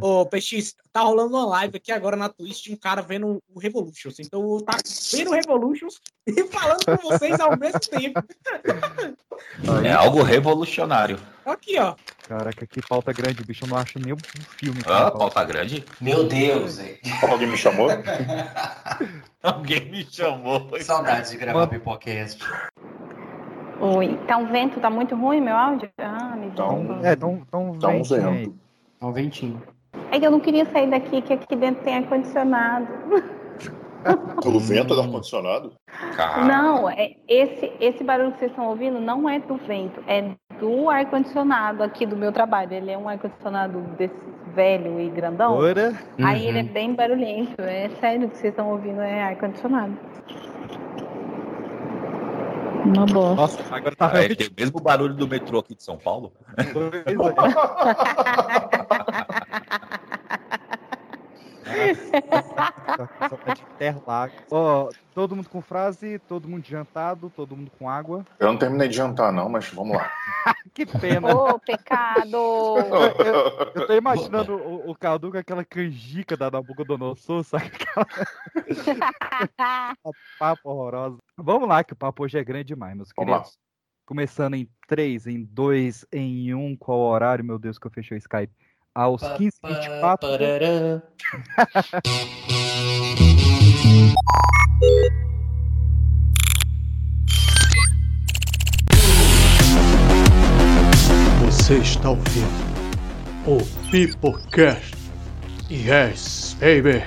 [0.00, 3.58] Ô, PX, tá rolando uma live aqui agora na Twitch de um cara vendo o
[3.58, 4.18] Revolutions.
[4.18, 4.76] Então eu tá
[5.12, 8.20] vendo o Revolutions e falando com vocês ao mesmo tempo.
[9.84, 11.18] É algo revolucionário.
[11.44, 11.94] Aqui, ó.
[12.26, 13.64] Caraca, que pauta grande, bicho.
[13.64, 14.18] Eu não acho nem um
[14.56, 14.80] filme.
[14.86, 15.18] Ah, pauta.
[15.18, 15.84] pauta grande?
[16.00, 16.98] Meu Deus, hein?
[17.30, 17.88] Alguém me chamou?
[19.42, 20.68] Alguém me chamou.
[20.80, 21.70] Saudades de gravar Mano.
[21.70, 22.42] Pipocast.
[23.80, 25.90] Oi, tá um vento, tá muito ruim meu áudio?
[25.98, 26.98] Ah, me Então.
[27.04, 28.36] É, Tá um ventinho aí.
[28.38, 28.58] vento.
[29.00, 29.75] É um ventinho.
[30.12, 32.86] É que eu não queria sair daqui, que aqui dentro tem ar-condicionado.
[34.44, 35.72] O vento do ar-condicionado?
[36.46, 40.88] Não, é, esse, esse barulho que vocês estão ouvindo não é do vento, é do
[40.88, 42.72] ar-condicionado aqui do meu trabalho.
[42.72, 44.14] Ele é um ar-condicionado desse
[44.54, 45.56] velho e grandão.
[45.56, 45.92] Ora,
[46.22, 46.68] Aí ele é Uhum.
[46.68, 47.60] bem barulhento.
[47.60, 49.98] É sério, o que vocês estão ouvindo é ar-condicionado.
[52.86, 53.34] Uma bosta.
[53.34, 56.32] nossa, agora tá Ah, é, tem o mesmo barulho do metrô aqui de São Paulo?
[62.96, 64.30] Saudade de terra lá.
[64.50, 68.24] Ó, todo mundo com frase, todo mundo jantado, todo mundo com água.
[68.38, 70.10] Eu não terminei de jantar, não, mas vamos lá.
[70.74, 71.34] Que pena.
[71.34, 72.36] Ô, pecado!
[73.74, 77.64] Eu tô imaginando o, o Caldu com aquela canjica da Nabucodonosor, sabe?
[77.72, 78.06] Aquela
[80.38, 81.16] papo horrorosa.
[81.36, 83.38] Vamos lá, que o papo hoje é grande demais, meus Vamos lá.
[83.38, 83.58] queridos.
[84.04, 88.20] Começando em 3, em 2, em 1, qual horário, meu Deus, que eu fechei o
[88.20, 88.52] Skype?
[88.94, 91.02] Aos 15h24.
[101.44, 102.66] Você está ouvindo
[103.46, 103.58] o
[103.90, 104.94] Pipocast.
[105.70, 107.02] Yes, baby.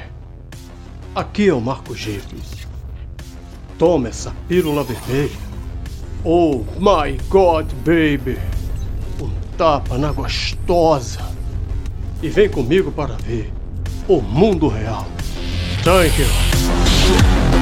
[1.15, 2.67] Aqui é o Marco Gifles.
[3.77, 5.37] Toma essa pílula vermelha.
[6.25, 8.37] Oh my God, baby.
[9.21, 11.21] Um tapa na gostosa.
[12.21, 13.53] E vem comigo para ver
[14.07, 15.07] o mundo real.
[15.81, 17.58] Thank you.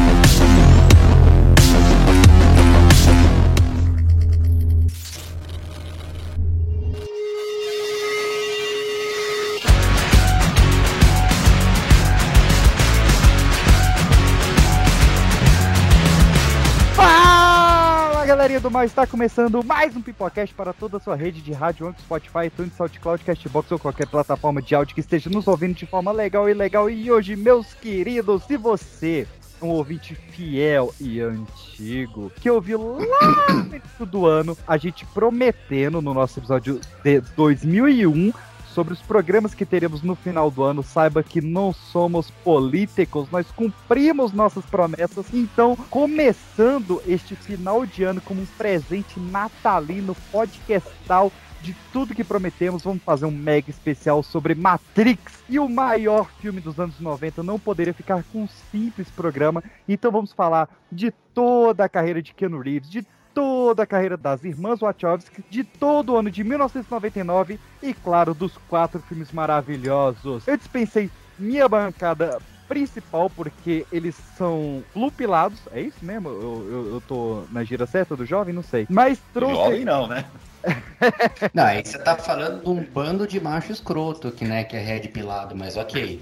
[18.68, 21.54] Fala, galerinha do mal, está começando mais um Pipocast para toda a sua rede de
[21.54, 25.74] rádio, Anchor, Spotify, iTunes, SoundCloud, Castbox ou qualquer plataforma de áudio que esteja nos ouvindo
[25.74, 26.90] de forma legal e legal.
[26.90, 29.28] E hoje, meus queridos, se você
[29.62, 35.06] é um ouvinte fiel e antigo, que ouviu lá no início do ano, a gente
[35.06, 38.34] prometendo no nosso episódio de 2001
[38.78, 43.50] sobre os programas que teremos no final do ano, saiba que não somos políticos, nós
[43.50, 45.26] cumprimos nossas promessas.
[45.34, 52.84] Então, começando este final de ano como um presente natalino podcastal de tudo que prometemos,
[52.84, 57.42] vamos fazer um mega especial sobre Matrix e o maior filme dos anos 90.
[57.42, 59.64] Não poderia ficar com um simples programa.
[59.90, 63.04] Então vamos falar de toda a carreira de Keanu Reeves, de
[63.38, 68.58] toda a carreira das irmãs Wachowski, de todo o ano de 1999 e, claro, dos
[68.68, 70.48] quatro filmes maravilhosos.
[70.48, 76.30] Eu dispensei minha bancada principal porque eles são lupilados, é isso mesmo?
[76.30, 78.56] Eu, eu, eu tô na gira certa do jovem?
[78.56, 78.88] Não sei.
[78.90, 79.54] Mas trouxe...
[79.54, 80.26] Jovem não, né?
[81.54, 84.80] Não, aí você tá falando de um bando de macho escroto que, né, que é
[84.80, 86.20] red pilado, mas ok.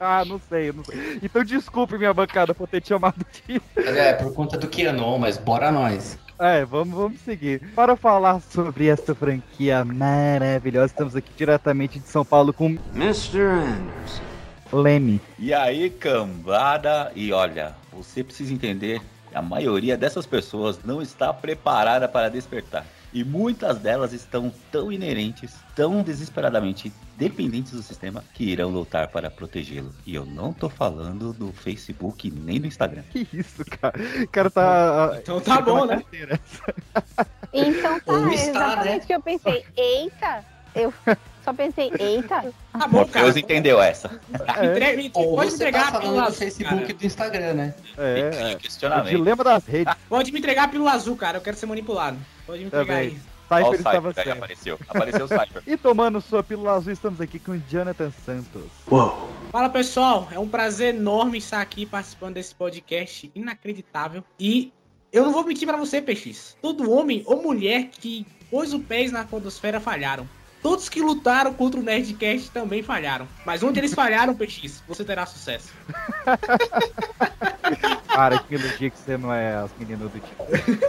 [0.00, 1.18] Ah, não sei, eu não sei.
[1.22, 3.60] Então desculpe minha bancada por ter te chamado de...
[3.76, 6.18] É, por conta do Keanu, mas bora nós.
[6.38, 7.60] É, vamos, vamos seguir.
[7.74, 13.40] Para falar sobre essa franquia maravilhosa, estamos aqui diretamente de São Paulo com Mr.
[13.40, 14.22] Anderson.
[14.72, 15.20] Leme.
[15.38, 21.32] E aí, cambada, e olha, você precisa entender que a maioria dessas pessoas não está
[21.32, 22.86] preparada para despertar.
[23.12, 29.28] E muitas delas estão tão inerentes, tão desesperadamente dependentes do sistema, que irão lutar para
[29.30, 29.92] protegê-lo.
[30.06, 33.02] E eu não tô falando do Facebook nem do Instagram.
[33.10, 33.98] Que isso, cara?
[34.22, 35.16] O cara tá.
[35.20, 36.02] Então tá bom, né?
[37.52, 38.96] Então tá, Ou é exatamente né?
[39.02, 39.64] o que eu pensei.
[39.76, 40.44] Eita!
[40.74, 40.94] Eu
[41.44, 42.52] só pensei, eita!
[42.72, 43.24] Tá bom, cara.
[43.24, 44.20] Deus entendeu essa.
[44.62, 46.90] Entrega, me- Ou pode você entregar tá a pílula azul, Facebook cara.
[46.90, 47.74] e do Instagram, né?
[47.96, 48.52] É, é.
[48.52, 49.08] o O questionamento.
[49.08, 49.94] dilema das redes.
[50.08, 51.38] Pode me entregar a pílula azul, cara.
[51.38, 52.16] Eu quero ser manipulado.
[52.46, 53.08] Pode me entregar Também.
[53.08, 53.18] aí.
[53.48, 54.78] Cypher estava Cypher apareceu.
[54.88, 55.62] Apareceu o Cypher.
[55.66, 58.70] E tomando sua pílula azul, estamos aqui com o Jonathan Santos.
[58.90, 59.30] Uou.
[59.50, 64.22] Fala pessoal, é um prazer enorme estar aqui participando desse podcast inacreditável.
[64.38, 64.72] E
[65.10, 66.58] eu não vou mentir pra você, PX.
[66.60, 70.28] Todo homem ou mulher que pôs o pés na podosfera falharam.
[70.62, 73.28] Todos que lutaram contra o Nerdcast também falharam.
[73.46, 75.72] Mas onde eles falharam, PX, você terá sucesso.
[78.14, 80.80] Para que iludir que você não é as meninas do time.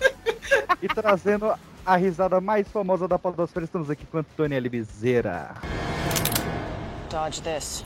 [0.82, 1.52] e trazendo
[1.88, 5.54] a risada mais famosa da Podosfera, estamos aqui com Antônia Libizeira.
[7.10, 7.82] Dodge this.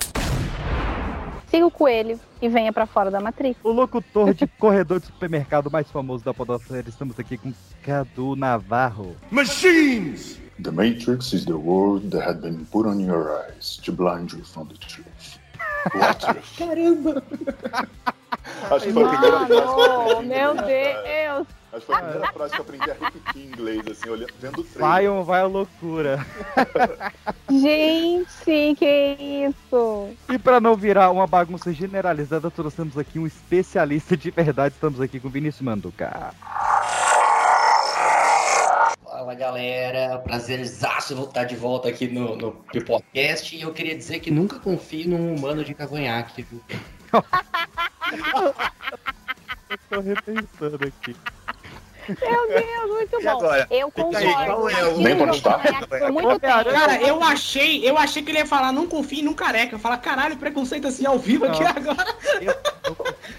[1.46, 3.60] Siga o coelho e venha pra fora da Matrix.
[3.62, 6.88] O locutor de corredor de supermercado mais famoso da Podosfera.
[6.88, 7.52] Estamos aqui com
[7.84, 9.14] Cadu Navarro.
[9.30, 10.40] Machines!
[10.60, 14.44] The Matrix is the word that had been put on your eyes to blind you
[14.44, 15.31] from the truth.
[16.58, 17.22] Caramba!
[18.70, 19.46] Acho que foi a primeira frase.
[19.46, 20.54] que eu aprendi meu.
[20.54, 21.46] Deus.
[21.72, 24.32] Acho que foi a primeira frase que eu aprendi a repetir em inglês, assim, olhando,
[24.38, 24.90] vendo o trailer.
[24.90, 26.26] Vai ou vai a loucura.
[27.50, 30.10] Gente, que isso?
[30.28, 34.74] E pra não virar uma bagunça generalizada, trouxemos aqui um especialista de verdade.
[34.74, 36.34] Estamos aqui com Vinícius Manduca.
[39.12, 43.54] Fala galera, prazerzaço voltar de volta aqui no, no Pipocast.
[43.54, 46.46] E eu queria dizer que nunca confio num humano de cavanhaque.
[49.68, 51.14] Eu tô repensando aqui.
[52.08, 53.30] Meu Deus, muito E bom.
[53.30, 53.66] agora?
[53.70, 54.68] Eu concordo.
[54.70, 55.16] é o- Nem.
[56.40, 59.78] Cara, eu achei, eu achei que ele ia falar, não confie num careca.
[59.78, 61.70] Falar, caralho, preconceito assim ao vivo aqui Não.
[61.70, 62.14] agora.
[62.40, 62.52] Eu,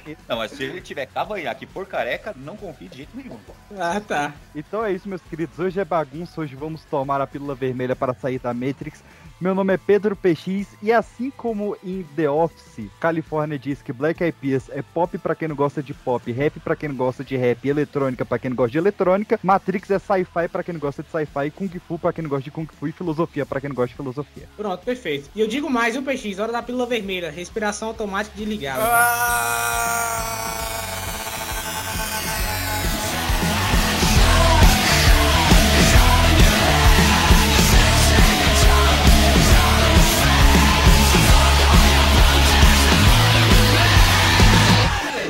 [0.06, 3.38] eu- Não, mas se ele tiver cavanhaque por careca, não confie de jeito nenhum.
[3.78, 4.34] Ah, tá.
[4.56, 5.58] Então é isso, meus queridos.
[5.60, 6.40] Hoje é bagunça.
[6.42, 9.04] Hoje vamos tomar a pílula vermelha para sair da Matrix.
[9.44, 14.24] Meu nome é Pedro PX e assim como em The Office, Califórnia diz que Black
[14.24, 17.26] Eyed Peas é pop pra quem não gosta de pop, rap pra quem não gosta
[17.26, 20.80] de rap, eletrônica pra quem não gosta de eletrônica, Matrix é sci-fi pra quem não
[20.80, 23.60] gosta de sci-fi, Kung Fu pra quem não gosta de Kung Fu e filosofia pra
[23.60, 24.48] quem não gosta de filosofia.
[24.56, 25.30] Pronto, perfeito.
[25.36, 26.40] E eu digo mais, viu, PX?
[26.40, 27.30] Hora da pílula vermelha.
[27.30, 28.80] Respiração automática de ligado.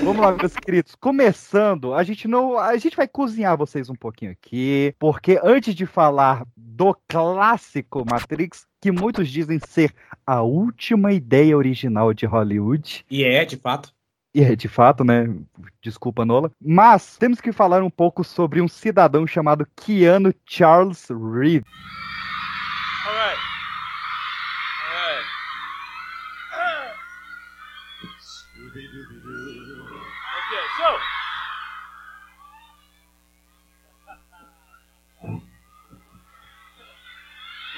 [0.03, 0.95] Vamos lá, meus queridos.
[0.95, 5.85] Começando, a gente não, a gente vai cozinhar vocês um pouquinho aqui, porque antes de
[5.85, 9.93] falar do clássico Matrix, que muitos dizem ser
[10.27, 13.93] a última ideia original de Hollywood, E é, de fato.
[14.35, 15.33] e é de fato, né?
[15.81, 16.51] Desculpa, Nola.
[16.61, 21.63] Mas temos que falar um pouco sobre um cidadão chamado Keanu Charles Reeves.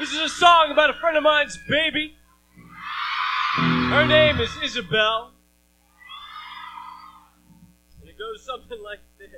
[0.05, 2.15] This is a song about a friend of mine's baby.
[3.89, 5.31] Her name is Isabel.
[7.99, 9.31] And it goes something like this.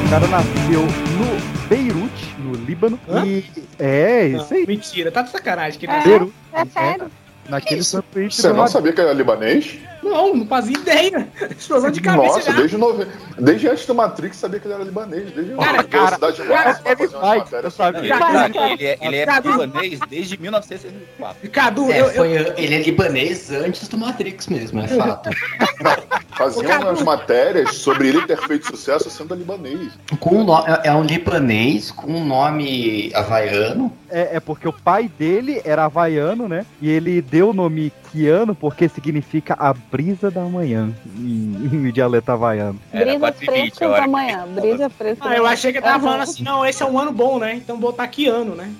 [0.00, 2.98] O cara nasceu no Beirute, no Líbano.
[3.06, 3.26] Hã?
[3.26, 3.44] E
[3.78, 4.66] é, isso aí.
[4.66, 5.78] Mentira, tá de sacanagem.
[5.78, 6.02] Que É.
[6.02, 6.32] Beirute.
[6.54, 7.10] É sério?
[7.50, 9.78] Naquele sanduíche Você não sabia que era libanês?
[10.08, 11.28] Não, não fazia ideia.
[11.58, 12.56] Explosão de cabeça Nossa, já.
[12.58, 13.06] desde, nove...
[13.38, 15.30] desde antes do Matrix sabia que ele era libanês.
[15.32, 18.00] Desde Cara, cara, cara, Feige, matérias eu sabia.
[18.00, 18.08] Ele.
[18.08, 19.50] Cara, cara, ele é, ele é Cadu.
[19.50, 21.50] libanês desde 1964.
[21.50, 25.30] Cadu, É, eu, eu, foi- ele é libanês antes do Matrix mesmo, é fato.
[26.36, 29.92] Faziam umas matérias sobre ele ter feito sucesso sendo libanês.
[30.20, 33.92] Com um no- é- é um libanês com um nome havaiano.
[34.10, 36.64] É, é porque o pai dele era havaiano, né?
[36.80, 42.32] E ele deu o nome Kiano porque significa a brisa da manhã em, em dialeto
[42.32, 42.80] havaiano.
[42.90, 44.00] Era Brisas 4 e 20 a frescas hora.
[44.00, 44.46] da manhã.
[44.46, 47.12] Brisa fresca ah, eu achei que ele tava falando assim, não, esse é um ano
[47.12, 47.54] bom, né?
[47.54, 48.72] Então botar aqui ano, né?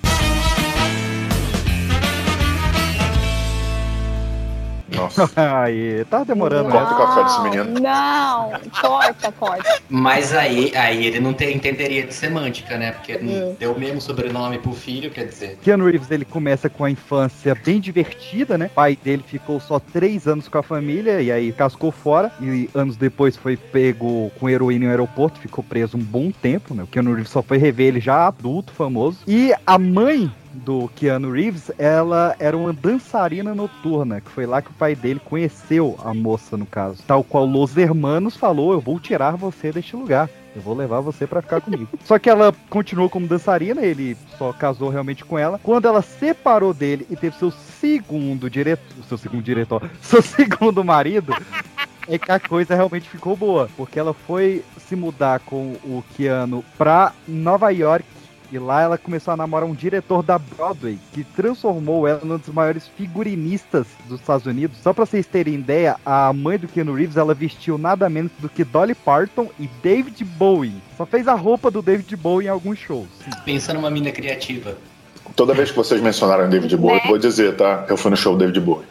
[4.94, 5.28] Nossa.
[5.62, 6.94] Aí, tá demorando, Corta né?
[6.94, 7.80] o café desse menino.
[7.80, 9.80] Não, corta, corta.
[9.88, 12.92] Mas aí, aí ele não tem, entenderia de semântica, né?
[12.92, 13.52] Porque não É.
[13.58, 15.58] deu o mesmo sobrenome pro filho, quer dizer.
[15.62, 18.66] Keanu Reeves ele começa com a infância bem divertida, né?
[18.66, 22.30] O pai dele ficou só três anos com a família e aí cascou fora.
[22.40, 26.82] E anos depois foi pego com heroína no aeroporto, ficou preso um bom tempo, né?
[26.82, 29.18] O Keanu Reeves só foi rever ele já adulto, famoso.
[29.26, 34.70] E a mãe do Keanu Reeves, ela era uma dançarina noturna, que foi lá que
[34.70, 37.02] o pai dele conheceu a moça, no caso.
[37.06, 40.28] Tal qual Los Hermanos falou, eu vou tirar você deste lugar.
[40.54, 41.86] Eu vou levar você pra ficar comigo.
[42.04, 45.60] Só que ela continuou como dançarina, ele só casou realmente com ela.
[45.62, 51.34] Quando ela separou dele e teve seu segundo diretor, seu segundo diretor, seu segundo marido,
[52.08, 56.64] é que a coisa realmente ficou boa, porque ela foi se mudar com o Keanu
[56.78, 58.15] pra Nova York
[58.56, 62.48] e lá ela começou a namorar um diretor da Broadway, que transformou ela num dos
[62.48, 64.78] maiores figurinistas dos Estados Unidos.
[64.82, 68.48] Só pra vocês terem ideia, a mãe do Keanu Reeves, ela vestiu nada menos do
[68.48, 70.72] que Dolly Parton e David Bowie.
[70.96, 73.06] Só fez a roupa do David Bowie em alguns shows.
[73.44, 74.76] Pensa numa mina criativa.
[75.34, 77.02] Toda vez que vocês mencionaram David Bowie, Né?
[77.04, 77.84] eu vou dizer, tá?
[77.88, 78.86] Eu fui no show do David Bowie.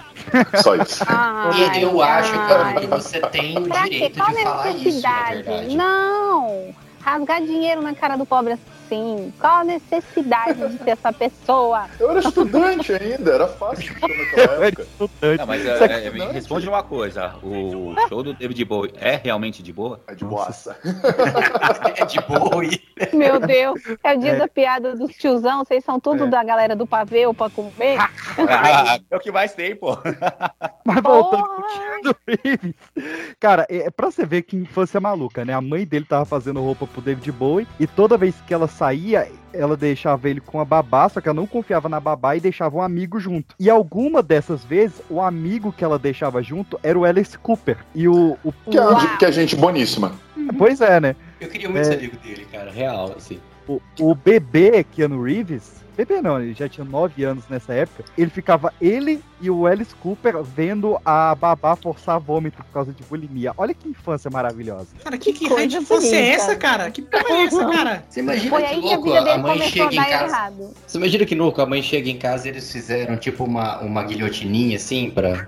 [0.61, 1.03] Só isso.
[1.07, 4.71] Ai, E eu acho, cara, que você tem o Pra direito Qual de a falar
[4.71, 5.75] isso, na verdade.
[5.75, 6.73] Não!
[7.01, 8.63] Rasgar dinheiro na cara do pobre assim?
[9.39, 11.87] Qual a necessidade de ter essa pessoa?
[11.99, 14.83] Eu era estudante ainda, era fácil naquela época.
[14.83, 15.37] Estudante.
[15.37, 17.35] Não, mas é, é, me não, responde uma coisa.
[17.41, 20.01] O show do David Bowie é realmente de boa?
[20.07, 20.77] É de boaça.
[21.97, 22.81] É de boa e
[23.15, 26.27] Meu Deus, é o dia da piada dos tiozão, vocês são tudo É.
[26.27, 27.97] da galera do pavê ou pra comer?
[27.99, 29.97] Ah, é o que mais tem, pô.
[30.83, 31.55] Mas voltando Porra!
[32.03, 32.75] com o Reeves.
[33.39, 35.53] Cara, é é pra você ver que infância maluca, né?
[35.53, 39.27] A mãe dele tava fazendo roupa pro David Bowie e toda vez que ela saía,
[39.53, 42.77] ela deixava ele com a babá, só que ela não confiava na babá e deixava
[42.77, 43.55] um amigo junto.
[43.59, 47.77] E alguma dessas vezes, o amigo que ela deixava junto era o Alice Cooper.
[47.93, 48.37] E o.
[48.43, 50.11] o- Que é, que é gente boníssima.
[50.57, 51.15] Pois é, né?
[51.39, 51.83] eu queria muito É.
[51.85, 52.71] ser amigo dele, cara.
[52.71, 53.39] Real, assim.
[53.67, 55.83] O, o bebê Keanu Reeves.
[55.95, 58.03] Bebê não, ele já tinha 9 anos nessa época.
[58.17, 63.03] Ele ficava, ele e o Alice Cooper, vendo a babá forçar vômito por causa de
[63.03, 63.53] bulimia.
[63.57, 64.87] Olha que infância maravilhosa.
[65.03, 66.89] Cara, que, que Coisa raio de infância é essa, cara?
[66.91, 68.03] Que porra é essa, cara?
[68.09, 70.25] Você imagina Foi que aí que a louco, a mãe chega em casa.
[70.25, 70.73] errado.
[70.85, 74.03] Você imagina que louco, a mãe chega em casa e eles fizeram tipo uma, uma
[74.03, 75.47] guilhotininha assim pra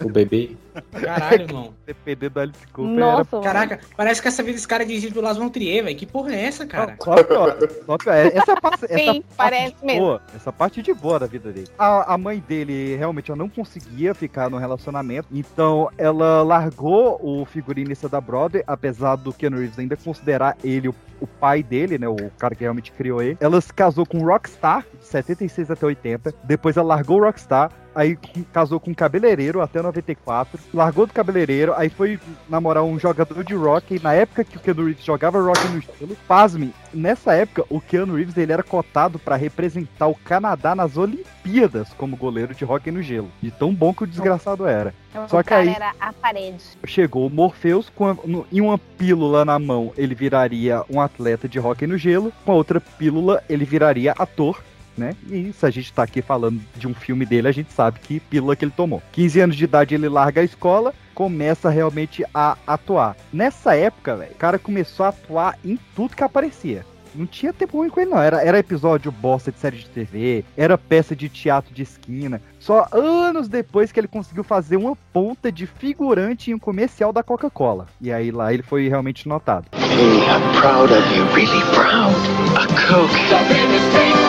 [0.00, 0.56] o bebê.
[0.92, 1.74] Caralho, irmão.
[1.86, 3.44] Depender do Alice Cooper era Nossa, mano.
[3.44, 5.96] Caraca, parece que essa vida desse cara é dirigido pelo Las Von Trier, velho.
[5.96, 6.96] Que porra é essa, cara?
[7.02, 7.56] Só pior,
[7.86, 8.14] só pior.
[8.14, 10.00] Essa é a parte, essa Sim, parte parece de mesmo.
[10.00, 11.68] boa, essa parte de boa da vida dele.
[11.78, 17.44] A, a mãe dele realmente ela não conseguia ficar no relacionamento, então ela largou o
[17.44, 22.08] figurinista da Broadway, apesar do Keanu Reeves ainda considerar ele o, o pai dele, né,
[22.08, 23.36] o cara que realmente criou ele.
[23.40, 27.70] Ela se casou com o Rockstar de 76 até 80, depois ela largou o Rockstar,
[27.98, 28.16] aí
[28.52, 33.54] casou com um cabeleireiro até 94, largou do cabeleireiro, aí foi namorar um jogador de
[33.54, 37.64] rock, e na época que o Keanu Reeves jogava rock no estilo, pasme, nessa época
[37.68, 42.64] o Keanu Reeves ele era cotado pra representar o Canadá nas Olimpíadas como goleiro de
[42.64, 44.94] rock no gelo, de tão bom que o desgraçado era.
[45.26, 46.62] Só o que aí- era a parede.
[46.86, 51.48] Chegou o Morpheus, com a- no- em uma pílula na mão ele viraria um atleta
[51.48, 54.62] de rock no gelo, com a outra pílula ele viraria ator.
[54.98, 55.14] Né?
[55.30, 58.20] E se a gente tá aqui falando de um filme dele, a gente sabe que
[58.20, 59.02] pílula que ele tomou.
[59.12, 63.16] 15 anos de idade ele larga a escola, começa realmente a atuar.
[63.32, 66.84] Nessa época, velho, o cara começou a atuar em tudo que aparecia.
[67.14, 68.20] Não tinha tempo ruim com ele, não.
[68.20, 72.40] Era, era episódio bosta de série de TV, era peça de teatro de esquina.
[72.60, 77.22] Só anos depois que ele conseguiu fazer uma ponta de figurante em um comercial da
[77.22, 77.86] Coca-Cola.
[78.00, 79.66] E aí lá ele foi realmente notado.
[79.72, 82.14] Hey, I'm proud of you, really proud.
[82.56, 84.27] A Coke.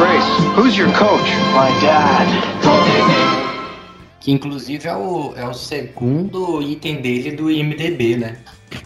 [0.00, 0.26] Race.
[0.56, 1.30] Who's your coach?
[1.54, 2.26] My dad.
[4.20, 8.38] Que inclusive é o, é o segundo item dele do IMDB, né?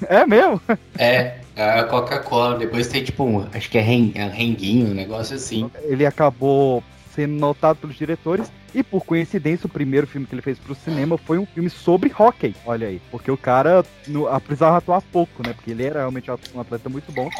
[0.09, 0.61] É mesmo?
[0.99, 2.59] É, a Coca-Cola.
[2.59, 5.71] Depois tem tipo um, acho que é, ren, é renguinho, um negócio assim.
[5.85, 6.83] Ele acabou
[7.15, 8.53] sendo notado pelos diretores.
[8.75, 12.13] E por coincidência, o primeiro filme que ele fez pro cinema foi um filme sobre
[12.17, 12.55] hockey.
[12.67, 13.01] Olha aí.
[13.11, 15.55] Porque o cara no, precisava atuar pouco, né?
[15.55, 17.31] Porque ele era realmente um atleta muito bom.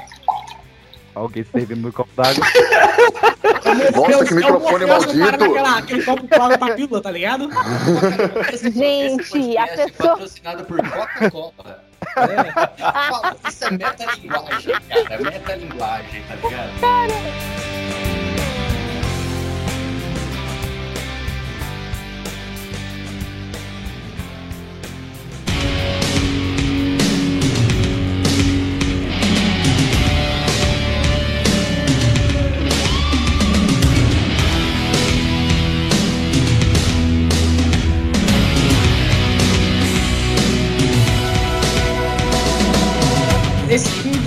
[1.19, 2.45] Alguém servindo no copo d'água.
[3.95, 5.19] Nossa, que microfone maldito.
[5.19, 7.49] cara daquela- Aquele copo água pra pílula, tá ligado?
[8.73, 11.89] Gente, a é pessoa- patrocinado por Coca-Cola.
[12.17, 13.49] É.
[13.49, 15.15] Isso é metalinguagem, cara.
[15.15, 16.71] É metalinguagem, tá ligado?
[17.79, 17.88] Esse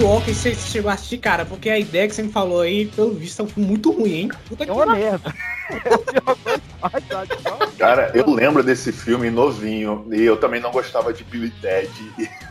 [0.01, 2.87] do Walker, você chegou a assistir, cara, porque a ideia que você me falou aí,
[2.87, 4.31] pelo visto, é muito ruim, hein?
[4.47, 5.33] Puta É que uma merda.
[6.83, 7.27] É a pior
[7.81, 11.89] Cara, eu lembro desse filme novinho e eu também não gostava de Billy Ted.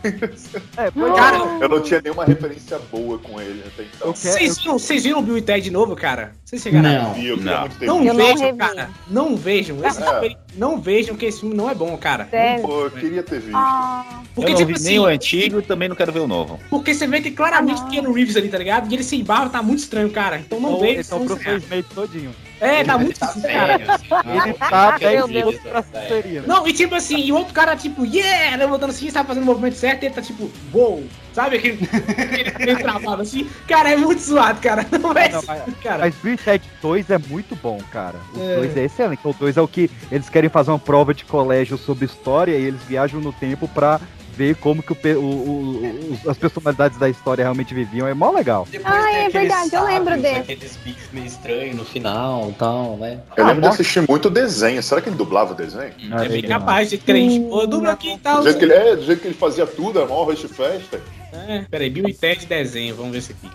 [0.03, 0.11] É,
[0.91, 1.17] pois é.
[1.17, 4.13] Cara, Eu não tinha nenhuma referência boa com ele até então.
[4.13, 6.33] Quero- Vocês viram, vocês viram o Bill e Ted de novo, cara?
[6.45, 7.09] Vocês chegaram a- Não.
[7.23, 7.61] Eu queria Não.
[7.61, 8.91] muito ter Não Eu não vejam, cara.
[9.09, 9.87] Não vejam.
[9.87, 10.37] Esse É.
[10.57, 12.27] não vejam que esse filme não é bom, cara.
[12.31, 12.63] Sério?
[12.63, 13.57] Pô, eu queria ter visto.
[13.57, 16.21] Ah, Porque, eu não tipo vi assim, nem o antigo e também não quero ver
[16.21, 16.59] o novo.
[16.69, 17.91] porque você vê que claramente Ah, não.
[17.91, 18.91] Keanu Reeves ali, tá ligado?
[18.91, 20.39] E ele sem barba tá muito estranho, cara.
[20.39, 21.01] Então não Então, vejo.
[21.01, 21.25] então o
[21.59, 22.35] Snape todinho.
[22.61, 23.79] É, tá muito tá esquisito, cara.
[23.79, 24.45] velho, assim, não.
[24.47, 25.29] Ele tá Meu 10 Deus.
[25.31, 26.47] minutos pra seria, né?
[26.47, 29.47] Não, e tipo assim, e o outro cara, tipo, yeah, levantando assim, sabe, fazendo o
[29.47, 31.03] movimento certo, e ele tá tipo, wow,
[31.33, 31.57] sabe?
[31.59, 33.49] Aquele, aquele meio travado assim.
[33.67, 34.87] Cara, é muito zoado, cara.
[35.01, 35.99] Não é Não, isso, mas- cara.
[36.01, 38.17] Mas e Ted 2 é muito bom, cara.
[38.35, 38.57] O É.
[38.57, 39.21] 2 é excelente.
[39.25, 42.63] O 2 é o que eles querem fazer uma prova de colégio sobre história e
[42.65, 43.99] eles viajam no tempo pra
[44.41, 48.09] ver como que o o- o- as personalidades da história realmente viviam.
[48.09, 48.67] É mó legal.
[48.71, 50.39] Depois Ah, é verdade, eu lembro desse.
[50.53, 53.21] Aqueles bichos meio estranhos no final e tal, né?
[53.37, 53.83] Eu Ah, lembro de nossa.
[53.83, 54.83] assistir muito desenho.
[54.83, 55.93] Será que ele dublava o desenho?
[56.11, 57.41] Ah, É bem capaz de crente.
[57.51, 58.39] Pô, dubla aqui e tal.
[58.39, 60.99] Do jeito que ele, é, do jeito que ele fazia tudo, era maior rush festa.
[61.33, 63.51] É, peraí, Bill e Ted desenho, vamos ver esse aqui.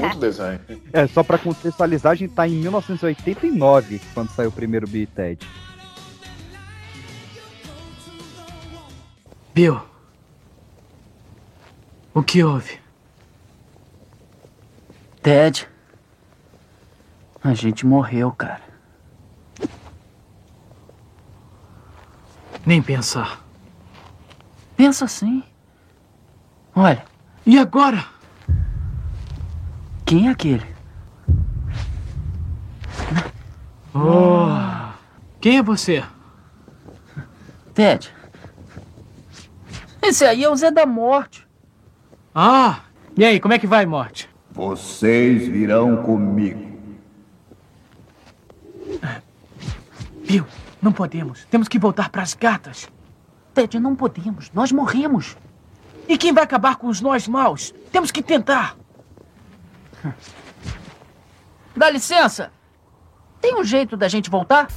[0.00, 0.60] Muito desenho.
[0.92, 5.06] É, só pra contextualizar, a gente tá em 1989, quando saiu o primeiro Bill e
[5.06, 5.38] Ted.
[9.58, 9.80] Bill.
[12.14, 12.78] O que houve?
[15.20, 15.68] Ted.
[17.42, 18.62] A gente morreu, cara.
[22.64, 23.44] Nem pensar.
[24.76, 25.42] Pensa assim.
[26.72, 27.04] Olha,
[27.44, 28.06] E agora?
[30.06, 30.66] quem é aquele?
[33.92, 34.92] Oh.
[35.40, 36.04] Quem é você?
[37.74, 38.17] Ted.
[40.08, 41.46] Esse aí é o Zé da Morte.
[42.34, 42.80] Ah,
[43.14, 44.26] e aí, como é que vai, Morte?
[44.50, 46.66] Vocês virão comigo.
[50.26, 50.46] Bill,
[50.80, 51.44] não podemos.
[51.50, 52.88] Temos que voltar pras gatas.
[53.52, 54.50] Ted, não podemos.
[54.54, 55.36] Nós morremos.
[56.08, 57.74] E quem vai acabar com os nós maus?
[57.92, 58.78] Temos que tentar.
[61.76, 62.50] Dá licença.
[63.42, 64.68] Tem um jeito da gente voltar?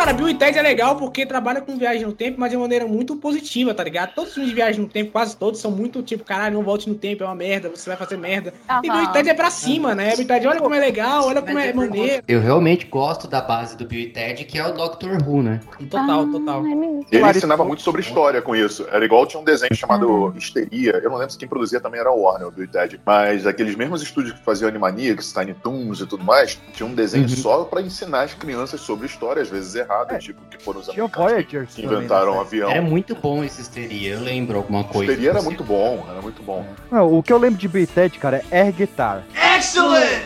[0.00, 2.86] Cara, Bill e Ted é legal porque trabalha com viagem no tempo, mas de maneira
[2.86, 4.14] muito positiva, tá ligado?
[4.14, 6.88] Todos os filmes de viagem no tempo, quase todos, são muito tipo, caralho, não volte
[6.88, 8.54] no tempo, é uma merda, você vai fazer merda.
[8.82, 10.12] E Bill e Ted é pra cima, né?
[10.12, 12.24] Bill e Ted, olha como é legal, olha como é maneiro.
[12.26, 15.60] Eu realmente gosto da base do Bill e Ted, que é o Doctor Who, né?
[15.90, 16.64] Total, total.
[16.64, 18.86] Ele ensinava muito sobre história com isso.
[18.90, 20.92] Era igual tinha um desenho chamado Histeria.
[20.92, 22.98] Eu não lembro se quem produzia também era o Warner, o Bill e Ted.
[23.04, 27.28] Mas aqueles mesmos estúdios que faziam Animaniacs, Tiny Toons e tudo mais, tinha um desenho
[27.28, 31.04] só pra ensinar as crianças sobre história, às vezes errada, tipo, que foram os Tinha
[31.04, 32.40] americanos que inventaram um né?
[32.40, 32.70] avião.
[32.70, 35.10] Era muito bom esse histeria, eu lembro alguma coisa.
[35.12, 36.64] Histeria era muito bom, era muito bom.
[36.90, 39.24] Não, o que eu lembro de Ted, cara, é Air Guitar.
[39.56, 40.22] Excellent!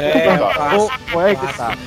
[0.00, 1.78] É, o, o Air Guitar.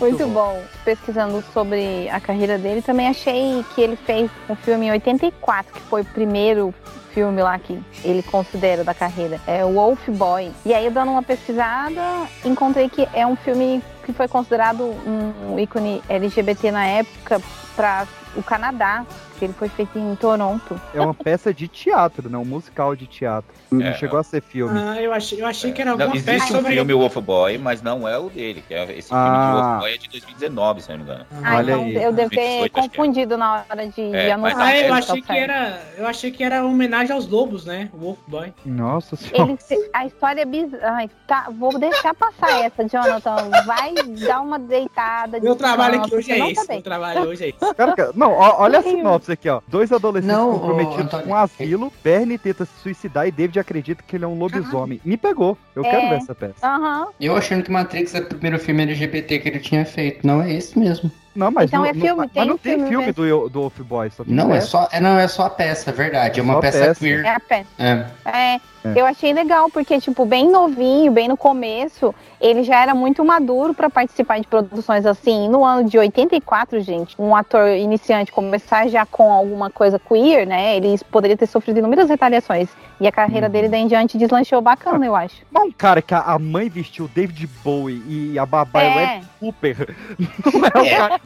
[0.00, 0.60] Muito, bom.
[0.84, 5.80] Pesquisando sobre a carreira dele, também achei que ele fez um filme em 84, que
[5.82, 6.74] foi o primeiro
[7.16, 9.40] filme lá que ele considera da carreira.
[9.46, 10.50] É o Wolf Boy.
[10.66, 16.00] E aí, dando uma pesquisada, encontrei que é um filme que foi considerado um ícone
[16.08, 17.42] LGBT na época
[17.74, 19.04] para o Canadá,
[19.38, 20.80] que ele foi feito em Toronto.
[20.94, 23.50] É uma peça de teatro, não um musical de teatro.
[23.70, 23.94] Não É.
[23.94, 24.78] chegou a ser filme.
[24.78, 26.74] Ah, eu achei, eu achei que era Não, alguma existe peça um sobre.
[26.74, 28.62] filme Wolf Boy, mas não é o dele.
[28.66, 29.50] Que é esse filme Ah.
[29.54, 31.26] de Wolf Boy é de 2019, se eu não me engano.
[31.42, 31.94] Ah, Olha então aí.
[31.96, 32.82] eu devo ter 28, acho que é.
[32.98, 34.56] confundido na hora de, de É, anotar.
[34.56, 35.80] mas Ah, eu Tá achei que era.
[35.98, 37.90] Eu achei que era homenagem aos lobos, né?
[37.92, 38.54] O Wolf Boy.
[38.64, 39.56] Nossa senhora.
[39.70, 41.08] Ele, a história é bizarra.
[41.26, 43.50] Tá, vou deixar passar essa, Jonathan.
[43.66, 43.94] Vai
[44.26, 45.40] dar uma deitada.
[45.40, 46.66] Meu trabalho aqui hoje é não esse.
[46.66, 46.76] bem.
[46.76, 47.74] Meu trabalho hoje é esse.
[47.74, 48.98] Cara, cara, não, ó- olha a Horrível.
[48.98, 49.60] sinopse aqui, ó.
[49.68, 51.26] Dois adolescentes Não, ô, comprometidos Antônio.
[51.26, 55.00] com um asilo, Bernie tenta se suicidar e David acredita que ele é um lobisomem.
[55.04, 55.56] Me pegou.
[55.74, 56.08] Eu quero É.
[56.10, 56.54] ver essa peça.
[56.66, 57.08] Aham.
[57.20, 60.26] Eu achando que Matrix é o primeiro filme LGBT que ele tinha feito.
[60.26, 61.10] Não é esse mesmo.
[61.36, 63.24] Não, mas Então não, é filme, mas tem não tem filme filme mesmo.
[63.42, 64.66] do, do Wolf Boy, Não, é peça.
[64.66, 66.40] só, é, não, é só a peça, é verdade.
[66.40, 67.00] É uma Só peça, peça.
[67.00, 67.24] queer.
[67.24, 67.66] É a pé.
[67.78, 68.04] É.
[68.24, 68.60] É,
[68.94, 73.74] eu achei legal, porque, tipo, bem novinho, bem no começo, ele já era muito maduro
[73.74, 75.48] pra participar de produções assim.
[75.48, 80.76] No ano de 84, gente, um ator iniciante começar já com alguma coisa queer, né?
[80.76, 82.68] Ele poderia ter sofrido inúmeras retaliações.
[82.98, 85.34] E a carreira dele daí em diante deslanchou bacana, eu acho.
[85.52, 88.94] Não, um cara que a, mãe vestiu David Bowie e a babá é, É.
[88.96, 89.96] Web Cooper.
[90.54, 91.20] Não é o É, cara.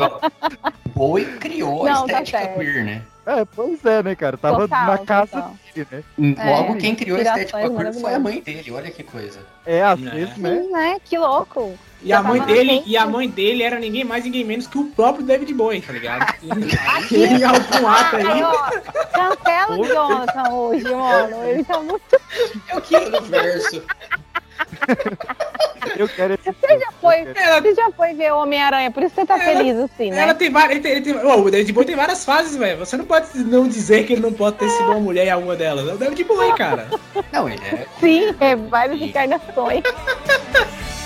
[0.95, 2.59] Bowie criou a Não, tá estética certo.
[2.59, 3.03] queer, né?
[3.27, 4.37] É, pois é, né, cara?
[4.37, 5.57] Tava Total, na casa total.
[5.75, 6.03] dele, né?
[6.53, 8.71] Logo, É, quem criou a estética inspirações queer foi a mãe dele.
[8.73, 9.39] Olha que coisa.
[9.67, 10.11] É, às É.
[10.11, 10.59] vezes, né?
[10.63, 10.97] Sim, né?
[11.05, 11.79] Que louco.
[12.03, 14.79] E Já a mãe dele, e a mãe dele era ninguém mais, ninguém menos que
[14.79, 16.35] o próprio David Bowie, tá ligado?
[17.13, 18.43] E em algum ato Aí, aí.
[18.43, 18.71] ó,
[19.13, 21.45] cancela o Jonathan hoje, mano.
[21.45, 22.21] Ele tá muito.
[22.73, 23.83] Eu quero no verso.
[25.97, 29.15] Eu quero esse Você já foi, Ela- você já foi ver o Homem-Aranha, por isso
[29.15, 30.23] você tá Ela- feliz assim, né?
[30.23, 30.81] Ela tem várias.
[31.25, 32.79] Ó, o David Bowie tem várias fases, velho.
[32.79, 35.57] Você não pode não dizer que ele não pode ter sido uma mulher em alguma
[35.57, 35.89] delas.
[35.89, 36.89] É o David Bowie, cara.
[37.33, 37.87] Não, ele é.
[38.01, 39.83] Sim, é várias encarnações.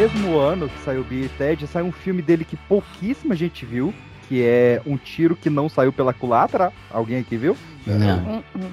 [0.00, 3.92] mesmo ano que saiu Bill e Ted, saiu um filme dele que pouquíssima gente viu,
[4.26, 6.72] que é Um Tiro que Não Saiu pela Culatra.
[6.90, 7.54] Alguém aqui viu?
[7.86, 8.36] Não.
[8.36, 8.70] Hum, hum.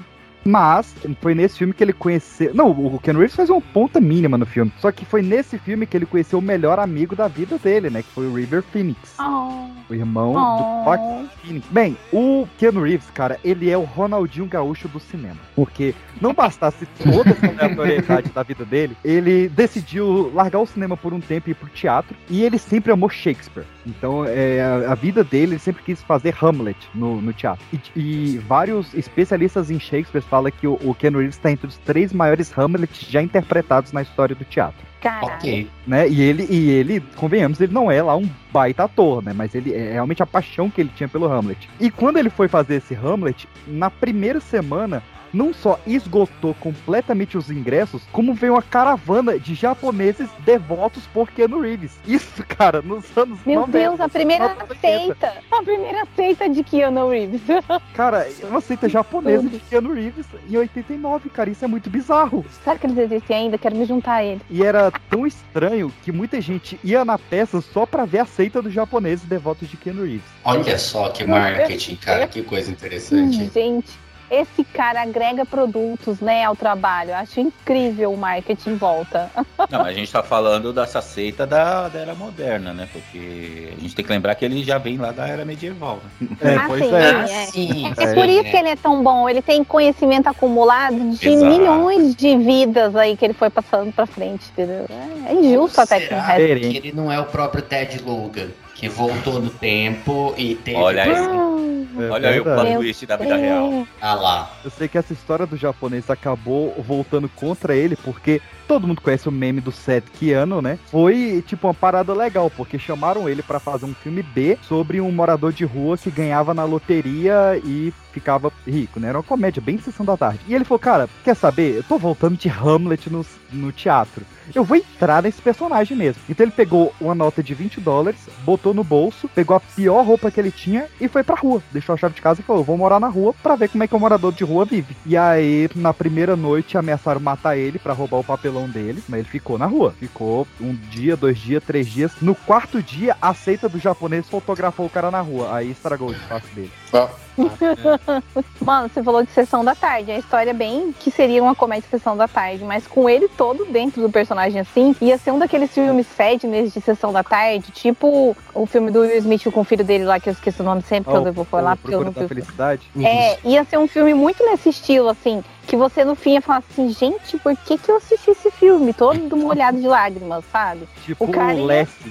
[0.48, 2.54] Mas foi nesse filme que ele conheceu.
[2.54, 4.72] Não, o Ken Reeves faz uma ponta mínima no filme.
[4.78, 8.02] Só que foi nesse filme que ele conheceu o melhor amigo da vida dele, né?
[8.02, 9.14] Que foi o River Phoenix.
[9.20, 9.68] Oh.
[9.90, 10.56] O irmão Oh.
[10.56, 11.66] do Fox Phoenix.
[11.70, 15.36] Bem, o Keanu Reeves, cara, ele é o Ronaldinho Gaúcho do cinema.
[15.54, 21.12] Porque não bastasse toda essa aleatoriedade da vida dele, ele decidiu largar o cinema por
[21.12, 22.16] um tempo e ir pro teatro.
[22.30, 23.66] E ele sempre amou Shakespeare.
[23.86, 27.64] Então, é, a, a vida dele, ele sempre quis fazer Hamlet no, no teatro.
[27.72, 31.76] E, e vários especialistas em Shakespeare falam que o, o Keanu Reeves está entre os
[31.78, 35.34] três maiores Hamlets já interpretados na história do teatro Caralho.
[35.34, 35.70] Ok.
[35.86, 36.08] né?
[36.08, 39.32] E ele, e ele, convenhamos, ele não é lá um baita ator, né?
[39.32, 41.68] Mas ele é realmente a paixão que ele tinha pelo Hamlet.
[41.78, 47.50] E quando ele foi fazer esse Hamlet, na primeira semana, não só esgotou completamente os
[47.50, 51.92] ingressos, como veio uma caravana de japoneses devotos por Keanu Reeves.
[52.06, 54.78] Isso, cara, nos anos Meu 90, Deus, a primeira anos 80.
[54.80, 55.32] seita.
[55.50, 57.40] A primeira seita de Keanu Reeves.
[57.94, 61.50] Cara, é uma seita japonesa de Keanu Reeves em 89, cara.
[61.50, 62.44] Isso é muito bizarro.
[62.62, 63.58] Será que eles existem ainda?
[63.58, 64.42] Quero me juntar a eles.
[64.50, 68.62] E era tão estranho que muita gente ia na peça só pra ver a seita
[68.62, 70.22] dos japoneses devotos de Keanu Reeves.
[70.44, 73.50] Olha só que marketing, cara, que coisa interessante.
[73.52, 73.90] Gente,
[74.30, 77.10] esse cara agrega produtos, né, ao trabalho.
[77.10, 79.30] Eu Acho incrível o marketing em volta.
[79.70, 82.88] Não, a gente tá falando dessa seita da, da era moderna, né?
[82.92, 86.00] Porque a gente tem que lembrar que ele já vem lá da era medieval.
[86.20, 86.28] Né?
[86.40, 87.42] É, Ah, pois sim, é.
[87.42, 87.46] é.
[87.46, 89.28] Sim, É por isso que ele é tão bom.
[89.28, 91.50] Ele tem conhecimento acumulado de Exato.
[91.52, 94.86] milhões de vidas aí que ele foi passando pra frente, entendeu?
[95.26, 96.60] É, é injusto até com o resto.
[96.70, 100.78] Que ele não é o próprio Ted Logan, que voltou no tempo e teve...
[100.78, 101.10] Olha aí.
[101.10, 103.86] É Olha aí o plot twist da vida real.
[104.00, 104.52] Ah lá.
[104.64, 109.26] Eu sei que essa história do japonês acabou voltando contra ele, porque todo mundo conhece
[109.28, 110.78] o meme do Seth Keanu, né?
[110.90, 115.10] Foi tipo uma parada legal, porque chamaram ele pra fazer um filme B sobre um
[115.10, 119.08] morador de rua que ganhava na loteria e ficava rico, né?
[119.08, 120.40] Era uma comédia bem sessão da tarde.
[120.46, 121.76] E ele falou, cara, quer saber?
[121.76, 124.24] Eu tô voltando de Hamlet no, no teatro.
[124.54, 126.22] Eu vou entrar nesse personagem mesmo.
[126.28, 130.30] Então ele pegou uma nota de 20 dólares, botou no bolso, pegou a pior roupa
[130.30, 131.62] que ele tinha e foi pra rua.
[131.70, 133.88] Deixou a chave de casa e falou: vou morar na rua pra ver como é
[133.88, 134.96] que o morador de rua vive.
[135.04, 139.28] E aí, na primeira noite, ameaçaram matar ele pra roubar o papelão dele, mas ele
[139.28, 139.94] ficou na rua.
[139.98, 142.12] Ficou um dia, dois dias, três dias.
[142.20, 145.54] No quarto dia, a seita do japonês fotografou o cara na rua.
[145.54, 146.72] Aí estragou o espaço dele.
[146.92, 147.08] Ah,
[148.60, 150.10] Mano, você falou de sessão da tarde.
[150.10, 153.64] A história é bem que seria uma comédia sessão da tarde, mas com ele todo
[153.66, 158.36] dentro do personagem assim, ia ser um daqueles filmes sadness de sessão da tarde, tipo
[158.54, 160.82] o filme do Will Smith com o filho dele lá, que eu esqueci o nome
[160.82, 162.90] sempre, que eu vou falar, porque eu não felicidade.
[163.00, 166.64] É, ia ser um filme muito nesse estilo, assim, que você no fim ia falar
[166.70, 168.94] assim, gente, por que, que eu assisti esse filme?
[168.94, 170.88] Todo molhado de lágrimas, sabe?
[171.04, 171.54] Tipo O cara.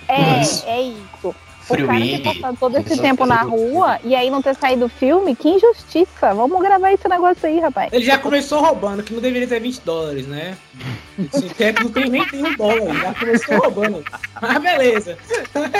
[0.07, 1.35] É, é isso.
[1.69, 4.89] O cara ter passado todo esse tempo na rua e aí não ter saído do
[4.89, 6.33] filme, que injustiça.
[6.33, 7.91] Vamos gravar esse negócio aí, rapaz.
[7.91, 10.55] Ele já começou roubando, que não deveria ter 20 dólares, né?
[11.33, 14.05] Esse tempo não tem nem tem um dólar, já começou roubando.
[14.41, 15.17] Mas beleza.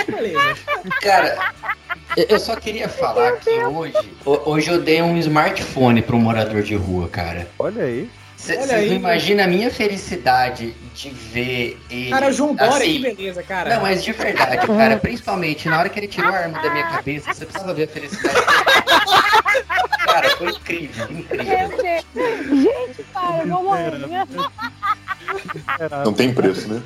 [0.06, 0.56] beleza.
[1.00, 1.54] Cara,
[2.28, 6.62] eu só queria falar que hoje, ho- hoje eu dei um smartphone para um morador
[6.62, 7.48] de rua, cara.
[7.58, 8.10] Olha aí.
[8.36, 8.88] Vocês aí.
[8.88, 12.08] não imaginam a minha felicidade de ver ele.
[12.10, 13.74] Cara, João Dória, assim, que beleza, cara.
[13.74, 16.86] Não, mas de verdade, cara, principalmente na hora que ele tirou a arma da minha
[16.86, 18.36] cabeça, você precisava ver a felicidade.
[20.06, 21.78] cara, foi incrível, incrível.
[22.62, 23.92] Gente, para, eu vou morrer.
[26.04, 26.80] não tem preço, né?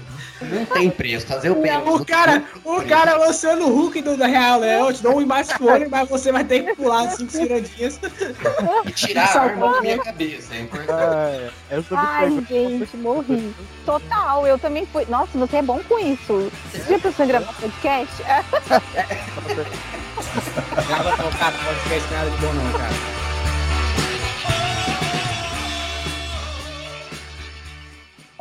[0.50, 1.72] Não tem preço, fazer o bem.
[1.72, 5.16] Não, o cara, o cara lançando o Hulk do da Real Leão, eu te dou
[5.16, 8.00] um smartphone, mas você vai ter que pular cinco cirandinhas.
[8.86, 10.92] E tirar a arma da minha cabeça, é importante.
[10.92, 11.50] Ah, é.
[11.70, 13.54] Essa Ai, gente, morri.
[13.84, 15.06] Total, eu também fui.
[15.08, 16.50] Nossa, você é bom com isso.
[16.72, 18.22] Você já pensou em gravar podcast?
[20.86, 23.21] Grava não, cara, não pode esquecer nada de bom não, cara.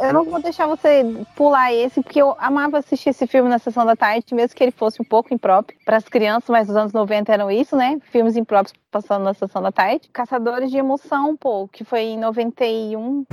[0.01, 3.85] Eu não vou deixar você pular esse, porque eu amava assistir esse filme na sessão
[3.85, 6.91] da tarde, mesmo que ele fosse um pouco impróprio para as crianças, mas os anos
[6.91, 7.99] 90 eram isso, né?
[8.11, 10.09] Filmes impróprios passando na sessão da tarde.
[10.11, 13.25] Caçadores de Emoção, pô, que foi em 91.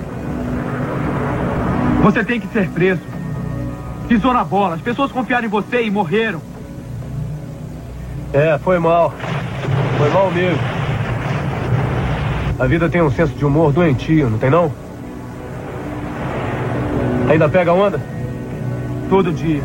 [2.03, 3.01] Você tem que ser preso.
[4.07, 4.75] Pisou na bola.
[4.75, 6.39] As pessoas confiaram em você e morreram.
[8.31, 9.11] É, foi mal.
[9.97, 10.61] Foi mal mesmo.
[12.59, 14.71] A vida tem um senso de humor doentio, não tem não?
[17.29, 18.01] Ainda pega onda?
[19.07, 19.61] Todo dia.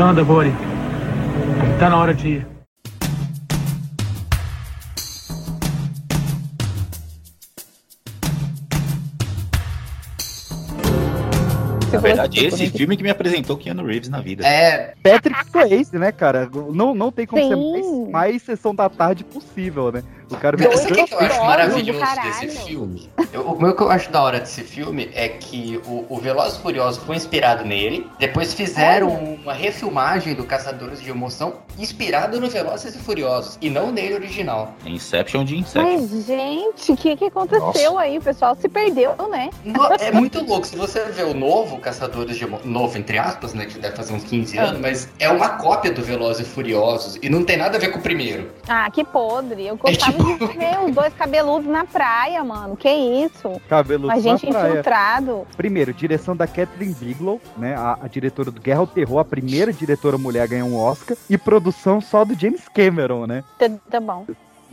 [0.00, 0.52] Anda, Bori.
[1.78, 2.46] Tá na hora de ir.
[11.92, 14.44] Na verdade, esse filme que me apresentou Keanu Reeves na vida.
[14.44, 14.94] É.
[15.02, 16.50] Patrick Swayze, né, cara?
[16.72, 17.48] Não, não tem como Sim.
[17.48, 20.02] ser mais, mais sessão da tarde possível, né?
[20.36, 22.30] O cara Cara, sabe o que, que eu acho maravilhoso caralho.
[22.40, 23.10] desse filme?
[23.32, 26.58] Eu- o meu que eu acho da hora desse filme é que o, o Velozes
[26.58, 32.48] e Furiosos foi inspirado nele, depois fizeram uma refilmagem do Caçadores de Emoção inspirado no
[32.48, 34.74] Velozes e Furiosos, e não nele original.
[34.84, 35.82] Inception de Inception.
[36.00, 38.18] Mas, gente, o que, que aconteceu aí?
[38.18, 39.50] O pessoal se perdeu, né?
[39.64, 43.54] No- É muito louco, se você ver o novo Caçadores de Emoção, novo entre aspas,
[43.54, 47.18] né, que deve fazer uns 15 anos, mas é uma cópia do Velozes e Furiosos,
[47.22, 48.50] e não tem nada a ver com o primeiro.
[48.68, 49.66] Ah, que podre.
[49.66, 50.21] Eu gostava tipo- de
[50.56, 52.76] ver os dois cabeludos na praia, mano.
[52.76, 53.60] Que isso?
[53.68, 54.70] Cabeludo A gente na praia.
[54.70, 55.46] infiltrado.
[55.56, 57.74] Primeiro, direção da Catherine Bigelow, né?
[57.76, 61.16] A, a diretora do Guerra ao Terror, a primeira diretora mulher a ganhar um Oscar.
[61.28, 63.44] E produção só do James Cameron, né?
[63.58, 64.26] Tá, tá bom.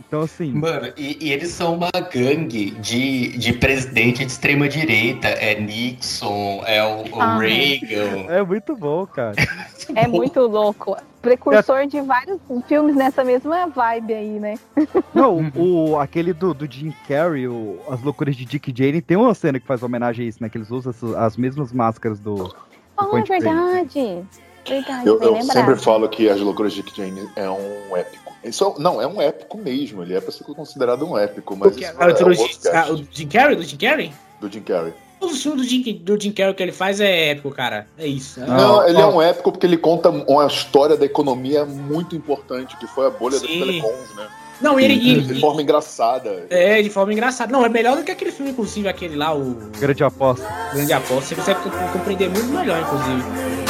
[0.06, 0.52] Então, assim.
[0.52, 5.28] Mano, e, e eles são uma gangue de, de presidente de extrema direita.
[5.28, 7.38] É Nixon, é o, o Ah.
[7.38, 8.26] Reagan.
[8.28, 9.34] É muito bom, cara.
[9.96, 10.96] É muito louco.
[11.20, 14.54] Precursor de vários filmes nessa mesma vibe aí, né?
[15.12, 19.34] Não, o, aquele do, do Jim Carrey, o, As Loucuras de Dick Jane, tem uma
[19.34, 20.48] cena que faz homenagem a isso, né?
[20.48, 22.34] Que eles usam as, as mesmas máscaras do.
[22.36, 22.56] do
[22.96, 24.22] Oh, é verdade.
[24.68, 28.29] Verdade, Eu, eu sempre falo que As Loucuras de Dick Jane é um épico.
[28.44, 30.02] Isso, é- não, é um épico mesmo.
[30.02, 33.26] Ele é pra ser considerado um épico, mas Porque isso a é, ah, o Jim
[33.28, 33.56] Carrey?
[33.56, 34.12] Do Jim Carrey?
[34.40, 34.92] do Jim Carrey.
[35.20, 37.86] O filme do Jim, do Jim Carrey que ele faz é épico, cara.
[37.98, 38.40] É isso.
[38.40, 42.74] Não, ele é ó, um épico porque ele conta uma história da economia muito importante,
[42.78, 43.46] que foi a bolha Sim.
[43.46, 44.26] telecoms, né?
[44.62, 44.94] Não, ele.
[44.94, 46.46] e- de forma engraçada.
[46.50, 47.52] É, de forma engraçada.
[47.52, 50.46] Não, é melhor do que aquele filme, inclusive, aquele lá, o Grande aposta.
[50.72, 51.24] Grande Aposta.
[51.26, 53.69] Você consegue co- compreender muito melhor, inclusive.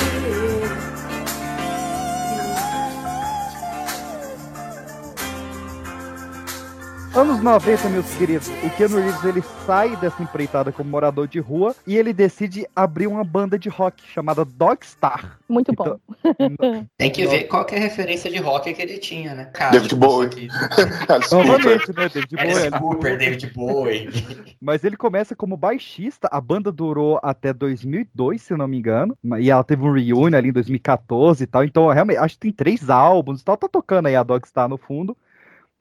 [7.13, 11.75] Anos 90, meus queridos, o Keanu Reeves ele sai dessa empreitada como morador de rua
[11.85, 15.37] e ele decide abrir uma banda de rock chamada Dogstar.
[15.49, 15.99] Muito bom.
[16.97, 19.47] Tem que ver qual que é a referência de rock que ele tinha, né?
[19.47, 20.49] Cara, David tipo, Bowie.
[21.33, 22.71] Novamente, né, David Bowie.
[22.79, 24.09] Cooper, David Bowie.
[24.63, 29.19] Mas ele começa como baixista, a banda durou até 2002, se eu não me engano,
[29.41, 32.53] e ela teve um reunion ali em 2014 e tal, então realmente, acho que tem
[32.53, 35.17] três álbuns e tal, tá tocando aí a Dogstar no fundo,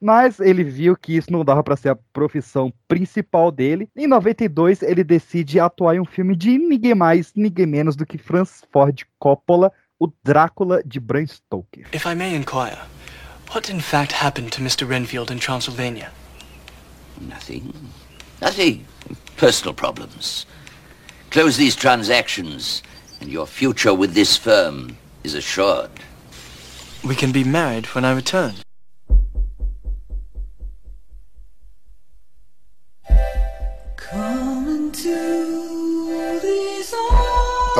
[0.00, 3.88] mas ele viu que isso não dava pra ser a profissão principal dele.
[3.94, 8.16] Em 92, ele decide atuar em um filme de ninguém mais, ninguém menos do que
[8.16, 11.86] Francis Ford Coppola, o Drácula de Bram Stoker.
[11.92, 12.78] If I may inquire,
[13.54, 14.88] what in fact happened to Mr.
[14.88, 16.10] Renfield in Transylvania?
[17.20, 17.72] Nothing.
[18.40, 18.86] Nothing.
[19.36, 20.46] Personal problems.
[21.30, 22.82] Close these transactions,
[23.20, 25.90] and your future with this firm is assured.
[27.04, 28.54] We can be married when I return.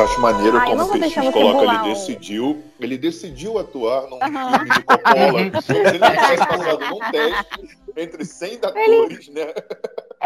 [0.01, 4.19] Eu acho maneiro Ai, eu como o Peixinho coloca, ele decidiu, ele decidiu atuar num
[4.19, 5.61] filme de Coppola.
[5.61, 9.53] Se ele não tivesse passado num teste entre 100 atores, né?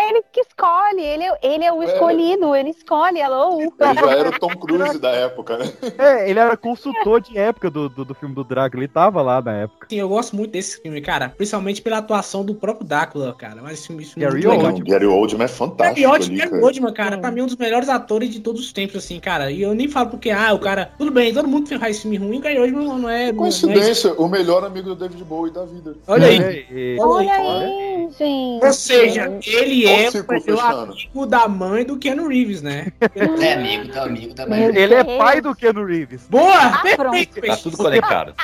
[0.04, 1.86] É ele que escolhe, ele é, ele é o É.
[1.86, 3.60] escolhido, ele escolhe, alô.
[3.60, 5.72] Ele já era o Tom Cruise da época, né?
[5.98, 9.40] É, ele era consultor de época do, do, do filme do Drácula, ele tava lá
[9.40, 9.86] na época.
[9.88, 11.30] Sim, eu gosto muito desse filme, cara.
[11.36, 13.60] Principalmente pela atuação do próprio Drácula, cara.
[13.62, 14.66] Mas esse filme, é Gary muito legal.
[14.72, 14.84] Oldman.
[14.90, 16.64] Gary Oldman é fantástico Gary Oldman, ali, Gary cara.
[16.64, 19.50] Oldman, cara, pra mim é um dos melhores atores de todos os tempos, assim, cara.
[19.50, 20.90] E eu nem falo porque, ah, o cara.
[20.98, 22.98] Tudo bem, todo mundo faz esse filme ruim, o Gary Oldman não é.
[22.98, 25.96] não é- Coincidência, o melhor amigo do David Bowie da vida.
[26.06, 26.38] Olha aí.
[26.40, 27.64] É, é, Olha Olha aí.
[27.64, 28.64] aí, gente.
[28.64, 30.10] Ou seja, ele Olha é
[30.52, 32.92] o amigo da mãe do Keanu Reeves, né?
[33.40, 34.62] É amigo, tá amigo Meu também.
[34.76, 36.26] Ele é pai do Keanu Reeves.
[36.28, 36.54] Boa!
[36.56, 37.40] Ah, perfeito.
[37.46, 38.34] Tá tudo conectado.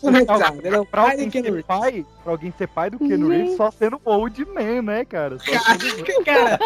[0.00, 0.58] Conectado.
[0.64, 1.66] Ele é o Pra pai alguém, do Keanu ser Reeves.
[1.66, 5.36] pai, pra alguém ser pai do Keanu Reeves só sendo old man, né, cara?
[6.24, 6.58] Cara,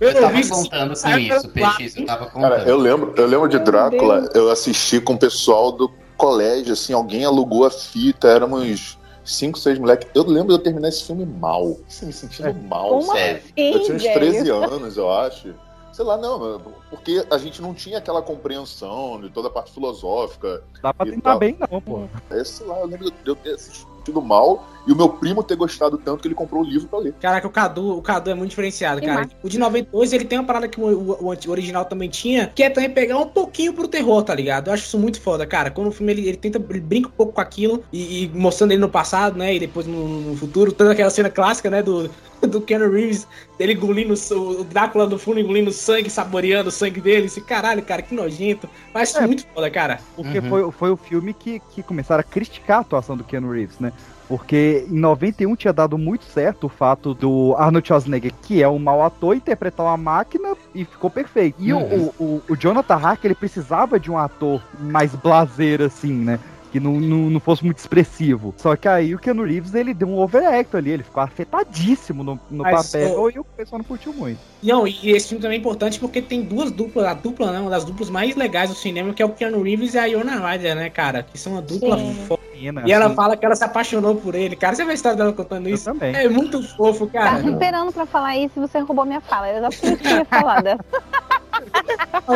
[0.00, 2.68] Eu eu tava contando com Sai isso, Peixe, eu tava Cara, contando.
[2.68, 7.24] eu lembro, eu lembro de Drácula, eu assisti com o pessoal do colégio, assim, alguém
[7.24, 8.97] alugou a fita, éramos
[9.28, 10.08] cinco, seis moleques.
[10.14, 13.20] Eu lembro de eu terminar esse filme mal, assim, me sentindo mal, Como sabe?
[13.20, 14.14] assim, Eu tinha uns velho?
[14.20, 15.54] 13 anos, eu acho.
[15.92, 16.60] Sei lá, não,
[16.90, 20.62] porque a gente não tinha aquela compreensão de toda a parte filosófica.
[20.80, 21.38] Dá pra tentar tal.
[21.40, 22.04] bem, não, pô.
[22.30, 23.88] É, sei lá, eu lembro de eu ter assistido
[24.22, 27.14] mal e o meu primo ter gostado tanto que ele comprou o livro pra ler.
[27.20, 29.28] Caraca, o Cadu, o Cadu é muito diferenciado, cara.
[29.42, 32.62] O de 92, ele tem uma parada que o, o- o original também tinha, que
[32.62, 34.68] é também pegar um pouquinho pro terror, tá ligado?
[34.68, 35.70] Eu acho isso muito foda, cara.
[35.70, 38.72] Quando o filme ele, ele tenta, ele brinca um pouco com aquilo e, e mostrando
[38.72, 39.54] ele no passado, né?
[39.54, 41.82] E depois no, no futuro, toda aquela cena clássica, né?
[41.82, 42.10] Do,
[42.48, 43.26] do Keanu Reeves,
[43.58, 47.26] dele engolindo o Drácula do fundo engolindo sangue, saboreando o sangue dele.
[47.26, 48.68] Esse caralho, cara, que nojento.
[48.92, 50.00] Mas é, muito foda, cara.
[50.14, 50.48] Porque uhum.
[50.48, 53.92] foi, foi o filme que, que começaram a criticar a atuação do Keanu Reeves, né?
[54.28, 58.78] Porque em 91 tinha dado muito certo o fato do Arnold Schwarzenegger, que é um
[58.78, 61.56] mau ator, interpretar uma máquina e ficou perfeito.
[61.58, 62.12] E uhum.
[62.18, 66.38] o, o, o Jonathan Harker, ele precisava de um ator mais blazer, assim, né?
[66.70, 68.54] Que não, não, não, fosse muito expressivo.
[68.56, 72.38] Só que aí o Keanu Reeves, ele deu um overact ali, ele ficou afetadíssimo no,
[72.50, 74.38] no papel e o pessoal não curtiu muito.
[74.62, 77.70] Não, e esse filme também é importante porque tem duas duplas, a dupla, né, uma
[77.70, 80.74] das duplas mais legais do cinema, que é o Keanu Reeves e a Iona Ryder,
[80.74, 82.38] né, cara, que são uma dupla foda.
[82.86, 84.74] E ela fala que ela se apaixonou por ele, cara.
[84.74, 85.84] Você vai estar dela contando isso?
[85.84, 86.14] também.
[86.14, 87.36] É muito fofo, cara.
[87.36, 89.48] Tava esperando pra falar isso e você roubou minha fala.
[89.48, 90.66] Eu já tinha falado.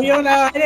[0.03, 0.23] E eu,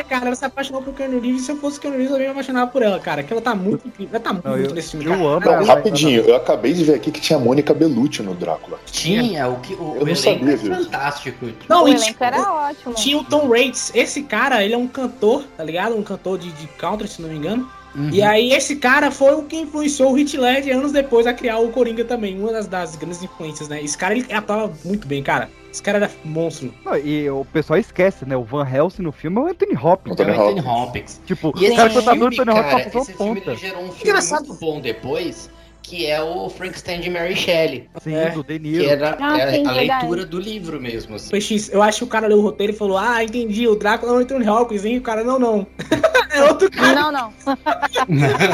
[0.09, 1.42] cara, ela se apaixonou por Keanu Reeves.
[1.42, 3.23] Se eu fosse Keanu Reeves, eu ia me apaixonar por ela, cara.
[3.23, 4.14] Que ela tá muito incrível.
[4.14, 5.07] Ela tá muito não, eu, nesse filme.
[5.07, 8.79] Eu amo não, rapidinho, eu acabei de ver aqui que tinha Mônica Bellucci no Drácula.
[8.87, 11.47] Tinha, o que o, eu o não sabia é fantástico.
[11.69, 12.95] Não, o elenco era ótimo.
[12.95, 13.92] Tinha o Tom Waits.
[13.95, 15.97] Esse cara, ele é um cantor, tá ligado?
[15.97, 17.69] Um cantor de, de country, se não me engano.
[17.97, 18.11] Uhum.
[18.11, 21.59] E aí esse cara foi o que influenciou o Heath Ledger anos depois a criar
[21.59, 23.83] o Coringa também, uma das, das grandes influências, né?
[23.83, 25.49] Esse cara ele atuava muito bem, cara.
[25.76, 26.72] Esse cara era monstro.
[26.82, 28.34] Não, e o pessoal esquece, né?
[28.34, 30.12] O Van Helsing no filme é o Anthony Hopkins.
[30.14, 31.20] Anthony, é o Anthony Hopkins.
[31.26, 34.00] Tipo, e o cara que tá do Anthony Hopkins esse filme ele gerou um filme
[34.04, 34.46] Engraçado.
[34.46, 35.50] muito bom depois,
[35.87, 37.88] que é o Frankenstein de Mary Shelley.
[38.01, 38.83] Sim, é, do De Niro.
[38.83, 41.14] Que era, ah, era sim, a leitura do livro mesmo.
[41.14, 41.31] Assim.
[41.31, 44.12] PX, eu acho que o cara leu o roteiro e falou: Ah, entendi, o Drácula
[44.12, 44.99] é o Anthony Hopkins, hein?
[44.99, 45.64] O cara, não, não.
[46.35, 46.94] é outro cara.
[47.01, 47.33] Não, não.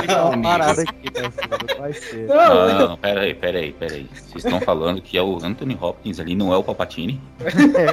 [0.06, 1.32] não, parada aqui, né?
[1.78, 2.26] Vai ser.
[2.26, 4.06] Não, não, peraí, peraí, peraí.
[4.12, 7.18] Vocês estão falando que é o Anthony Hopkins ali, não é o Palpatine?
[7.40, 7.92] É,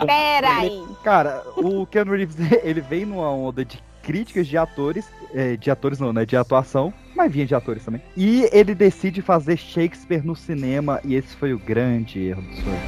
[0.06, 0.84] Peraí.
[1.02, 5.98] Cara, o Keanu Reeves, ele vem numa onda de críticas de atores, é, de atores
[5.98, 8.00] não, né, de atuação, mas vinha de atores também.
[8.16, 12.78] E ele decide fazer Shakespeare no cinema, e esse foi o grande erro do senhor.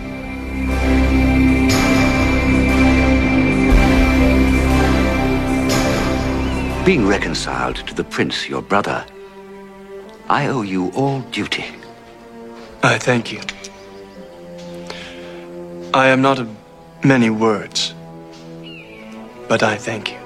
[6.87, 9.05] Being reconciled to the prince, your brother,
[10.29, 11.67] I owe you all duty.
[12.83, 13.41] I thank you.
[15.95, 16.49] I am not of
[17.05, 17.95] many words,
[19.47, 20.22] but I thank you.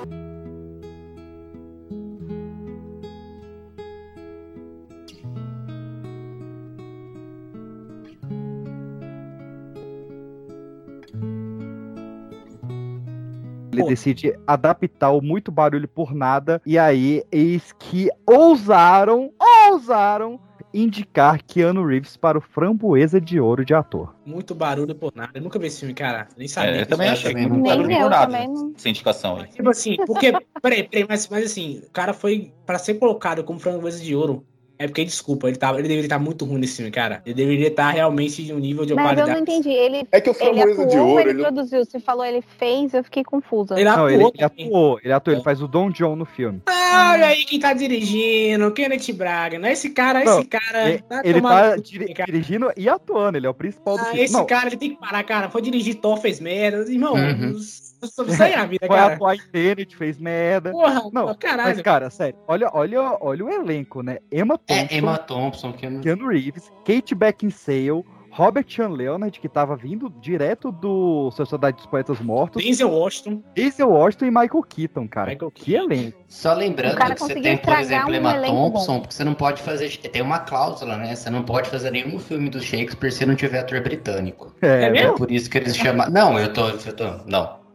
[13.76, 13.88] Ele Pô.
[13.90, 16.62] decide adaptar o muito barulho por nada.
[16.64, 19.30] E aí, eis que ousaram,
[19.68, 20.40] ousaram
[20.72, 24.14] indicar Keanu Reeves para o Framboesa de Ouro de ator.
[24.24, 25.32] Muito barulho por nada.
[25.34, 26.28] Eu nunca vi esse filme, cara.
[26.36, 26.72] Nem sabia.
[26.72, 28.38] É, eu também achei que não barulho por nada.
[28.76, 29.48] Sem indicação aí.
[29.48, 30.32] Tipo assim, porque.
[30.60, 34.44] peraí, peraí, mas, mas assim, o cara foi para ser colocado como Framboesa de Ouro.
[34.78, 37.22] É porque, desculpa, ele, tava, ele deveria estar muito ruim nesse filme, cara.
[37.24, 39.30] Ele deveria estar realmente de um nível de Mas qualidade.
[39.30, 39.70] eu não entendi.
[39.70, 41.84] Ele, é que o ele atuou de ouro, ele, ele produziu?
[41.84, 43.78] Você falou ele fez, eu fiquei confusa.
[43.78, 46.60] Ele atuou, não, ele, ele atuou, ele atuou, ele faz o Don John no filme.
[46.66, 49.58] Ah, olha aí quem tá dirigindo, Kenneth Braga.
[49.58, 50.90] Não é esse cara, não, esse cara.
[50.90, 54.20] Ele tá, ele tá diri dirigindo e atuando, ele é o principal do ah, filme.
[54.20, 54.46] Esse não.
[54.46, 55.48] cara, ele tem que parar, cara.
[55.48, 56.90] Foi dirigir Thor, fez merda.
[56.90, 57.52] Irmão, uhum.
[57.52, 57.86] os
[58.40, 59.14] é a vida, Foi cara.
[59.14, 60.71] atuar em Tenet, fez merda.
[60.71, 61.71] Porra, não, caralho.
[61.71, 64.19] Mas, cara, sério, olha, olha, olha o elenco, né?
[64.31, 64.87] Emma Thompson.
[64.90, 68.05] É, Emma Thompson, Keanu, Keanu Reeves, Kate Beckinsale,
[68.37, 72.62] Robert Sean Leonard, que tava vindo direto do Sociedade dos Poetas Mortos.
[72.62, 73.42] Denzel Washington.
[73.55, 75.31] Denzel Washington e Michael Keaton, cara.
[75.31, 76.19] Michael que elenco.
[76.29, 79.88] Só lembrando que você tem, por exemplo, Emma um Thompson, porque você não pode fazer.
[79.97, 81.14] Tem uma cláusula, né?
[81.14, 84.55] Você não pode fazer nenhum filme do Shakespeare se não tiver ator britânico.
[84.61, 86.11] É, é, é por isso que eles chamam.
[86.11, 86.69] Não, eu tô.
[86.69, 87.65] Eu tô não.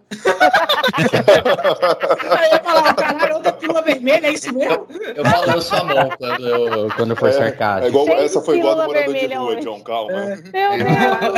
[2.30, 4.88] Aí eu ia falar, caralho, outra pílula vermelha, é isso mesmo?
[5.15, 7.86] Eu falo sua mão quando, eu, quando for é, sarcástico.
[7.86, 10.12] É igual, essa foi igual a do morador de rua, John, calma.
[10.12, 10.36] É.
[10.36, 10.52] Meu Deus.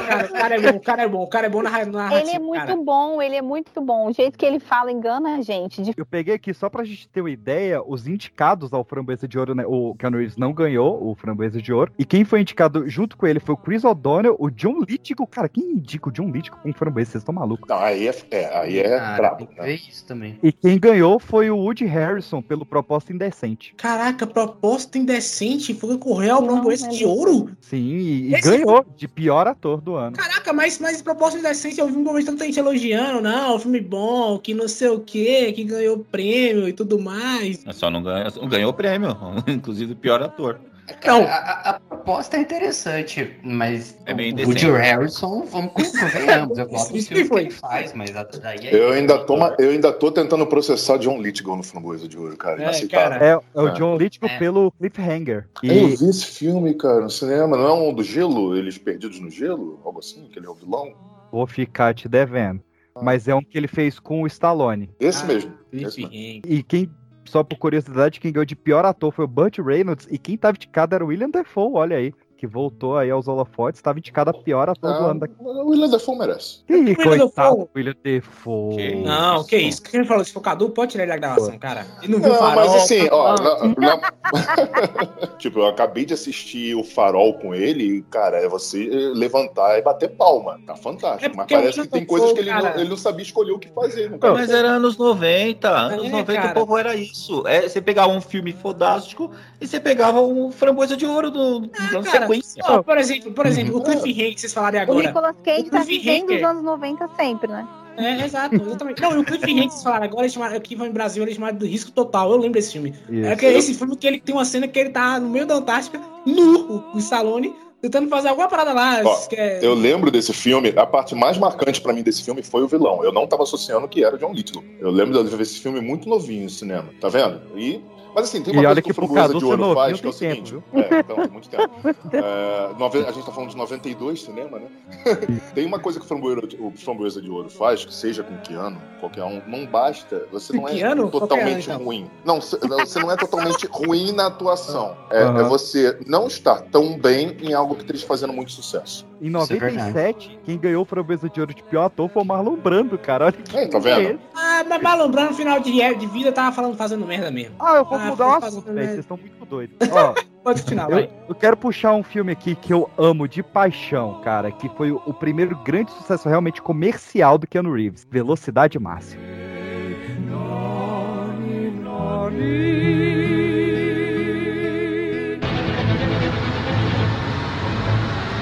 [0.02, 2.22] Cara, o cara é bom, o cara é bom, o cara é bom na narrativa.
[2.22, 2.76] Ele é muito cara.
[2.76, 4.08] bom, ele é muito bom.
[4.08, 5.82] O jeito que ele fala engana a gente.
[5.82, 5.94] De...
[5.96, 9.56] Eu peguei aqui só pra gente ter uma ideia, os indicados ao Framboesa de Ouro,
[9.56, 9.64] né?
[9.66, 11.92] O Keanu Reeves não ganhou o Framboesa de Ouro.
[11.98, 15.28] E quem foi indicado junto com ele foi o Chris O'Donnell, o John Lithgow.
[15.28, 17.12] Cara, quem indica o John Lithgow com Framboesa?
[17.12, 17.68] Vocês estão malucos.
[17.68, 19.47] Não, aí é, é aí é ah, brabo.
[19.58, 19.73] Né?
[19.73, 20.38] isso também.
[20.41, 23.73] E quem ganhou foi o Woody Harrison pelo Proposta Indecente.
[23.78, 27.52] Caraca, Proposta Indecente foi correr ao Framboesa de Ouro?
[27.62, 30.15] Sim, e, e ganhou de pior ator do ano.
[30.15, 34.38] Caraca, mas, mas Proposta Indecente eu vi um momento tanta gente elogiando, não, filme bom,
[34.39, 37.63] que não sei o que, que ganhou prêmio e tudo mais.
[37.73, 40.60] Só não ganhou, ganhou prêmio, inclusive pior ator.
[41.02, 44.50] Cara, a, a- a proposta é interessante, mas É bem o.
[44.50, 49.19] Woody Harrison, vamos convenhamos, eu gosto filmes que ele faz, mas daí é Eu ainda,
[49.26, 52.62] tô, eu ainda tô tentando processar John Lithgow no Framboesa de Ouro, cara.
[52.62, 53.26] É, cara.
[53.26, 53.72] É, é o É.
[53.72, 54.38] John Lithgow É.
[54.38, 55.47] pelo Cliffhanger.
[55.64, 57.55] E Eu vi esse filme, cara, no cinema.
[57.58, 58.55] Não é um do gelo?
[58.58, 59.80] Eles perdidos no gelo?
[59.86, 60.28] Algo assim?
[60.28, 60.93] Que ele é o vilão?
[61.32, 62.62] vou ficar te devendo.
[63.01, 64.91] Mas é um que ele fez com o Stallone.
[64.99, 65.53] Esse Ah, mesmo.
[65.72, 66.14] Esse mesmo.
[66.45, 66.91] E quem,
[67.26, 70.07] só por curiosidade, quem ganhou de pior ator foi o Burt Reynolds.
[70.11, 72.13] E quem tava indicado era o William Defoe, olha aí.
[72.44, 75.20] Que voltou aí aos holofotes, tava indicado a pior ator do Ah, ano.
[75.22, 75.28] Da...
[75.39, 76.60] o William Dafoe merece.
[76.70, 77.68] William coitado, Dafoe.
[77.74, 78.76] William Defoe.
[78.76, 79.82] Que Não, que isso?
[79.82, 80.34] Quem falou isso?
[80.34, 81.88] Focador, pode tirar ele da gravação, cara.
[82.02, 82.56] Ele não viu o Não, farol.
[82.68, 84.12] mas assim, ó, na- na-
[85.39, 89.82] tipo, eu acabei de assistir o Farol com ele, e, cara, é você levantar e
[89.82, 90.60] bater palma.
[90.66, 91.24] Tá fantástico.
[91.26, 93.60] É mas porque parece que tem coisas que ele, não, ele não sabia escolher o
[93.60, 94.10] que fazer.
[94.10, 94.34] Não, cara.
[94.34, 95.70] Mas era anos 90.
[95.70, 96.52] Anos É, 90 cara.
[96.52, 97.48] o povo era isso.
[97.48, 99.32] É, você pegava um filme fodástico
[99.62, 101.70] e você pegava um framboesa de ouro do, do
[102.04, 102.64] Cara, sequência.
[102.66, 105.08] ó, por exemplo, por exemplo, o Cliff Hank que vocês falaram O agora.
[105.08, 107.68] Nicolas Cage O tá Cliff vivendo os anos 90 sempre, né?
[107.96, 109.02] É, exato, exatamente.
[109.02, 111.36] Não, e o Cliff Hank que vocês falaram agora, chamado, aqui no Brasil, ele é
[111.36, 112.32] chamado do Risco Total.
[112.32, 112.94] Eu lembro desse filme.
[113.10, 113.26] Isso.
[113.28, 115.56] É que esse filme que ele tem uma cena que ele tá no meio da
[115.56, 119.02] Antártica, nu, o, o Stallone, tentando fazer alguma parada lá.
[119.06, 122.42] Ó, que é- Eu lembro desse filme, a parte mais marcante pra mim desse filme
[122.42, 123.04] foi o vilão.
[123.04, 124.64] Eu não tava associando que era John Lithgow.
[124.80, 127.42] Eu lembro de ver esse filme muito novinho no cinema, tá vendo?
[127.56, 127.80] E,
[128.16, 130.09] mas assim, tem uma E coisa que o que Cadu de Ouro faz, que é
[130.09, 130.53] o seguinte.
[130.53, 131.74] tempo, é, então, tem muito tempo.
[132.14, 134.68] É, a gente tá falando de 92 cinema, né?
[135.55, 138.80] tem uma coisa que o Framboesa, o Framboesa de Ouro faz, que seja com Keanu,
[138.99, 141.86] qualquer um, não basta, você não é totalmente um, então.
[141.86, 142.11] ruim.
[142.24, 144.95] Não, você não é totalmente ruim na atuação.
[145.09, 145.41] É, Aham.
[145.41, 149.05] é você não estar tão bem em algo que esteja fazendo muito sucesso.
[149.22, 152.26] Em Isso é 97, quem ganhou o Framboesa de Ouro de pior ator foi o
[152.26, 153.26] Marlon Brando, cara.
[153.26, 154.20] Olha que É, tá vendo?
[154.36, 157.55] Ah, mas Malombrando no final de, de vida tava falando, fazendo merda mesmo.
[157.59, 158.86] Ah, eu vou Ah, mudar o assunto, né?
[158.86, 159.76] Vocês estão muito doidos.
[159.91, 161.10] Ó, Pode continuar, eu, vai.
[161.30, 165.01] eu quero puxar um filme aqui que eu amo de paixão, cara, que foi o,
[165.06, 169.22] o primeiro grande sucesso realmente comercial do Keanu Reeves, Velocidade Máxima.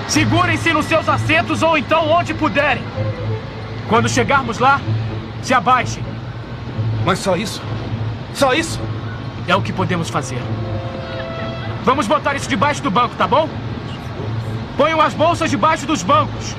[0.07, 2.83] Segurem-se nos seus assentos ou então onde puderem.
[3.87, 4.81] Quando chegarmos lá,
[5.41, 6.03] se abaixem.
[7.05, 7.61] Mas só isso?
[8.33, 8.79] Só isso?
[9.47, 10.39] É o que podemos fazer.
[11.83, 13.49] Vamos botar isso debaixo do banco, tá bom?
[14.77, 16.55] Ponham as bolsas debaixo dos bancos.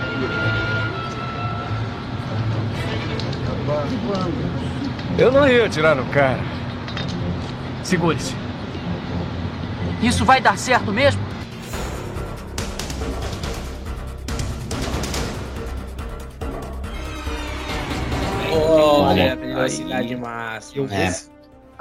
[5.18, 6.40] Eu não ia atirar no cara.
[7.82, 8.34] Segure-se.
[10.02, 11.22] Isso vai dar certo mesmo?
[18.50, 20.94] Olha, velocidade máxima.
[20.94, 21.31] É.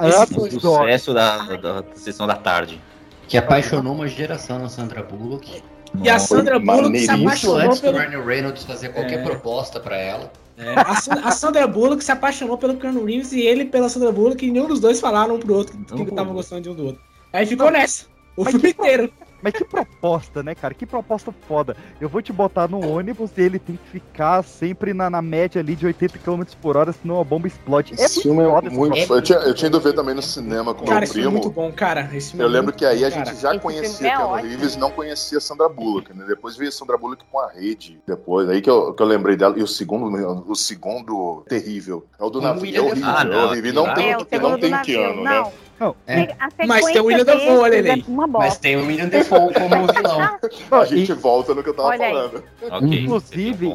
[0.08, 2.82] Esse- Ah, esse Sucesso da, da, da sessão da tarde.
[3.28, 5.62] Que apaixonou uma geração na Sandra Bullock.
[6.02, 7.98] E a Sandra Bullock se apaixonou antes do pelo.
[7.98, 9.24] Ryan Reynolds fazer qualquer É.
[9.24, 10.32] proposta pra ela.
[10.58, 14.12] É, a, San- a Sandra Bullock se apaixonou pelo Keanu Reeves e ele pela Sandra
[14.12, 16.86] Bullock e nenhum dos dois falaram um pro outro que, tava gostando de um do
[16.88, 17.02] outro.
[17.34, 18.06] Aí ficou nessa.
[18.38, 19.12] O filme inteiro.
[19.42, 20.74] Mas que proposta, né, cara?
[20.74, 21.76] Que proposta foda.
[22.00, 25.60] Eu vou te botar no ônibus e ele tem que ficar sempre na, na média
[25.60, 27.94] ali de 80 km por hora, senão a bomba explode.
[27.98, 28.98] É Esse filme é muito.
[29.14, 31.32] Eu tinha, eu tinha ido ver também no cinema com Cara, meu é primo.
[31.32, 32.10] muito bom, cara.
[32.14, 33.38] Esse Eu é lembro que aí bom, a gente cara.
[33.38, 34.34] já Esse conhecia é Keanu.
[34.36, 36.26] Reeves e não conhecia Sandra Bullock, né?
[36.28, 38.00] Depois veio Sandra Bullock com a rede.
[38.08, 39.58] Depois, aí que eu, que eu lembrei dela.
[39.58, 40.06] E o segundo,
[40.48, 42.06] o segundo terrível.
[42.20, 42.62] É o do navio.
[42.62, 43.10] William É horrível.
[43.10, 43.72] Ah, é não, horrível.
[43.72, 44.96] E não tem, É, não tem navio.
[45.00, 45.44] Keanu, Não.
[45.46, 45.52] né?
[45.82, 46.28] Não, É.
[46.68, 50.38] Mas tem o William desses olha ele é Mas tem o William Defoe como vilão.
[50.80, 52.44] A gente e- volta no que eu tava Olha falando.
[52.70, 53.00] Ok.
[53.04, 53.66] Inclusive,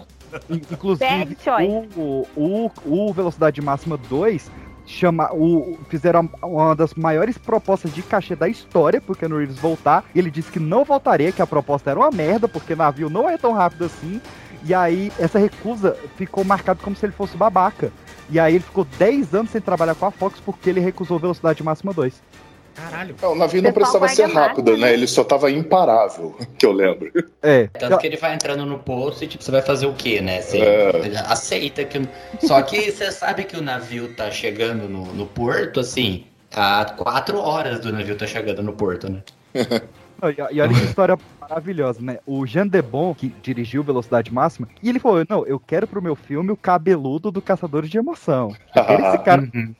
[0.48, 1.36] in- inclusive
[1.96, 2.70] o, o,
[3.08, 4.48] o Velocidade Máxima 2
[4.86, 9.58] chama, o, o- fizeram uma das maiores propostas de cachê da história pro Keanu Reeves
[9.58, 10.04] voltar.
[10.14, 13.36] Ele disse que não voltaria, que a proposta era uma merda, porque navio não é
[13.36, 14.20] tão rápido assim.
[14.64, 17.90] E aí, essa recusa ficou marcada como se ele fosse babaca.
[18.30, 21.62] E aí, ele ficou 10 anos sem trabalhar com a Fox porque ele recusou Velocidade
[21.62, 22.14] Máxima 2.
[22.76, 23.16] Caralho.
[23.22, 24.92] É, o navio não precisava ser rápido, né?
[24.92, 27.10] Ele só tava imparável, que eu lembro.
[27.42, 27.68] É.
[27.68, 30.42] Tanto que ele vai entrando no poço e tipo, você vai fazer o quê, né?
[30.42, 30.90] Você É.
[31.26, 32.06] aceita que.
[32.46, 37.38] Só que você sabe que o navio tá chegando no, no porto, assim, há quatro
[37.38, 39.22] horas do navio tá chegando no porto, né?
[40.22, 42.18] E, e olha que história maravilhosa, né?
[42.26, 46.16] O Jean Debon, que dirigiu Velocidade Máxima, e ele falou: Não, eu quero pro meu
[46.16, 48.54] filme o cabeludo do Caçadores de Emoção.
[48.74, 49.42] Eu quero esse cara.
[49.42, 49.74] Uhum.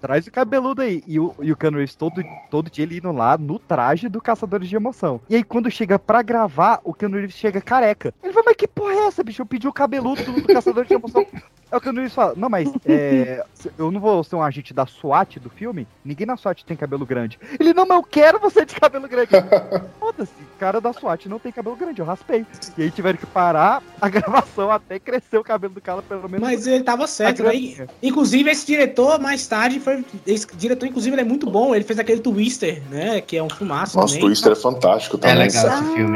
[0.00, 1.02] Traz o cabeludo aí.
[1.06, 4.20] E o, e o Keanu Reeves todo, todo dia ele indo lá no traje do
[4.20, 5.20] Caçadores de Emoção.
[5.28, 8.14] E aí quando chega pra gravar, o Keanu Reeves chega careca.
[8.22, 9.42] Ele fala, mas que porra é essa, bicho?
[9.42, 11.26] Eu pedi o cabeludo do, do Caçadores de Emoção.
[11.70, 13.44] É o Keanu Reeves fala, não, mas é,
[13.76, 15.86] eu não vou ser um agente da SWAT do filme.
[16.04, 17.38] Ninguém na SWAT tem cabelo grande.
[17.58, 19.32] Ele, não, mas eu quero você de cabelo grande.
[19.98, 22.46] Foda-se, cara da SWAT não tem cabelo grande, eu raspei.
[22.76, 26.40] E aí tiveram que parar a gravação até crescer o cabelo do cara, pelo menos.
[26.40, 27.52] Mas ele tava certo, né?
[28.02, 30.04] Inclusive, esse diretor, mais tarde, foi.
[30.26, 31.74] Esse diretor, inclusive, ele é muito bom.
[31.74, 33.20] Ele fez aquele Twister, né?
[33.20, 34.28] Que é um filmaço Nossa, o também.
[34.28, 35.48] Twister é fantástico também.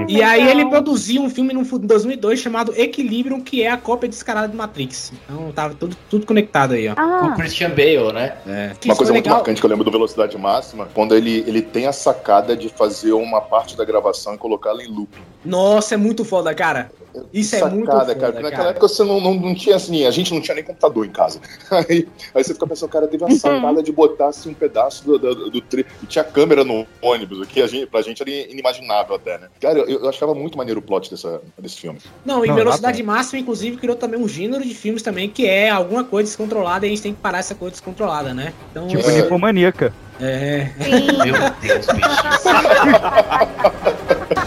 [0.09, 4.49] E aí ele produziu um filme em 2002 chamado Equilibrium, que é a cópia descarada
[4.49, 5.13] de Matrix.
[5.25, 6.95] Então tava tudo, tudo conectado aí, ó.
[6.97, 7.33] Ah.
[7.33, 8.35] O Christian Bale, né?
[8.47, 8.73] É.
[8.85, 11.93] Uma coisa muito marcante que eu lembro do Velocidade Máxima, quando ele, ele tem a
[11.93, 15.11] sacada de fazer uma parte da gravação e colocá-la em loop.
[15.45, 16.91] Nossa, é muito foda, cara.
[17.33, 18.33] Isso é muito foda, cara.
[18.33, 18.71] Porque naquela cara.
[18.71, 21.41] época você não, não, não tinha assim, a gente não tinha nem computador em casa.
[21.71, 25.19] Aí, aí você fica pensando, cara, teve a sacada de botar assim um pedaço do,
[25.19, 28.31] do, do tri- E tinha câmera no ônibus, o que a gente, pra gente era
[28.31, 29.49] inimaginável até, né?
[29.61, 31.99] Cara, eu, eu achava muito maneiro o plot dessa, desse filme.
[32.25, 35.71] Não, e Não, Velocidade Máxima, inclusive, criou também um gênero de filmes também que é
[35.71, 38.53] alguma coisa descontrolada e a gente tem que parar essa coisa descontrolada, né?
[38.71, 39.93] Então, Tipo, isso- ninfomaníaca.
[40.21, 40.71] É.
[40.79, 42.23] Meu Deus, bicho.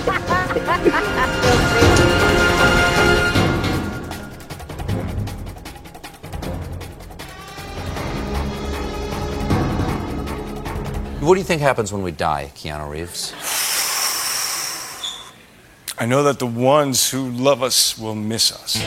[11.25, 13.33] What do you think happens when we die, Keanu Reeves?
[15.99, 18.77] I know that the ones who love us will miss us.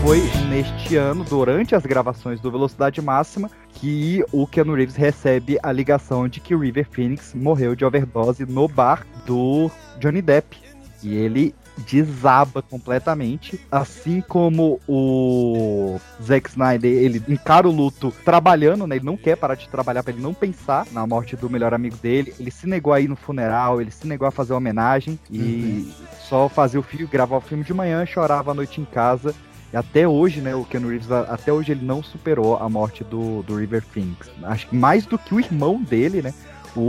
[0.00, 5.72] Foi neste ano, durante as gravações do Velocidade Máxima, que o Keanu Reeves recebe a
[5.72, 9.68] ligação de que o River Phoenix morreu de overdose no bar do
[9.98, 10.56] Johnny Depp.
[11.02, 18.96] E ele desaba completamente, assim como o Zack Snyder, ele encara o luto trabalhando, né?
[18.96, 21.96] Ele não quer parar de trabalhar para ele não pensar na morte do melhor amigo
[21.96, 22.34] dele.
[22.38, 25.92] Ele se negou a ir no funeral, ele se negou a fazer homenagem e
[26.28, 29.34] só fazia o filme, gravava o filme de manhã, chorava à noite em casa.
[29.72, 33.42] E até hoje, né, o Keanu Reeves, até hoje ele não superou a morte do,
[33.42, 34.28] do River Phoenix.
[34.42, 36.34] Acho que mais do que o irmão dele, né,
[36.76, 36.80] o,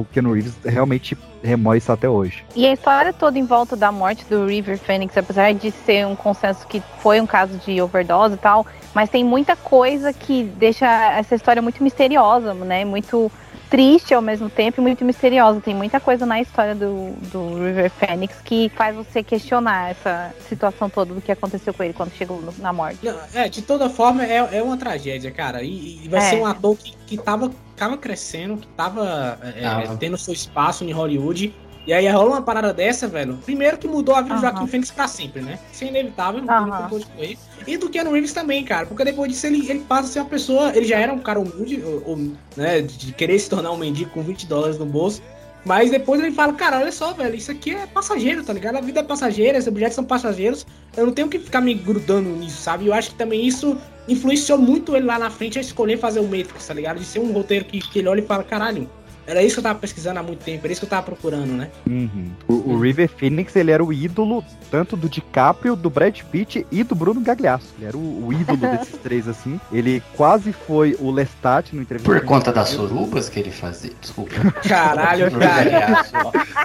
[0.00, 2.44] o Keanu Reeves realmente remói isso até hoje.
[2.54, 6.14] E a história toda em volta da morte do River Phoenix, apesar de ser um
[6.14, 10.86] consenso que foi um caso de overdose e tal, mas tem muita coisa que deixa
[11.12, 12.84] essa história muito misteriosa, né?
[12.84, 13.30] Muito
[13.70, 15.60] triste ao mesmo tempo e muito misteriosa.
[15.60, 20.90] Tem muita coisa na história do, do River Phoenix que faz você questionar essa situação
[20.90, 22.98] toda do que aconteceu com ele quando chegou no- na morte.
[23.02, 25.62] Não, é, de toda forma, é, é uma tragédia, cara.
[25.62, 26.22] E, e vai É.
[26.30, 29.96] ser um ator que, que tava, tava crescendo, que tava é, Tava.
[29.96, 31.54] tendo seu espaço em Hollywood.
[31.90, 33.36] E aí rola uma parada dessa, velho.
[33.44, 34.52] Primeiro que mudou a vida do Aham.
[34.52, 35.58] Joaquim Phoenix pra sempre, né?
[35.72, 37.36] Isso é inevitável, não como construir.
[37.66, 38.86] E do Keanu Reeves também, cara.
[38.86, 40.70] Porque depois disso ele, ele passa a ser uma pessoa.
[40.72, 42.16] Ele já era um cara humilde, ou- ou,
[42.56, 42.80] né?
[42.80, 45.20] De querer se tornar um mendigo com 20 dólares no bolso.
[45.64, 48.76] Mas depois ele fala, cara, olha só, velho, isso aqui é passageiro, tá ligado?
[48.76, 50.64] A vida é passageira, esses objetos são passageiros.
[50.96, 52.86] Eu não tenho que ficar me grudando nisso, sabe?
[52.86, 53.76] Eu acho que também isso
[54.08, 57.00] influenciou muito ele lá na frente a escolher fazer o Matrix, tá ligado?
[57.00, 58.88] De ser um roteiro que, que ele olha e fala, caralho,
[59.26, 61.52] era isso que eu tava pesquisando há muito tempo, era isso que eu tava procurando,
[61.52, 61.70] né?
[61.86, 62.30] Uhum.
[62.48, 66.82] O, o River Phoenix, ele era o ídolo tanto do DiCaprio, do Brad Pitt e
[66.82, 67.74] do Bruno Gagliasso.
[67.78, 69.60] Ele era o, o ídolo desses três, assim.
[69.72, 72.10] Ele quase foi o Lestat no entrevista.
[72.10, 73.92] Por conta das surubas que ele fazia.
[74.00, 74.34] Desculpa.
[74.66, 76.04] Caralho, cara.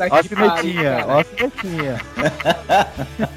[0.09, 2.01] Ó a cinetinha, ó a cinetinha.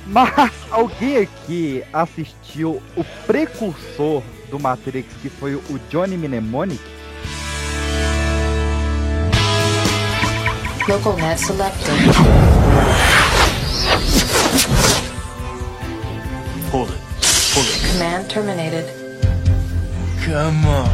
[0.07, 6.98] Mas alguém aqui assistiu o precursor do Matrix, que foi o Johnny Mnemonic?
[10.89, 11.87] Local net selected.
[16.71, 16.99] Hold it.
[17.53, 17.93] Hold it.
[17.93, 18.87] Command terminated.
[20.25, 20.89] Come on.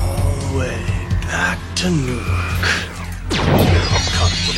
[0.00, 0.82] All the way
[1.28, 2.66] back to Newark.
[4.16, 4.52] Copy.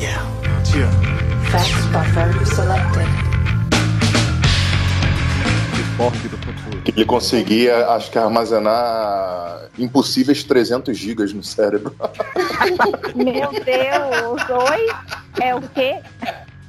[0.00, 0.24] Yeah.
[0.74, 0.92] Yeah.
[1.50, 3.08] Fax buffer selected.
[5.98, 6.45] Porque do futuro.
[6.86, 11.92] Que ele conseguia, acho que, armazenar impossíveis 300 gigas no cérebro.
[13.12, 14.86] Meu Deus, oi?
[15.42, 16.00] É o quê?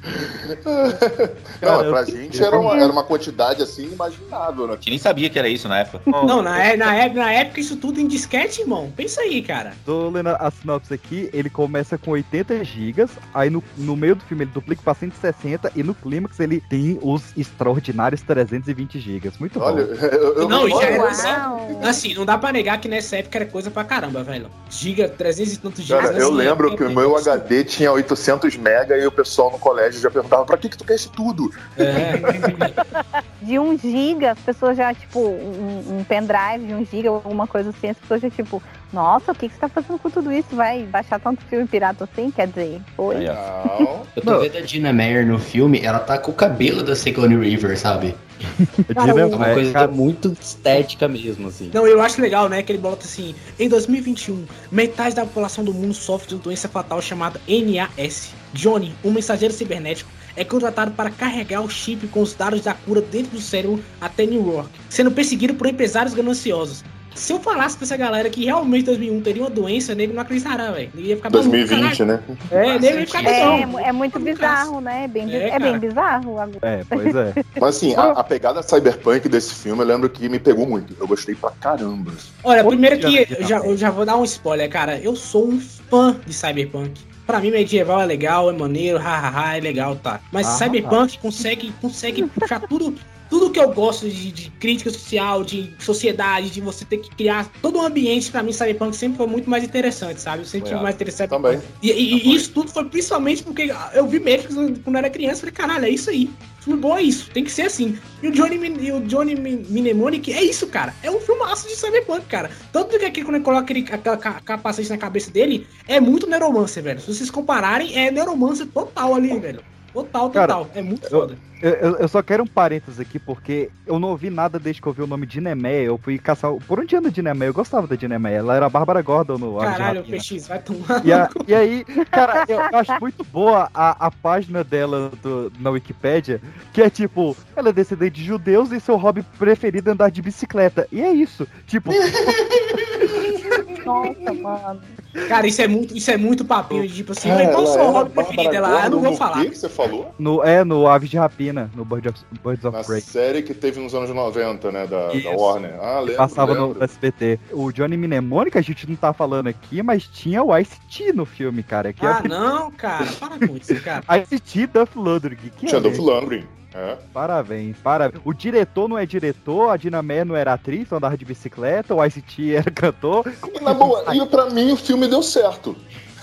[1.60, 4.72] Não, pra gente era uma, era uma quantidade assim inimaginável, né?
[4.72, 6.00] A gente nem sabia que era isso na época.
[6.06, 8.92] Não, na, é- na, época, na época isso tudo em disquete, irmão.
[8.96, 9.72] Pensa aí, cara.
[9.84, 14.24] Tô lendo a sinopse aqui, ele começa com 80 GB, aí no, no meio do
[14.24, 19.32] filme ele duplica pra 160 e no clímax ele tem os extraordinários 320 GB.
[19.40, 19.92] Muito Olha, bom.
[19.92, 23.70] eu, eu não, isso é, assim, não dá pra negar que nessa época era coisa
[23.70, 24.46] pra caramba, velho.
[24.70, 26.02] Giga, 300 e tantos gigas.
[26.06, 29.50] Cara, eu assim, lembro é- que o meu HD tinha 800 mega e o pessoal
[29.50, 31.50] no colégio já perguntava pra que que tu quer isso tudo?
[33.42, 37.70] De 1 giga, as pessoas já, tipo, um, um pendrive de 1 giga, alguma coisa
[37.70, 40.54] assim, as pessoas já, tipo, nossa, o que, que você tá fazendo com tudo isso?
[40.54, 42.30] Vai baixar tanto filme pirata assim?
[42.30, 43.24] Quer dizer, oi.
[43.24, 44.02] Não.
[44.16, 47.38] Eu tô vendo a Dina Meyer no filme, ela tá com o cabelo da Sigourney
[47.38, 48.14] River, sabe?
[48.94, 51.70] Cara, é o- uma coisa cara- muito estética mesmo, assim.
[51.72, 55.72] Não, eu acho legal, né, que ele bota assim, em 2021, metade da população do
[55.74, 58.30] mundo sofre de uma doença fatal chamada NAS.
[58.52, 63.00] Johnny, um mensageiro cibernético, é contratado para carregar o chip com os dados da cura
[63.00, 66.84] dentro do cérebro até New York, sendo perseguido por empresários gananciosos.
[67.18, 70.70] Se eu falasse pra essa galera que realmente 2001 teria uma doença, nego não acreditará,
[70.70, 70.90] velho.
[70.96, 72.06] Ele ia ficar maluco, 2020, caralho.
[72.06, 72.36] né?
[72.50, 73.78] É, nego ia ficar É, doidão.
[73.80, 75.04] é muito bizarro, né?
[75.04, 76.38] É bem, É, é bem bizarro.
[76.38, 76.58] agora.
[76.62, 77.34] É, pois é.
[77.60, 80.94] Mas assim, a, a pegada cyberpunk desse filme eu lembro que me pegou muito.
[80.98, 82.12] Eu gostei pra caramba.
[82.44, 84.98] Olha, primeiro que eu já, eu já vou dar um spoiler, cara.
[84.98, 87.00] Eu sou um fã de Cyberpunk.
[87.26, 90.18] Pra mim, medieval é legal, é maneiro, hahaha, é legal, tá.
[90.32, 92.94] Mas Ah, Cyberpunk consegue, consegue puxar tudo,
[93.28, 97.50] tudo que eu gosto de, de crítica social, de sociedade, de você ter que criar
[97.60, 98.30] todo um ambiente.
[98.30, 100.40] Pra mim, Cyberpunk sempre foi muito mais interessante, sabe?
[100.42, 101.30] Eu sempre tive mais interessante.
[101.30, 101.60] Também.
[101.82, 105.36] E, e- e isso tudo foi principalmente porque eu vi Matrix quando eu era criança
[105.36, 106.30] e falei, caralho, é isso aí.
[106.60, 107.98] Filme bom é isso, tem que ser assim.
[108.22, 110.94] E o Johnny, e o Johnny Mnemonic é isso, cara.
[111.02, 112.50] É um filmaço de cyberpunk, cara.
[112.72, 116.26] Tanto que aqui quando ele coloca aquele, aquela ca- capacete na cabeça dele, é muito
[116.28, 117.00] Neuromancer, velho.
[117.00, 119.60] Se vocês compararem, é Neuromancer total ali, velho.
[119.92, 120.70] Total, Cara, total.
[120.74, 121.32] é muito foda.
[121.34, 124.88] Eu, eu- eu só quero um parênteses aqui, porque eu não ouvi nada desde que
[124.88, 125.84] eu vi o nome de Dinemeia.
[125.86, 126.52] Eu fui caçar.
[126.66, 127.48] Por onde anda a Dinemeia?
[127.50, 128.36] Eu gostava da Dinemeia.
[128.38, 130.04] Ela era a Bárbara Gordon no de Caralho.
[130.04, 131.04] PX, vai tomar.
[131.04, 135.70] E, a- e aí, cara, eu acho muito boa a, a página dela do- na
[135.70, 136.40] Wikipédia,
[136.72, 140.22] que é tipo, ela é descendente de judeus e seu hobby preferido é andar de
[140.22, 140.86] bicicleta.
[140.92, 141.46] E é isso.
[141.66, 141.90] Tipo,
[143.84, 144.80] Nossa, mano.
[145.26, 147.90] Cara, isso é muito, isso é muito papinho de tipo assim, Ah, qual o seu
[147.90, 148.54] hobby preferido?
[148.54, 149.44] Ela, eu não vou no falar.
[149.46, 150.14] que você falou?
[150.18, 153.00] no, é no Aves de Rapina, no Birds of, Birds of Na Prey.
[153.00, 154.86] série que teve nos anos 90, né?
[154.86, 155.30] Da, da.
[155.30, 155.74] Warner.
[155.80, 156.74] Ah, lembro, Passava lembro.
[156.78, 157.40] no SBT.
[157.52, 161.62] O Johnny Mnemonic, a gente não tá falando aqui, mas tinha o Ice-T no filme,
[161.62, 161.92] cara.
[161.92, 164.04] Que Ah, é não, cara, para com isso, cara.
[164.22, 165.50] Ice-T Duff Ludwig.
[165.56, 166.00] Que Tinha é esse?
[166.00, 166.44] Lundgren.
[166.74, 166.96] É.
[167.12, 168.22] Parabéns, parabéns.
[168.24, 172.54] O diretor não é diretor, a Dinamé não era atriz, andava de bicicleta, o Ice-T
[172.54, 173.24] era cantor.
[173.54, 175.74] E na boa, e pra mim o filme deu certo.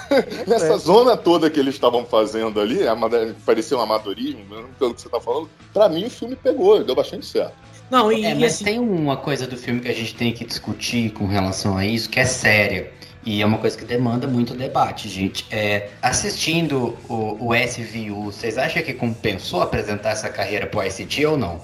[0.47, 0.77] Nessa É.
[0.77, 3.09] zona toda que eles estavam fazendo ali, ama-
[3.43, 4.45] parecia um amadorismo,
[4.77, 7.53] pelo que você tá falando, pra mim o filme pegou, deu bastante certo.
[7.89, 10.31] Não, e, É, e mas assim, tem uma coisa do filme que a gente tem
[10.31, 12.91] que discutir com relação a isso, que é séria.
[13.25, 15.47] E é uma coisa que demanda muito debate, gente.
[15.49, 21.37] É, assistindo o, o SVU, vocês acham que compensou apresentar essa carreira pro ICT ou
[21.37, 21.59] não?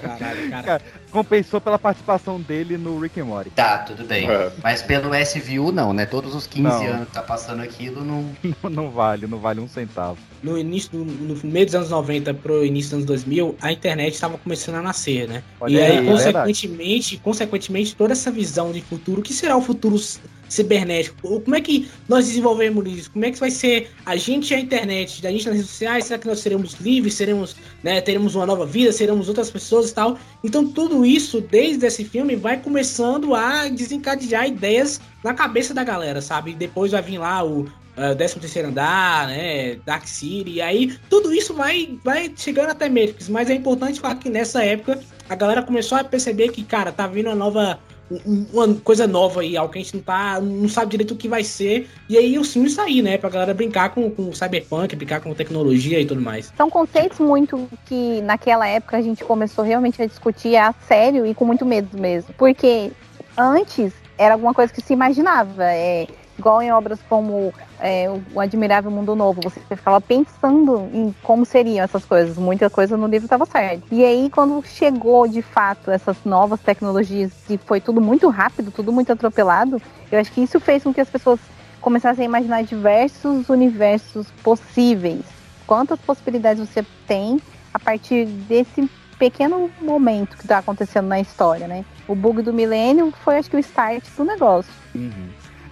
[0.00, 0.62] caralho, cara.
[0.62, 3.50] Cara, compensou pela participação dele no Rick and Morty.
[3.50, 4.28] Tá, tudo bem.
[4.28, 4.52] É.
[4.62, 6.06] Mas pelo SVU não, né?
[6.06, 6.86] Todos os 15 Não.
[6.86, 8.30] anos que tá passando aquilo não.
[8.62, 10.18] Não, não vale, não vale um centavo.
[10.42, 14.14] no início, no, no meio dos anos 90 pro início dos anos 2000, a internet
[14.14, 15.42] estava começando a nascer, né?
[15.60, 19.56] Olha e aí, aí, é consequentemente, consequentemente, toda essa visão de futuro, o que será
[19.56, 19.96] o futuro
[20.54, 21.40] cibernético?
[21.40, 23.10] Como é que nós desenvolvemos isso?
[23.10, 26.04] Como é que vai ser a gente e a internet, a gente nas redes sociais?
[26.06, 27.14] Será que nós seremos livres?
[27.14, 28.92] Seremos, né, teremos uma nova vida?
[28.92, 30.18] Seremos outras pessoas e tal?
[30.42, 36.20] Então, tudo isso, desde esse filme, vai começando a desencadear ideias na cabeça da galera,
[36.20, 36.54] sabe?
[36.54, 37.60] Depois vai vir lá o
[37.96, 42.88] uh, 13 terceiro andar, né, Dark City, e aí tudo isso vai, vai chegando até
[42.88, 46.92] Matrix, mas é importante falar que nessa época a galera começou a perceber que, cara,
[46.92, 47.78] tá vindo uma nova
[48.52, 51.28] uma coisa nova aí, algo que a gente não tá, não sabe direito o que
[51.28, 55.20] vai ser, e aí os filmes sair, né, pra galera brincar com, com cyberpunk, brincar
[55.20, 56.52] com tecnologia e tudo mais.
[56.56, 61.34] São conceitos muito que naquela época a gente começou realmente a discutir a sério e
[61.34, 62.34] com muito medo mesmo.
[62.36, 62.90] Porque
[63.36, 65.64] antes era alguma coisa que se imaginava.
[65.64, 66.06] É,
[66.38, 71.84] igual em obras como é, O Admirável Mundo Novo, você ficava pensando em como seriam
[71.84, 72.36] essas coisas.
[72.36, 73.82] Muita coisa no livro estava certo.
[73.90, 78.92] E aí, quando chegou de fato essas novas tecnologias e foi tudo muito rápido, tudo
[78.92, 79.80] muito atropelado,
[80.10, 81.40] eu acho que isso fez com que as pessoas
[81.80, 85.22] começassem a imaginar diversos universos possíveis.
[85.66, 87.40] Quantas possibilidades você tem
[87.72, 91.84] a partir desse pequeno momento que está acontecendo na história, né?
[92.06, 94.72] O bug do milênio foi, acho que, o start do negócio.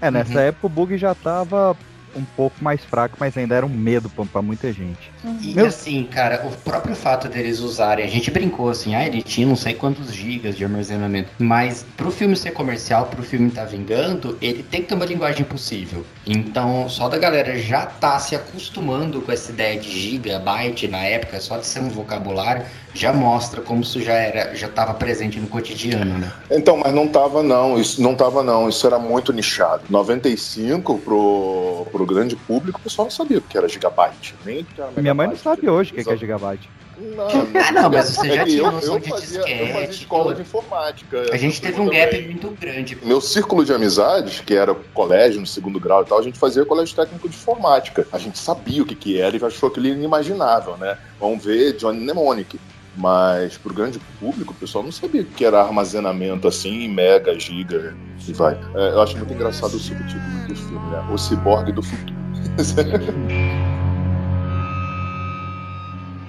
[0.02, 0.40] É, nessa Uhum.
[0.40, 1.78] época o bug já tava
[2.16, 5.10] um pouco mais fraco, mas ainda era um medo pra, pra muita gente.
[5.40, 9.22] E Meu- assim, cara, o próprio fato deles usarem, a gente brincou assim, ah, ele
[9.22, 13.64] tinha não sei quantos gigas de armazenamento, mas pro filme ser comercial, pro filme tá
[13.64, 16.04] vingando, ele tem que ter uma linguagem possível.
[16.26, 21.40] Então, só da galera já tá se acostumando com essa ideia de gigabyte na época,
[21.40, 25.46] só de ser um vocabulário, já mostra como isso já era, já tava presente no
[25.46, 26.32] cotidiano, né?
[26.50, 29.82] Então, mas não tava não, isso não tava não, isso era muito nichado.
[29.88, 34.64] 95 pro, pro grande público, o pessoal não sabia o que era gigabyte, nem o
[34.64, 36.68] que era Minha mãe não sabe hoje o que que é gigabyte.
[36.98, 37.26] Não,
[37.68, 39.66] Ah, não, mas você é já que tinha eu, noção eu de fazia, eu fazia
[39.66, 41.26] disquete, escola de informática.
[41.32, 42.00] A gente teve um também.
[42.00, 42.98] gap muito grande.
[43.02, 46.64] Meu círculo de amizades, que era colégio no segundo grau e tal, a gente fazia
[46.64, 48.06] colégio técnico de informática.
[48.12, 50.96] A gente sabia o que, que era e achou aquilo inimaginável, né?
[51.18, 52.60] Vamos ver Johnny Mnemonic.
[52.96, 57.96] Mas pro grande público, o pessoal não sabia o que era armazenamento assim, mega, giga
[58.28, 58.58] e vai.
[58.74, 61.08] É, eu acho muito engraçado o subtítulo do filme, né?
[61.10, 62.14] O ciborgue do futuro.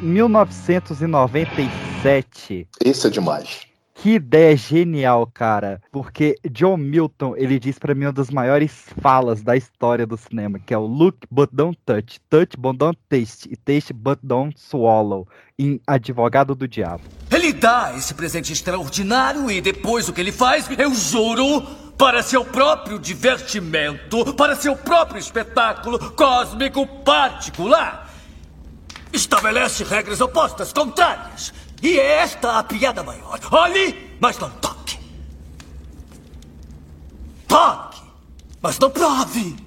[0.04, 2.68] 1997.
[2.84, 3.62] Esse é demais.
[4.04, 5.82] Que ideia genial, cara.
[5.90, 10.60] Porque John Milton, ele diz pra mim uma das maiores falas da história do cinema,
[10.60, 14.60] que é o look but don't touch, touch but don't taste, e taste but don't
[14.60, 15.26] swallow,
[15.58, 17.02] em Advogado do Diabo.
[17.32, 21.62] Ele dá esse presente extraordinário e depois o que ele faz, eu juro,
[21.98, 28.12] para seu próprio divertimento, para seu próprio espetáculo cósmico particular.
[29.14, 31.54] Estabelece regras opostas, contrárias.
[31.84, 33.38] E é esta a piada maior.
[33.52, 34.98] Olhe, mas não toque.
[37.46, 38.02] Toque,
[38.62, 39.58] mas não prove.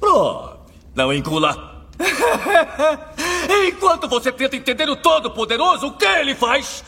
[0.00, 0.56] Prove,
[0.96, 1.86] não engula.
[3.68, 6.82] Enquanto você tenta entender o Todo-Poderoso, o que ele faz?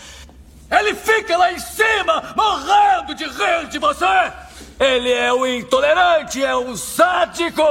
[0.69, 4.33] Ele fica lá em cima, morrendo de rir de você!
[4.79, 7.63] Ele é o intolerante, é um sádico!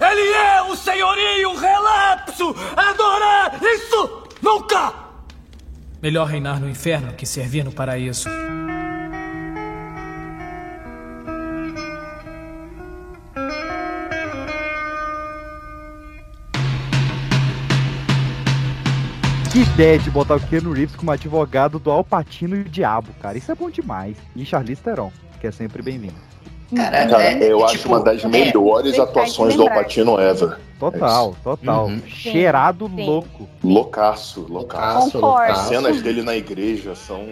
[0.00, 2.54] Ele é o senhorio relapso!
[2.76, 4.94] Adorar isso nunca!
[6.00, 8.28] Melhor reinar no inferno que servir no paraíso.
[19.52, 23.36] Que ideia de botar o Keanu Reeves como advogado do Alpatino e o Diabo, cara.
[23.36, 24.16] Isso é bom demais.
[24.36, 25.10] E Charlize Theron,
[25.40, 26.14] que é sempre bem-vindo.
[26.76, 29.62] Cara, é, eu é, acho tipo, uma das é, melhores que atuações do.
[29.62, 30.58] Alpatino ever.
[30.78, 31.86] Total, total.
[31.86, 32.02] Uhum.
[32.06, 33.04] Cheirado Sim.
[33.04, 33.48] louco.
[33.62, 35.12] Loucaço, loucaço.
[35.12, 35.52] Concordo.
[35.52, 37.26] As cenas dele na igreja são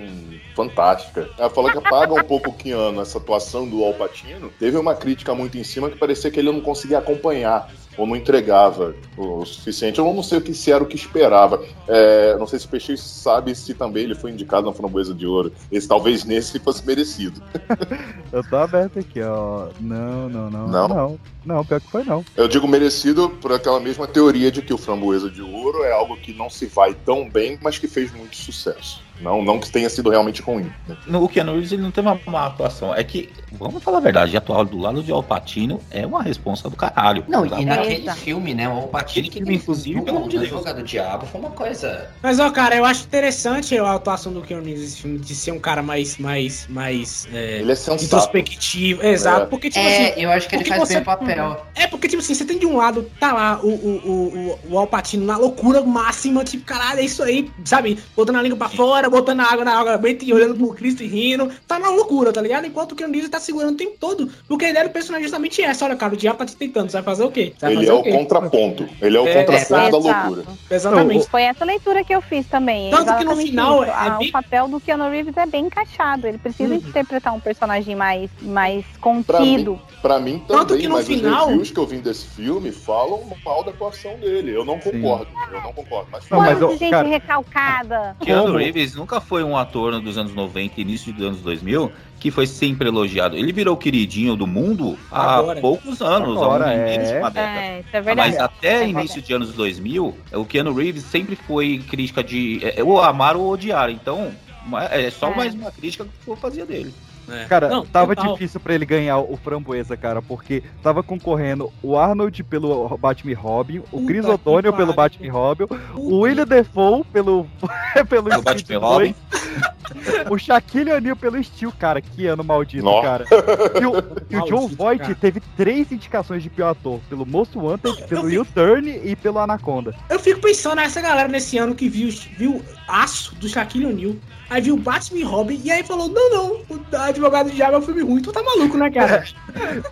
[0.55, 1.28] fantásticas.
[1.38, 4.51] Ela falou que apaga um pouco o Keanu, essa atuação do Alpatino.
[4.59, 8.16] Teve uma crítica muito em cima que parecia que ele não conseguia acompanhar ou não
[8.16, 9.99] entregava o suficiente.
[9.99, 11.62] Eu não sei o que se era o que esperava.
[11.88, 15.26] É, não sei se o Peixe sabe se também ele foi indicado na Framboesa de
[15.26, 15.53] Ouro.
[15.70, 17.42] Esse talvez nesse fosse merecido.
[18.32, 19.68] Eu tô aberto aqui, ó.
[19.80, 20.68] Não, não, não.
[20.68, 20.88] Não?
[20.88, 22.24] Não, não pior que foi não.
[22.36, 26.16] Eu digo merecido por aquela mesma teoria de que o Framboesa de Ouro é algo
[26.16, 29.05] que não se vai tão bem, mas que fez muito sucesso.
[29.20, 30.70] Não, não que tenha sido realmente ruim.
[30.88, 30.96] né?
[31.06, 32.94] No, o Keanu Reeves ele não teve uma má atuação.
[32.94, 36.76] É que, vamos falar a verdade, atuar do lado de Alpatino é uma responsa do
[36.76, 37.24] caralho.
[37.28, 38.14] Não, e naquele Eita.
[38.14, 38.68] filme, né?
[38.68, 40.52] O Alpatino que filme, inclusive, pelo amor de do Deus.
[40.52, 42.08] Advogado do Diabo foi uma coisa.
[42.22, 45.52] Mas, ó, cara, eu acho interessante a atuação do Keanu Reeves nesse filme, de ser
[45.52, 48.04] um cara mais, mais, mais é, Ele é sensato.
[48.04, 49.02] introspectivo.
[49.04, 49.46] Exato, É.
[49.46, 50.20] porque, tipo É, assim...
[50.22, 51.66] eu acho que ele porque faz bem você- o papel.
[51.74, 54.74] É, porque, tipo assim, você tem de um lado, tá lá o, o, o, o,
[54.74, 57.98] o Alpatino na loucura máxima, tipo, caralho, é isso aí, sabe?
[58.16, 61.07] Botando a língua pra fora, botando a água na água e olhando pro Cristo e
[61.07, 61.50] rindo.
[61.66, 62.66] Tá na loucura, tá ligado?
[62.66, 64.28] Enquanto o Keanu Reeves tá segurando o tempo todo.
[64.48, 65.84] Porque a ideia do personagem é justamente essa.
[65.84, 67.52] Olha, cara, o diabo tá te tentando, você vai fazer o quê?
[67.57, 68.12] Você vai Ele fazer é o quê?
[68.12, 68.88] contraponto.
[69.00, 70.30] Ele é o É, contraponto da exato.
[70.30, 70.44] loucura.
[70.70, 71.28] Exatamente.
[71.28, 72.90] Foi essa leitura que eu fiz também.
[72.90, 76.26] Tanto que no final é Ah, bem- O papel do Keanu Reeves é bem encaixado.
[76.26, 76.80] Ele precisa Uhum.
[76.80, 79.00] interpretar um personagem mais, mais Pra
[79.38, 79.72] contido.
[79.72, 82.26] mim, pra mim Tanto também, que no mas final- os reviews que eu vi desse
[82.26, 84.54] filme falam mal da atuação dele.
[84.54, 85.26] Eu não concordo.
[85.52, 86.09] Eu não concordo.
[86.11, 88.16] Mas Não, mas, gente cara- recalcada.
[88.20, 88.57] Keanu?
[88.57, 92.47] Reeves nunca foi um ator dos anos 90 e início dos anos 2000 que foi
[92.47, 93.36] sempre elogiado.
[93.36, 95.61] Ele virou o queridinho do mundo há Agora.
[95.61, 97.18] poucos anos, Agora, há um menos de é.
[97.20, 97.59] uma década.
[97.61, 98.30] É, isso é verdade.
[98.30, 102.82] Mas até É início de anos 2000, o Keanu Reeves sempre foi crítica de é,
[102.82, 103.90] ou amar ou odiar.
[103.90, 104.32] Então,
[104.66, 105.36] ma- é só É.
[105.36, 106.92] mais uma crítica que eu fazia dele.
[107.29, 107.45] É.
[107.47, 108.33] Cara, Não, tava total.
[108.35, 113.79] difícil pra ele ganhar o Framboesa, cara, porque tava concorrendo o Arnold pelo Batman Robin,
[113.79, 114.95] o Puta Chris O'Donnell pelo.
[114.95, 117.47] Batman Robin, o William Defoe pelo,
[118.09, 119.14] pelo O Batman Robin.
[119.31, 122.01] 2, O Shaquille O'Neal pelo Steel, cara.
[122.01, 123.03] Que ano maldito, Nó.
[123.03, 123.24] cara.
[123.81, 123.93] E o,
[124.31, 127.01] e o John Voight teve três indicações de pior ator.
[127.09, 129.95] Pelo Most Wanted, pelo U-Turn e pelo Anaconda.
[130.09, 134.14] Eu fico pensando nessa galera nesse ano que viu, viu Aço do Shaquille O'Neal.
[134.49, 137.78] Aí viu Batman e Robin e aí falou: Não, não, o Advogado de Diabo é
[137.78, 138.22] um filme ruim.
[138.22, 139.24] Tu tá maluco, né, cara?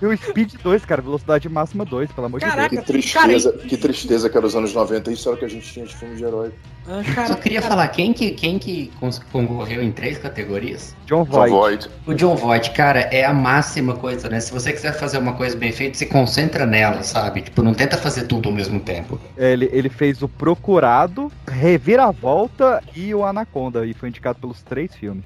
[0.00, 1.00] E o Speed 2, cara.
[1.00, 2.86] Velocidade máxima 2, pelo amor Caraca, de Que Deus.
[2.86, 5.10] tristeza, que tristeza que era os anos 90.
[5.10, 6.52] Isso era o que a gente tinha de filme de herói.
[6.86, 8.92] Ah, Só cara, queria falar, quem que, quem que
[9.32, 10.94] concorreu em três categorias?
[11.06, 11.50] John John Voight.
[11.50, 11.90] Voight.
[12.06, 14.38] O John Voight, cara, é a máxima coisa, né?
[14.38, 17.40] Se você quiser fazer uma coisa bem feita, se concentra nela, sabe?
[17.40, 19.18] Tipo, não tenta fazer tudo ao mesmo tempo.
[19.36, 23.86] Ele, ele fez o Procurado, Reviravolta e o Anaconda.
[23.86, 25.24] E foi indicado pelos três filmes.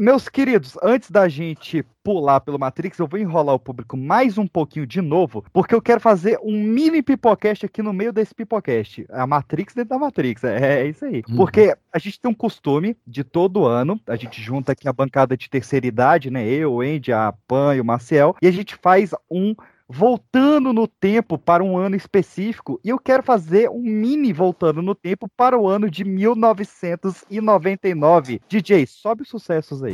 [0.00, 4.46] Meus queridos, antes da gente pular pelo Matrix, eu vou enrolar o público mais um
[4.46, 9.06] pouquinho de novo, porque eu quero fazer um mini pipocast aqui no meio desse pipocast.
[9.08, 11.22] A Matrix dentro da Matrix, é, é isso aí.
[11.28, 11.36] Uhum.
[11.36, 15.36] Porque a gente tem um costume de todo ano, a gente junta aqui a bancada
[15.36, 16.44] de terceira idade, né?
[16.44, 19.54] Eu, o Andy, a Pan e o Marcel, e a gente faz um
[19.88, 24.94] voltando no tempo para um ano específico, e eu quero fazer um mini voltando no
[24.94, 28.40] tempo para o ano de 1999.
[28.48, 29.92] DJ, sobe os sucessos aí.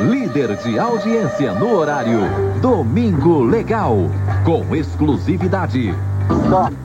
[0.00, 2.20] Líder de audiência no horário
[2.60, 3.96] Domingo Legal,
[4.44, 5.94] com exclusividade.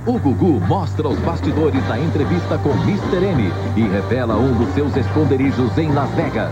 [0.06, 3.26] O Gugu mostra os bastidores da entrevista com Mr.
[3.26, 6.52] M e revela um dos seus esconderijos em Las Vegas.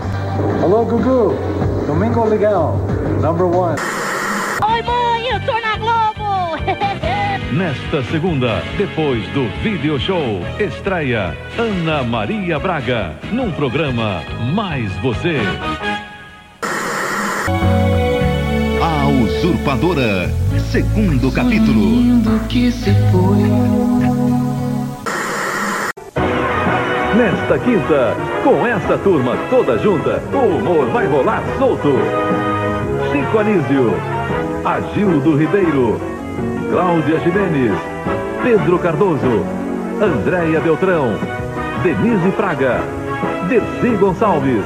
[0.62, 1.34] Alô, Gugu.
[1.86, 2.76] Domingo Legal.
[3.20, 3.76] Number one.
[7.56, 14.20] Nesta segunda, depois do video show, estreia Ana Maria Braga, num programa
[14.52, 15.38] Mais Você.
[18.82, 20.28] A Usurpadora,
[20.70, 22.20] segundo capítulo.
[22.46, 23.42] que se foi.
[27.16, 31.94] Nesta quinta, com essa turma toda junta, o humor vai rolar solto.
[33.10, 33.94] Chico Anísio,
[34.62, 36.16] Agildo Ribeiro,
[36.70, 37.78] Cláudia Jimenez,
[38.42, 39.44] Pedro Cardoso,
[40.00, 41.14] Andréia Beltrão,
[41.82, 42.80] Denise Fraga,
[43.48, 44.64] Dercy Gonçalves,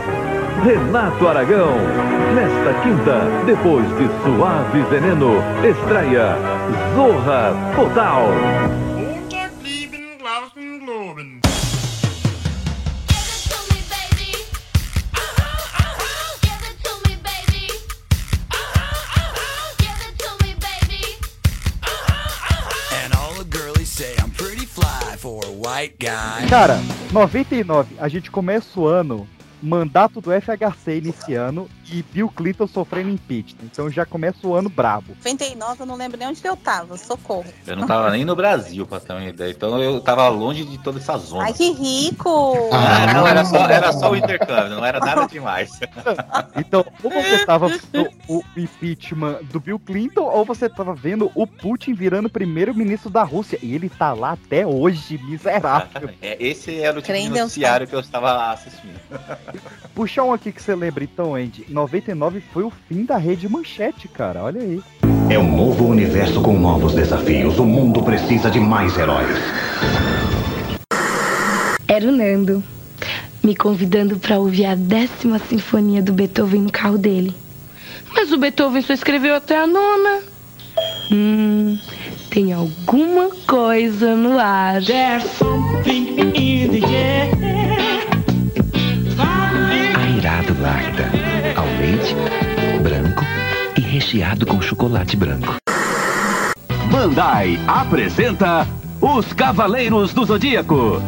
[0.64, 1.74] Renato Aragão.
[2.34, 6.36] Nesta quinta, depois de Suave Veneno, estreia
[6.94, 8.89] Zorra Total.
[26.50, 26.80] Cara,
[27.12, 29.24] 99, a gente começa o ano,
[29.62, 33.64] mandato do FHC iniciando e Bill Clinton sofrendo impeachment.
[33.64, 35.16] Então já começa o ano brabo.
[35.18, 37.46] 99 eu não lembro nem onde eu tava, socorro.
[37.66, 39.50] Eu não tava nem no Brasil, pra ter uma ideia.
[39.50, 41.44] Então eu tava longe de toda essa zona.
[41.44, 42.54] Ai, que rico!
[42.72, 45.70] Ah, não, era só, era só o intercâmbio, não era nada demais.
[46.56, 51.46] Então, ou você tava vendo o impeachment do Bill Clinton, ou você tava vendo o
[51.46, 53.58] Putin virando primeiro-ministro da Rússia.
[53.62, 56.10] E ele tá lá até hoje, miserável.
[56.20, 59.00] É, esse era o tipo de noticiário que eu estava assistindo.
[59.94, 61.64] Puxa um aqui que você lembra então, Andy.
[61.80, 64.42] 99 foi o fim da rede manchete, cara.
[64.42, 64.82] Olha aí.
[65.30, 67.58] É um novo universo com novos desafios.
[67.58, 69.38] O mundo precisa de mais heróis.
[71.88, 72.62] Era o Nando,
[73.42, 77.34] me convidando para ouvir a décima sinfonia do Beethoven no carro dele.
[78.14, 80.20] Mas o Beethoven só escreveu até a nona.
[81.10, 81.78] Hum,
[82.30, 84.82] tem alguma coisa no ar.
[84.84, 87.99] There's something in the Airado
[90.60, 91.04] Lacta.
[91.56, 92.14] Ao leite,
[92.82, 93.24] branco
[93.78, 95.54] e recheado com chocolate branco.
[96.90, 98.66] Bandai apresenta
[99.00, 101.00] Os Cavaleiros do Zodíaco.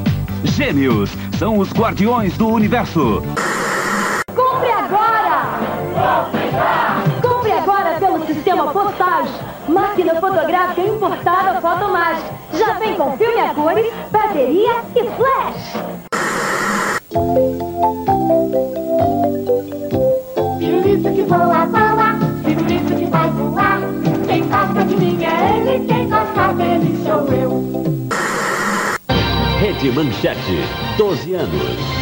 [0.42, 3.22] Gêmeos são os guardiões do universo.
[4.34, 5.59] Compre agora!
[7.20, 9.34] Compre agora pelo sistema Postage.
[9.68, 12.30] Máquina fotográfica importada Fotomágica.
[12.55, 15.92] Já vem com filme a cores, bateria e flash.
[21.33, 23.80] Voa, voa, pirulito que vai voar.
[24.26, 28.09] Quem gosta de mim é ele, quem gosta dele sou eu.
[29.59, 30.59] Rede Manchete,
[30.99, 32.01] 12 anos.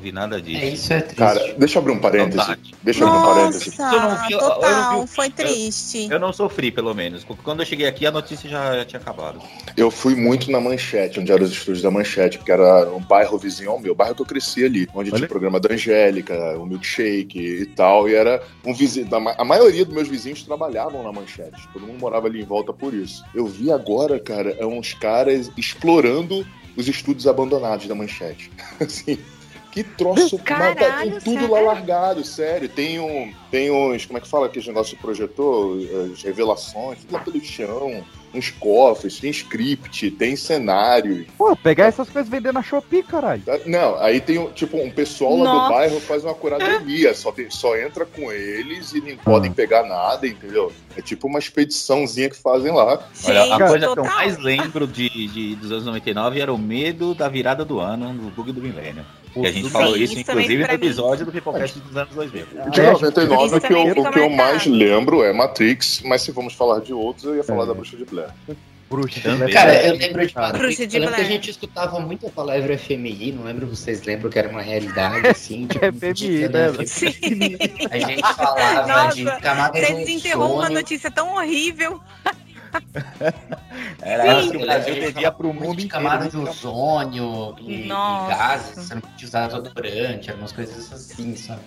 [0.00, 0.60] Eu não vi nada disso.
[0.64, 1.16] É, isso é triste.
[1.18, 2.56] Cara, deixa eu abrir um parêntese.
[2.82, 3.78] Deixa eu abrir um parêntese.
[3.78, 6.08] Nossa, Eu não vi- eu- eu não total, vi- foi eu- triste.
[6.10, 7.24] Eu não sofri, pelo menos.
[7.44, 9.40] Quando eu cheguei aqui, a notícia já, já tinha acabado.
[9.76, 13.36] Eu fui muito na Manchete, onde eram os estúdios da Manchete, porque era um bairro
[13.38, 16.64] vizinho ao meu, bairro que eu cresci ali, onde tinha o programa da Angélica, o
[16.66, 21.68] Milkshake e tal, e era um vizinho, a maioria dos meus vizinhos trabalhavam na Manchete,
[21.72, 23.22] todo mundo morava ali em volta por isso.
[23.34, 26.46] Eu vi agora, cara, é uns caras explorando
[26.76, 28.50] os estúdios abandonados da Manchete.
[28.80, 29.18] assim,
[29.70, 31.66] que troço, Caralho, mas tá com tudo lá sério?
[31.66, 32.68] largado, sério.
[32.68, 35.78] Tem, um, tem uns, como é que fala aquele negócio de projetor?
[36.12, 38.04] As revelações, tudo lá pelo chão,
[38.34, 41.26] uns cofres, tem script, tem cenário.
[41.38, 43.42] Pô, pegar essas coisas e vender na Shopee, caralho.
[43.42, 43.58] Tá?
[43.66, 45.62] Não, aí tem tipo um pessoal lá Nossa.
[45.68, 49.82] do bairro faz uma curadoria, só, tem- só entra com eles e não podem pegar
[49.84, 50.72] nada, entendeu?
[50.96, 53.00] É tipo uma expediçãozinha que fazem lá.
[53.24, 57.14] Olha, a coisa que eu mais lembro de, de- dos anos 99 era o medo
[57.14, 59.04] da virada do ano no bug do milênio.
[59.36, 60.74] E a gente Sim, falou isso inclusive, no mim.
[60.74, 62.46] episódio do Pipocast dos anos 2000.
[62.70, 66.54] De 99, o que, eu, o que eu mais lembro é Matrix, mas se vamos
[66.54, 68.30] falar de outros, eu ia falar da Bruxa de Blair.
[68.88, 69.52] Bruxa de Blair.
[69.52, 72.30] Cara, eu lembro de Matrix, Bruxa de eu lembro que a gente escutava muito a
[72.30, 76.66] palavra FMI, não lembro se vocês lembram que era uma realidade, assim, tipo, FMI, né?
[77.90, 82.00] A gente falava de Nossa, camadas você de desenterrou uma notícia tão horrível.
[84.02, 84.50] Era Sim.
[84.50, 86.04] que o Brasil Ele devia pro falava muito mundo de inteiro.
[86.04, 91.36] camada de ozônio e, e gases, você não podia usar desodorante, eram umas coisas assim,
[91.36, 91.60] sabe?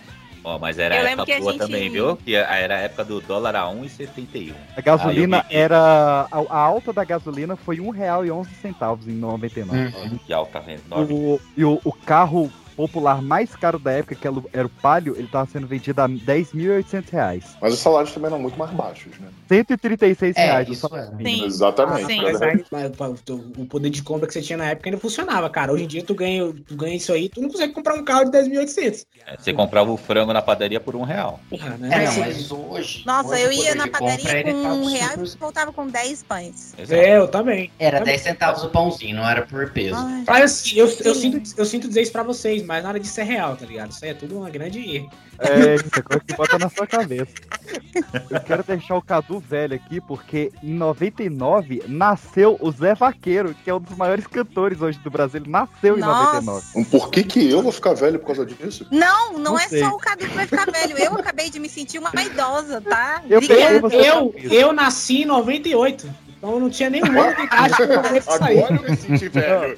[0.45, 2.17] Ó, mas era Eu época boa gente- também, viu?
[2.17, 4.53] Que era a época do dólar a 1,71.
[4.75, 6.27] A gasolina vi- era.
[6.29, 10.19] A, alta da gasolina foi R$ 1,11 em 99.
[10.25, 10.61] Que alta?
[10.67, 11.13] Enorme.
[11.13, 15.15] O, e o, o carro popular mais caro da época, que era o- o Palio,
[15.17, 17.43] ele tava sendo vendido a 10.800 reais.
[17.61, 19.27] Mas os salários também eram muito mais baixos, né?
[19.47, 20.67] 136 É, reais.
[20.69, 21.15] o isso salário é.
[21.15, 21.45] mínimo.
[21.45, 22.05] Exatamente.
[22.07, 22.21] Sim,
[22.71, 23.23] Mas-
[23.57, 25.71] o poder de compra que você tinha na época ainda funcionava, cara.
[25.71, 28.25] Hoje em dia tu ganha, tu ganha isso aí, tu não consegue comprar um carro
[28.25, 29.05] de 10.800.
[29.25, 31.39] É, Você comprava o frango na padaria por um real.
[31.49, 32.05] Porra, É, né?
[32.05, 33.03] não, mas hoje.
[33.05, 36.23] Nossa, hoje eu o ia na compra, padaria com um real e voltava com 10
[36.23, 36.73] pães.
[36.89, 37.71] É, eu também.
[37.79, 39.95] Era 10 centavos o pãozinho, não era por peso.
[40.27, 43.23] Mas assim, eu, eu, sinto, eu sinto dizer isso pra vocês, mas nada disso é
[43.23, 43.91] real, tá ligado?
[43.91, 45.09] Isso aí é tudo uma grande erro.
[45.39, 47.33] É, isso é coisa que bota na sua cabeça.
[48.29, 53.69] Eu quero deixar o Cadu velho aqui, porque em 99 nasceu o Zé Vaqueiro, que
[53.69, 55.41] é um dos maiores cantores hoje do Brasil.
[55.41, 56.39] Ele nasceu Nossa.
[56.39, 56.65] em 99.
[56.75, 58.87] Um Por que, que eu vou ficar velho por causa disso?
[58.91, 59.81] Não, não, Não é sei.
[59.81, 60.97] só o Cadu que vai ficar velho.
[60.97, 63.21] Eu acabei de me sentir uma idosa, tá?
[63.29, 63.81] Eu Obrigada.
[63.81, 66.22] pensei, Eu, eu nasci em 98.
[66.43, 68.63] Então eu não tinha nenhum ano de idade pra poder sair.
[68.65, 69.77] Agora eu me senti velho.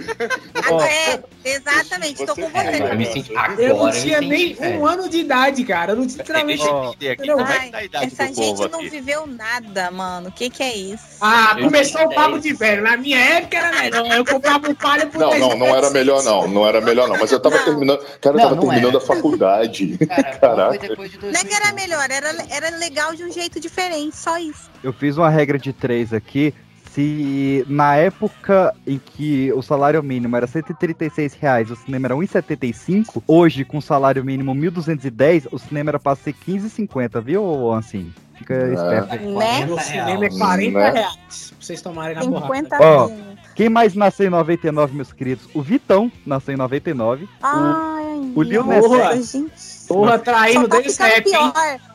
[0.55, 2.83] Agora, é, exatamente, estou com você.
[2.91, 4.79] Eu me senti agora, Eu não eu me tinha senti nem velho.
[4.79, 5.91] um ano de idade, cara.
[5.91, 6.63] Eu não tinha literalmente.
[6.65, 8.89] É Ai, que tá essa gente não aqui?
[8.89, 10.29] viveu nada, mano.
[10.29, 11.03] O que que é isso?
[11.21, 12.41] Ah, Eu começou o tinha papo 10.
[12.41, 12.81] de velho.
[12.81, 14.11] Na minha época era melhor.
[14.11, 17.07] Eu comprava um palha por Não, 10 não, não era melhor não, não era melhor
[17.07, 17.17] não.
[17.19, 18.97] Mas eu tava terminando, cara, eu Não, tava não terminando era.
[18.97, 19.97] a faculdade.
[19.99, 20.79] Cara, foi Caraca.
[20.79, 24.39] depois de Não é que era melhor, era, era legal de um jeito diferente, só
[24.39, 24.73] isso.
[24.85, 26.53] Eu fiz uma regra de três aqui.
[26.91, 33.21] Se na época em que o salário mínimo era 136 reais, o cinema era 1,75,
[33.27, 38.13] hoje com o salário mínimo 1.210, o cinema era pra ser 15,50, viu, Ansem?
[38.35, 39.25] Fica esperto aí.
[39.25, 39.65] Né?
[39.73, 40.91] O cinema é 40 Né?
[40.91, 41.15] reais.
[41.49, 42.45] Pra vocês tomarem na porrada.
[42.55, 43.17] 50 Ó, mil.
[43.55, 45.49] Quem mais nasceu em 99, meus queridos?
[45.53, 47.27] O Vitão nasceu em 99.
[47.41, 49.15] Ai, o Lil Porra.
[49.15, 49.85] Nas.
[49.87, 51.21] Porra, traindo tá desde hein?
[51.23, 51.53] pior.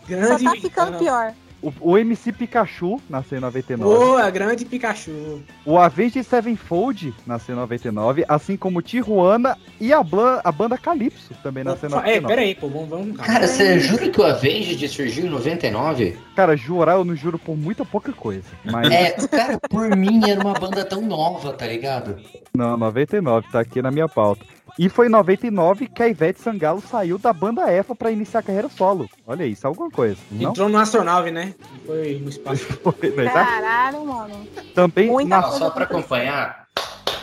[0.09, 0.99] Grande Só tá ficando Vitão.
[0.99, 1.33] pior.
[1.63, 3.95] O, o MC Pikachu nasceu em 99.
[3.95, 5.43] Boa, grande Pikachu.
[5.65, 8.25] O Avenged Sevenfold nasceu em 99.
[8.29, 12.27] Assim como o Tijuana e a, blan- a banda Calypso também nasceu em É, 99.
[12.29, 13.17] pera aí, pô, vamos, vamos.
[13.19, 16.17] Cara, você jura que o Avenged surgiu em 99?
[16.35, 18.45] Cara, jurar eu não juro por muita pouca coisa.
[18.65, 22.17] Mas É, cara, por mim era uma banda tão nova, tá ligado?
[22.55, 24.45] não, 99, tá aqui na minha pauta.
[24.79, 28.43] E foi em 99 que a Ivete Sangalo saiu da banda EFA pra iniciar a
[28.43, 29.09] carreira solo.
[29.27, 30.17] Olha isso, alguma coisa.
[30.31, 30.51] Não?
[30.51, 31.55] Entrou no astronave, né?
[31.87, 32.65] Foi no espaço.
[32.83, 33.31] Foi, né?
[33.31, 34.47] Caralho, mano.
[34.75, 35.43] Também Muita na...
[35.51, 36.67] Só pra acompanhar.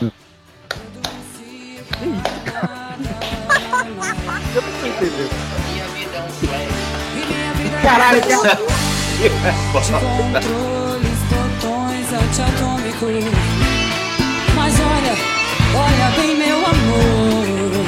[4.54, 5.30] Eu não tô entendendo.
[5.72, 7.82] Minha vida é um flash.
[7.82, 8.28] Caralho, que
[10.38, 13.24] Controles, botões antiatômicos.
[14.54, 15.27] Mas olha,
[15.74, 17.84] olha bem, meu amor.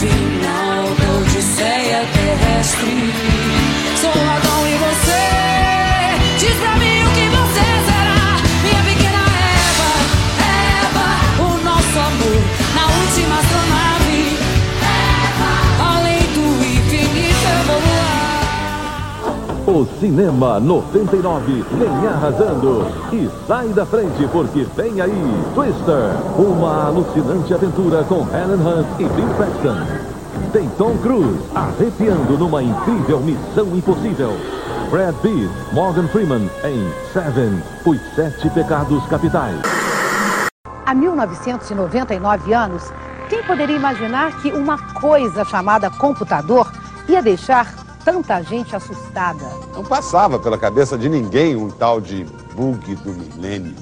[0.00, 3.29] Final da Odisseia terrestre.
[19.70, 22.84] O Cinema 99 vem arrasando.
[23.12, 29.04] E sai da frente porque vem aí Twister, uma alucinante aventura com Helen Hunt e
[29.04, 30.50] Bill Paxton.
[30.52, 34.32] tem Tom Cruise arrepiando numa incrível missão impossível.
[34.90, 39.54] Brad Pitt, Morgan Freeman em Seven, os sete pecados capitais.
[40.84, 42.92] Há 1999 anos,
[43.28, 46.68] quem poderia imaginar que uma coisa chamada computador
[47.08, 47.72] ia deixar
[48.10, 49.44] tanta gente assustada?
[49.72, 52.24] Não passava pela cabeça de ninguém um tal de
[52.56, 53.74] bug do milênio.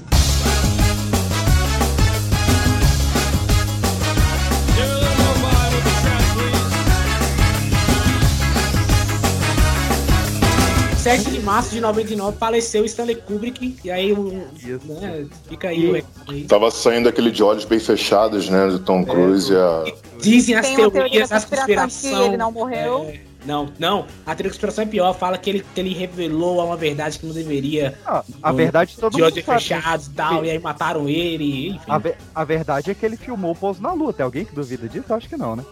[10.99, 13.77] Sete de março de 99 faleceu Stanley Kubrick.
[13.83, 16.03] E aí, o, né, fica aí.
[16.47, 18.67] Tava saindo aquele de olhos bem fechados, né?
[18.67, 19.85] Do Tom Cruise e a.
[20.21, 22.15] Dizem as Tem teoria teorias, da as conspirações.
[22.15, 23.05] que ele não morreu.
[23.07, 24.05] É, não, não.
[24.25, 25.13] A teoria da conspiração é pior.
[25.13, 27.97] Fala que ele, que ele revelou uma verdade que não deveria.
[28.05, 29.43] a No- verdade todo de mundo sabe.
[29.43, 30.45] fechados e tal.
[30.45, 31.69] E aí mataram ele.
[31.69, 31.79] Enfim.
[31.91, 34.11] A, ve- a verdade é que ele filmou o pouso na lua.
[34.13, 35.13] Tem alguém que duvida disso?
[35.13, 35.63] Acho que não, né?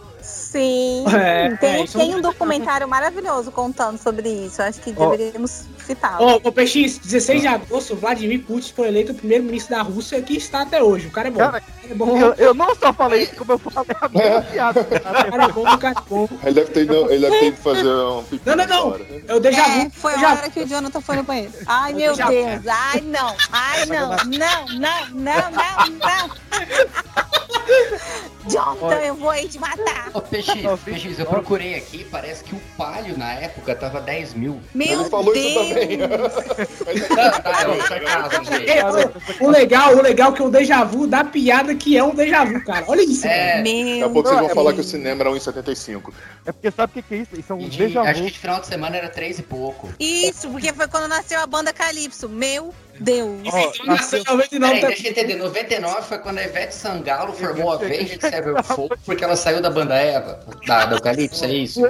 [0.50, 4.62] Sim, É, tem, é, tem não- um documentário maravilhoso contando sobre isso.
[4.62, 5.10] Acho que Ó.
[5.10, 6.18] deveríamos citar.
[6.22, 10.34] Ô, ô, PX, 16 de agosto, Vladimir Putin foi eleito o primeiro-ministro da Rússia que
[10.38, 11.08] está até hoje.
[11.08, 11.38] O cara é bom.
[11.38, 12.16] Cara, é bom.
[12.18, 14.80] Eu, eu não só falei isso, como eu falei a mesma piada.
[14.80, 16.28] O cara é bom, o cara é bom.
[16.42, 18.88] Ele deve ter ido, ele deve ter ido fazer um Não, não, não.
[18.88, 19.02] hora.
[19.28, 19.46] É vu.
[19.48, 21.52] É, foi a hora que o Jonathan foi no banheiro.
[21.66, 22.66] Ai, Eu meu já- Deus.
[22.66, 23.36] Ai, não.
[23.52, 24.08] Ai, não.
[24.08, 26.30] Não, não, não, não, não.
[28.48, 30.10] Jonathan, eu vou aí te matar.
[30.14, 30.46] Ô, PX,
[30.84, 34.60] PX, eu procurei aqui, parece que o palio na época tava 10 mil.
[34.74, 35.46] Meu Ele falou Deus.
[35.46, 35.98] isso também.
[37.08, 39.42] Tá, tá, é o sarcasmo, gente.
[39.42, 42.14] O legal, o legal é que é um déjà vu da piada que é um
[42.14, 42.84] déjà vu, cara.
[42.88, 43.58] Olha isso, É.
[43.58, 46.12] Daqui a pouco vocês vão falar que o cinema era 1,75.
[46.46, 47.38] É porque sabe o que, que é isso?
[47.38, 48.26] Isso é um déjà acho vu.
[48.26, 49.88] que de final de semana era 3 e pouco.
[49.98, 52.28] Isso, porque foi quando nasceu a banda Calypso.
[52.28, 53.40] Meu Deus.
[53.44, 55.36] Então nasceu em 99 Peraí, deixa eu entender.
[55.36, 59.94] 99 foi quando a Ivete Sangalo formou a Avenged Sevenfold porque ela saiu da banda
[59.94, 61.80] Eva, da, da Eucalipse, é isso?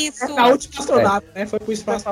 [0.00, 0.38] Isso.
[0.38, 1.46] A última astronauta, né?
[1.46, 2.04] Foi pro espaço.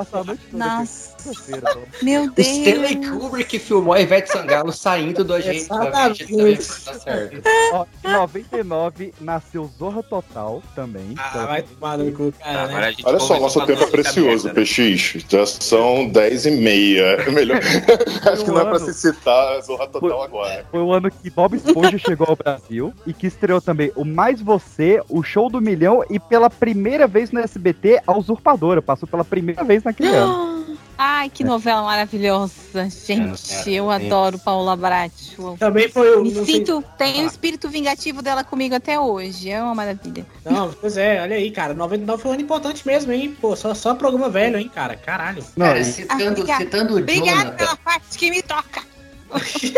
[0.51, 1.16] Nossa.
[1.49, 1.81] Então.
[2.01, 2.47] Meu O Deus.
[2.47, 7.41] Stanley Kubrick filmou a Ivete Sangalo saindo do agente tá certo.
[7.73, 11.15] Ó, em 99 nasceu Zorra Total também.
[11.17, 12.63] Ah, vai tomar no cu, cara.
[12.63, 12.95] Agora Né?
[13.03, 14.53] Olha só, nosso tempo é precioso, né?
[14.53, 15.25] PX.
[15.27, 17.03] Já são 10 e meia.
[17.03, 17.59] É melhor.
[18.31, 20.65] Acho que não é pra se citar a Zorra Total agora.
[20.71, 24.41] Foi o ano que Bob Esponja chegou ao Brasil e que estreou também o Mais
[24.41, 28.81] Você, o Show do Milhão e pela primeira vez no SBT a Usurpadora.
[28.81, 30.77] Passou pela primeira vez naquele ano.
[30.97, 33.71] Ai, que novela maravilhosa, gente.
[33.71, 35.55] Eu adoro Paula Bracho.
[35.59, 36.23] Também foi o.
[36.23, 39.49] Me não sei- sinto, tem o espírito vingativo dela comigo até hoje.
[39.51, 40.25] É uma maravilha.
[40.43, 41.73] Não, pois é, olha aí, cara.
[41.75, 43.37] 99 foi um ano importante mesmo, hein?
[43.39, 44.95] Pô, só, só programa velho, hein, cara?
[44.95, 45.43] Caralho.
[45.55, 46.63] Não, Cara, e- citando, Obrigada.
[46.63, 47.55] citando o Obrigada Jonathan.
[47.57, 48.81] pela parte que me toca.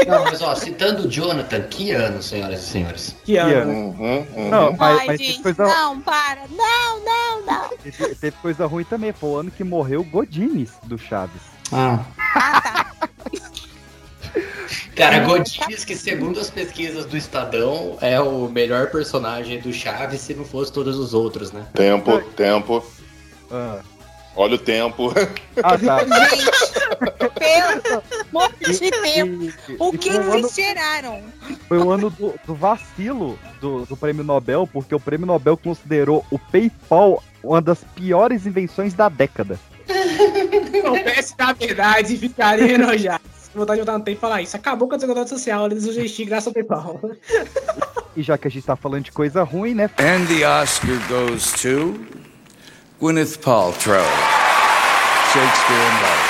[0.08, 3.16] Não, mas ó, citando o Jonathan, que ano, senhoras e senhores?
[3.24, 3.52] Que ano.
[3.62, 3.72] ano.
[3.72, 4.50] Uhum, uhum.
[4.50, 6.41] Não, mas, Ai, mas teve, gente, coisa, não, para.
[6.50, 7.70] Não, não, não.
[7.78, 9.12] teve- teve coisa ruim também.
[9.12, 11.41] Foi o ano que morreu Godines do Chaves.
[11.72, 12.06] Ah.
[12.36, 12.86] Ah, tá.
[14.95, 20.34] Cara, Godines, que segundo as pesquisas do Estadão, é o melhor personagem do Chaves se
[20.34, 21.66] não fosse todos os outros, né?
[21.74, 22.86] Tempo, tempo.
[23.50, 23.80] Ah,
[24.36, 25.13] Olha o tempo.
[25.63, 25.99] ah tá.
[26.30, 26.49] Gente,
[27.39, 28.86] pelo amor de.
[28.86, 31.21] E- O e que eles tiraram?
[31.67, 36.25] Foi o ano do, do vacilo do, do prêmio Nobel, porque o prêmio Nobel considerou
[36.32, 39.59] o PayPal uma das piores invenções da década.
[39.88, 43.23] Se soubesse da verdade, ficaria enojado.
[43.53, 44.55] Vontade de no tempo e falar isso.
[44.55, 47.01] Acabou com a desigualdade social, eles sugestiram graças ao PayPal.
[48.15, 49.89] E já que a gente tá falando de coisa ruim, né?
[49.97, 51.99] And the Oscar goes to
[53.00, 54.04] Gwyneth Paltrow.
[55.32, 56.30] Shakespeare in Love.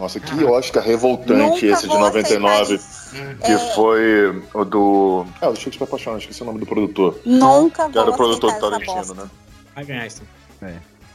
[0.00, 1.32] Nossa, que Oscar revoltante
[1.66, 2.74] Nunca esse de vou 99.
[2.74, 3.58] aceitar Que É.
[3.74, 5.26] foi o do.
[5.40, 7.18] Ah, o Shakespeare Apaixonado, esqueci o nome do produtor.
[7.24, 9.24] Nunca Que era o produtor Tarantino, né?
[9.74, 10.22] Vai ganhar isso.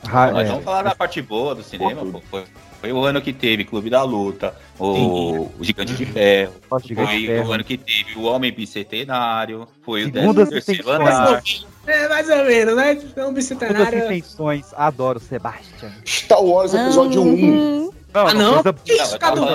[0.04, 2.42] Ra- Mas é, vamos falar da parte boa do cinema, pô.
[2.82, 7.12] Foi o ano que teve Clube da Luta, o, o Gigante de Ferro, Ó, Gigante
[7.12, 7.50] de foi Ferro.
[7.50, 11.16] o ano que teve o Homem Bicentenário, foi o Segundas 13 terceiro intenções.
[11.16, 11.44] andar.
[11.88, 12.94] É, mais ou menos, né?
[12.94, 14.06] Então, Todas as bicentenário.
[14.06, 15.92] intenções, adoro Sebastian.
[16.06, 17.92] Star Wars Episódio 1.
[18.14, 18.54] Não, Ah, não?
[18.64, 19.46] coisa- Que isso, Não, Cadu?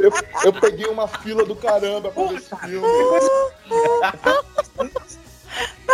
[0.00, 0.12] Eu,
[0.44, 2.86] eu peguei uma fila do caramba pra ver esse filme.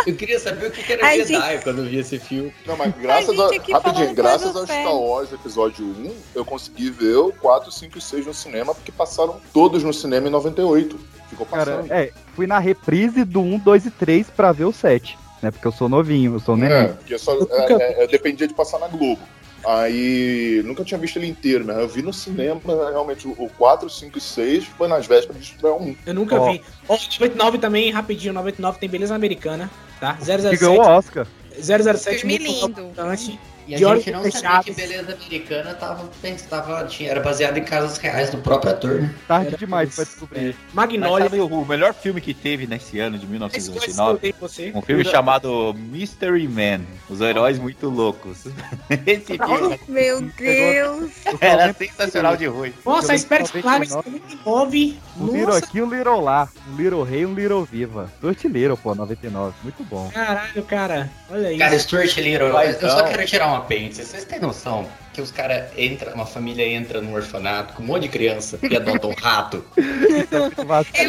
[0.05, 2.53] Eu queria saber o que era Ai, Jedi quando eu vi esse filme.
[2.65, 4.63] Não, mas graças A a, gente rapidinho, graças ao.
[4.65, 8.91] Star Wars Episódio 1, eu consegui ver o 4, 5 e 6 no cinema, porque
[8.91, 10.99] passaram todos no cinema em 98.
[11.29, 11.91] Ficou Cara, passando.
[11.91, 15.17] é, fui na reprise do 1, 2 e 3 pra ver o 7.
[15.41, 16.93] Né, porque eu sou novinho, eu sou É, neném.
[16.93, 19.21] porque só, é, é, é, dependia de passar na Globo.
[19.67, 23.89] Aí nunca tinha visto ele inteiro, mas eu vi no cinema realmente o o 4,
[23.89, 25.95] 5 e 6 foi nas vésperas de estrear um.
[26.05, 26.51] Eu nunca Ó.
[26.51, 26.61] vi.
[26.87, 29.69] Ó, 99 também, rapidinho, 99 tem beleza americana,
[29.99, 30.17] tá?
[30.21, 30.49] 007.
[30.49, 31.27] Que ganhou o Oscar.
[31.59, 32.81] 007 Filme muito lindo.
[32.81, 33.39] importante.
[33.67, 34.65] E a olhos gente não sabia fechados.
[34.65, 36.09] que Beleza Americana tava,
[36.47, 39.13] tava, tinha, era baseado em casos reais do próprio ator, né?
[39.27, 40.55] Tarde demais pra descobrir.
[40.73, 41.29] Magnolia.
[41.29, 43.25] Mas sabe o, melhor filme que teve nesse ano de
[43.57, 44.19] Esse coisa que eu 1999?
[44.21, 44.71] dei pra você.
[44.75, 48.45] Um filme chamado Mystery Man, Os Heróis Muito Loucos.
[49.05, 51.11] Esse filme Meu Deus.
[51.41, 52.73] era sensacional de ruim.
[52.85, 53.85] Nossa, a espera 99.
[53.85, 54.99] de 99.
[55.19, 56.47] Um Little aqui, um Little lá.
[56.71, 58.11] Um Little rei, um Little viva.
[58.17, 59.55] Stuart Little, pô, 99.
[59.63, 60.09] Muito bom.
[60.13, 61.09] caralho, cara.
[61.29, 61.59] Olha isso.
[61.59, 64.03] Cara, Stuart Little, eu- eu só quero tirar um apêndice.
[64.05, 68.03] Vocês têm noção que os caras entram, uma família entra num orfanato com um monte
[68.03, 69.63] de criança e adotam um rato?
[69.75, 71.05] Eu acho É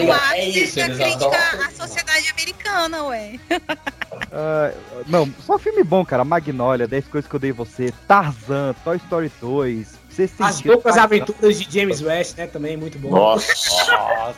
[0.50, 1.60] que isso, é eles crítica adotam.
[1.66, 3.38] à sociedade americana, ué.
[4.32, 4.72] Ah,
[5.06, 6.24] não, só filme bom, cara.
[6.24, 7.92] Magnolia, 10 coisas que eu dei você.
[8.06, 10.06] Tarzan, Toy Story 2.
[10.08, 12.46] Você As loucas aventuras de James West, né?
[12.46, 13.10] Também muito bom.
[13.10, 13.52] Nossa.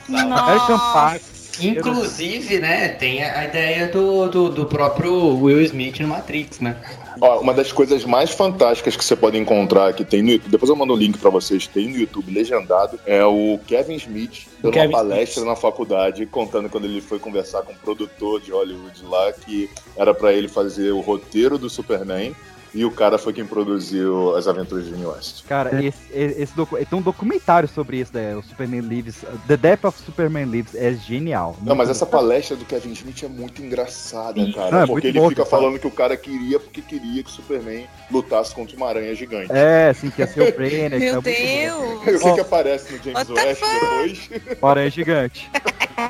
[0.09, 1.39] American Pie.
[1.61, 6.77] Inclusive, né, tem a a ideia do, do, do próprio Will Smith no Matrix, né?
[7.21, 10.71] Ó, uma das coisas mais fantásticas que você pode encontrar que tem no YouTube, depois
[10.71, 14.73] eu mando o link pra vocês, tem no YouTube legendado, é o Kevin Smith dando
[14.73, 19.05] Kevin uma palestra na faculdade, contando quando ele foi conversar com um produtor de Hollywood
[19.05, 22.35] lá, que era pra ele fazer o roteiro do Superman,
[22.75, 25.45] e o cara foi quem produziu As Aventuras de Jimmy West.
[25.47, 28.37] Cara, esse, esse docu- tem um documentário sobre isso, né?
[28.37, 29.25] O Superman Lives.
[29.47, 31.57] The Death of Superman Lives é genial.
[31.63, 32.11] Não, mas Muito essa bom.
[32.13, 34.71] palestra do Kevin Smith é muito engraçada, cara.
[34.71, 35.63] Não, é porque ele bom, fica que fala.
[35.63, 39.51] falando que o cara queria porque queria que o Superman lutasse contra uma aranha gigante.
[39.53, 40.99] É, assim, que é seu Brainer.
[40.99, 41.99] Meu é Deus.
[42.19, 44.59] O que, que aparece no James What West depois?
[44.61, 44.67] bom.
[44.69, 45.51] Aranha gigante.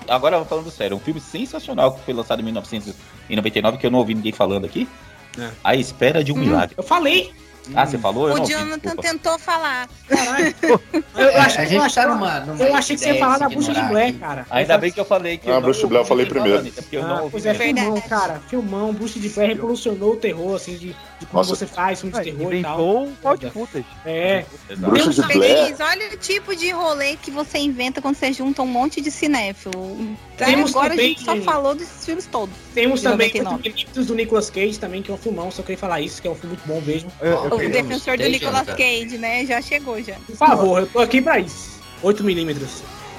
[0.08, 4.14] Agora, falando sério, um filme sensacional que foi lançado em 1999, que eu não ouvi
[4.14, 4.88] ninguém falando aqui.
[5.38, 5.50] É.
[5.62, 6.74] A Espera de um Milagre.
[6.76, 7.30] Eu falei.
[7.74, 8.28] Ah, você falou?
[8.28, 9.88] Eu O Jonathan tentou falar.
[10.08, 10.54] Caralho.
[11.18, 13.34] Eu, É, achei, a gente eu achei, tá numa eu achei que você ia falar
[13.34, 14.46] de da Bucha de Blair, cara.
[14.50, 16.66] Ainda bem que eu falei que Ah, eu Bruce não Blair eu ouvi falei primeiro.
[16.68, 18.40] é eu Ah, não ouvi pois é, filmão, cara.
[18.48, 21.54] Filmão, Bucha de Blair revolucionou o terror, assim, de, de como Nossa.
[21.56, 23.08] você faz filme de Ah, terror e tal.
[23.52, 23.84] Footage.
[24.06, 24.44] É.
[24.76, 25.76] Bruxa de Blair.
[25.80, 30.16] Olha o tipo de rolê que você inventa quando você junta um monte de cinéfilo.
[30.36, 32.54] Temos agora também- a gente só falou desses filmes todos.
[32.72, 33.74] Temos De também 99.
[33.96, 36.30] os do Nicolas Cage também, que é um filmão, só queria falar isso, que é
[36.30, 37.10] um filme muito bom mesmo.
[37.20, 38.66] Eu- eu- O defensor do Nicolas.
[38.66, 39.44] Cage, né?
[39.46, 40.14] Já chegou já.
[40.26, 41.78] Por favor, eu tô aqui pra isso.
[42.02, 42.56] 8mm.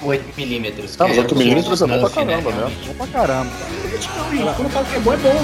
[0.01, 0.95] 8mm.
[0.95, 2.71] Tá, mas 8 milímetros é bom pra caramba, né?
[2.87, 3.51] Bom pra caramba.
[4.55, 5.39] Quando eu falo que é bom, é bom.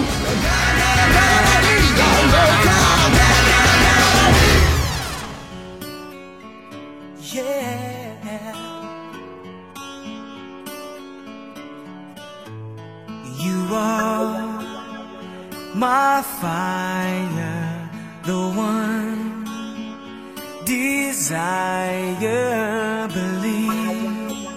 [13.38, 14.42] You are
[15.76, 17.55] my fire,
[18.26, 19.46] the one
[21.86, 23.08] desire.
[23.08, 24.48] Believe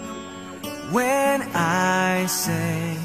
[0.93, 2.97] when I say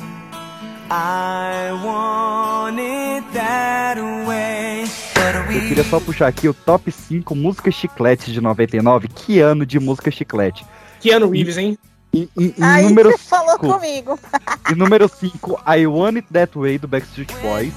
[0.89, 4.85] I want it that way.
[5.13, 9.07] But Eu queria só puxar aqui o top 5 músicas chiclete de 99.
[9.07, 10.65] Que ano de música chiclete?
[10.99, 11.77] Keanu Reeves, hein?
[12.13, 14.19] Em- em Aí número você falou 5, comigo.
[14.71, 17.73] em número 5, I Want It That Way, do Backstreet Boys.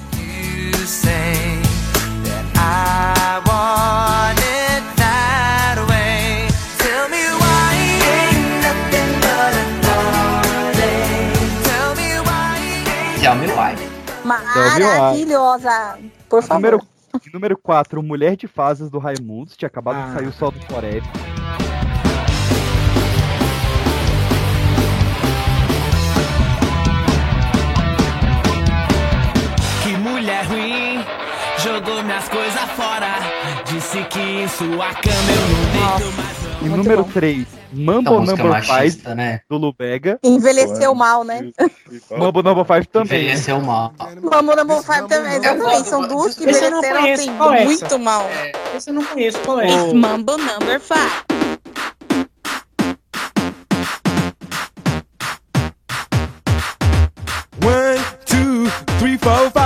[14.26, 15.98] Maravilhosa.
[16.28, 16.55] Por favor.
[16.60, 16.80] Número,
[17.32, 19.56] número 4, Mulher de Fases, do Raimundos.
[19.56, 20.06] Tinha acabado Ah.
[20.06, 21.02] de sair o Sol do Forever.
[29.82, 31.05] Que mulher ruim
[31.59, 33.07] jogou minhas coisas fora.
[33.66, 36.37] Disse que em sua cama eu não deito mais.
[36.62, 39.41] Em número 3, Mambo música Number 5, machista, né?
[39.49, 40.19] do Lubega.
[40.24, 41.51] Envelheceu mal, né?
[42.11, 43.23] Mambo Number 5 também.
[43.24, 43.93] Envelheceu mal.
[44.23, 45.89] Vamos no Five também, exatamente.
[45.89, 47.55] São duas que Esse eu não envelheceram conheço.
[47.55, 48.27] assim, é muito mal.
[48.74, 49.93] Esse eu não conheço, qual é?
[49.93, 50.97] Mambo Number 5.
[57.62, 58.69] One, two,
[58.99, 59.65] three, four, five.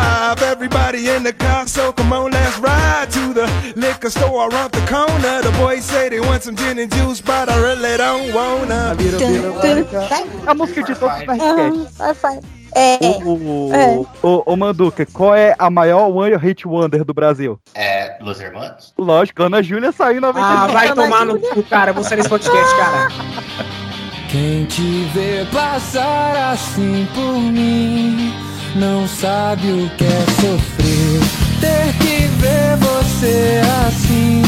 [1.00, 3.46] Everybody in the car, so come on, let's ride to the
[3.76, 5.40] liquor store around the corner.
[5.42, 8.96] The boys say they want some gin and juice, but I really don't wanna.
[10.46, 11.24] A música de todos.
[11.24, 12.40] Vai, vai.
[12.76, 12.98] É.
[13.24, 13.98] Ô, ô, É.
[14.22, 17.58] ô, ô, Manduca, qual é a maior One Hit Wonder do Brasil?
[17.74, 18.94] É, Los Hermanos?
[18.96, 20.70] Lógico, Ana Júlia saiu em 99.
[20.70, 21.92] Ah, vai tomar no cu, cara.
[21.92, 23.08] Você nesse podcast, cara.
[24.30, 28.32] Quem te vê passar assim por mim
[28.76, 31.20] não sabe o que é sofrer.
[31.60, 34.42] ter que ver você assim,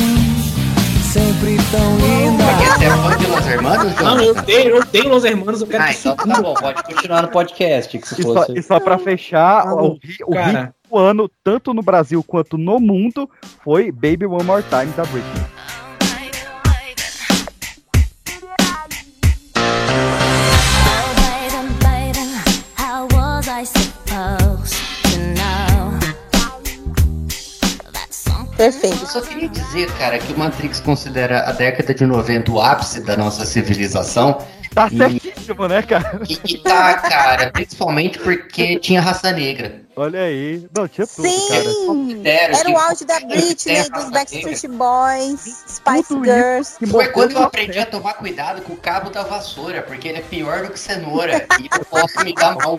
[1.02, 2.44] sempre tão linda.
[2.44, 4.14] Porque você é fã de Los Hermanos, João?
[4.16, 6.82] Não, eu odeio, eu odeio Los Hermanos, eu quero Ah, que então tá bom, pode
[6.84, 7.98] continuar no podcast.
[7.98, 8.58] Que se E só, fosse...
[8.58, 10.74] e só pra fechar, o, ri- o cara.
[10.90, 13.28] do ano, tanto no Brasil quanto no mundo,
[13.64, 15.42] foi Baby One More Time da Britney.
[28.62, 29.02] Perfeito.
[29.02, 33.01] Eu só queria dizer, cara, que o Matrix considera a década de 90 o ápice
[33.01, 34.39] da nossa civilização.
[34.72, 36.20] Tá E- certíssimo, né, cara?
[36.28, 39.81] E, e tá, cara, principalmente porque tinha raça negra.
[39.94, 40.66] Olha aí.
[40.74, 42.56] Não, tinha tudo, Sim, cara.
[42.56, 46.78] Era que o auge da Britney, dos Backstreet Boys, Spice Tudo Girls.
[46.78, 50.19] que Foi quando eu aprendi a tomar cuidado com o cabo da vassoura, porque ele
[50.19, 51.47] é pior do que cenoura.
[51.60, 52.78] e eu posso me dar mal.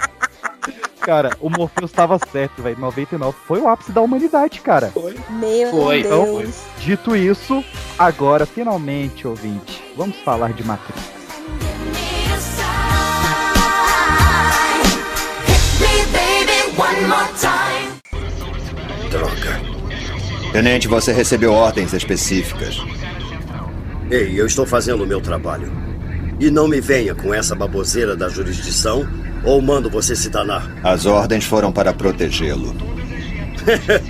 [1.02, 2.80] Cara, o Morpheus estava certo, velho.
[2.80, 4.92] 99 foi o ápice da humanidade, cara.
[5.30, 6.00] Meu Foi.
[6.00, 6.56] Então, Deus.
[6.80, 7.64] dito isso,
[8.00, 11.23] agora, finalmente, ouvinte, vamos falar de Matrix.
[19.12, 19.62] Droga.
[20.52, 22.78] Tenente, você recebeu ordens específicas.
[24.10, 25.72] Ei, eu estou fazendo o meu trabalho.
[26.40, 29.08] E não me venha com essa baboseira da jurisdição,
[29.44, 30.68] ou mando você se danar.
[30.84, 32.76] As ordens foram para protegê-lo.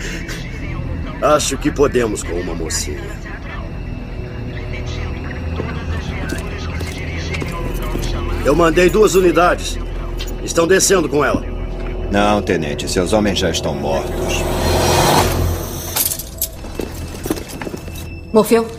[1.22, 3.03] Acho que podemos com uma mocinha.
[8.45, 9.77] Eu mandei duas unidades.
[10.44, 11.53] Estão descendo com ela.
[12.14, 14.35] Não, tenente, seus homens já estão mortos.
[18.31, 18.69] Morfeu,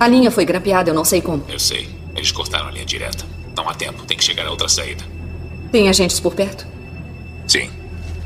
[0.00, 1.44] a linha foi grampeada, eu não sei como.
[1.50, 1.86] Eu sei.
[2.16, 3.26] Eles cortaram a linha direta.
[3.54, 4.06] Não há tempo.
[4.06, 5.04] Tem que chegar a outra saída.
[5.70, 6.66] Tem agentes por perto?
[7.46, 7.68] Sim.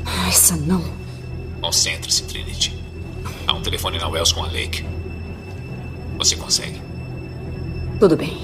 [0.05, 0.81] Ah, Essa não.
[1.61, 2.73] Concentre-se, Trinity.
[3.45, 4.85] Há um telefone na Wells com a Lake.
[6.19, 6.81] Você consegue.
[7.99, 8.37] Tudo bem.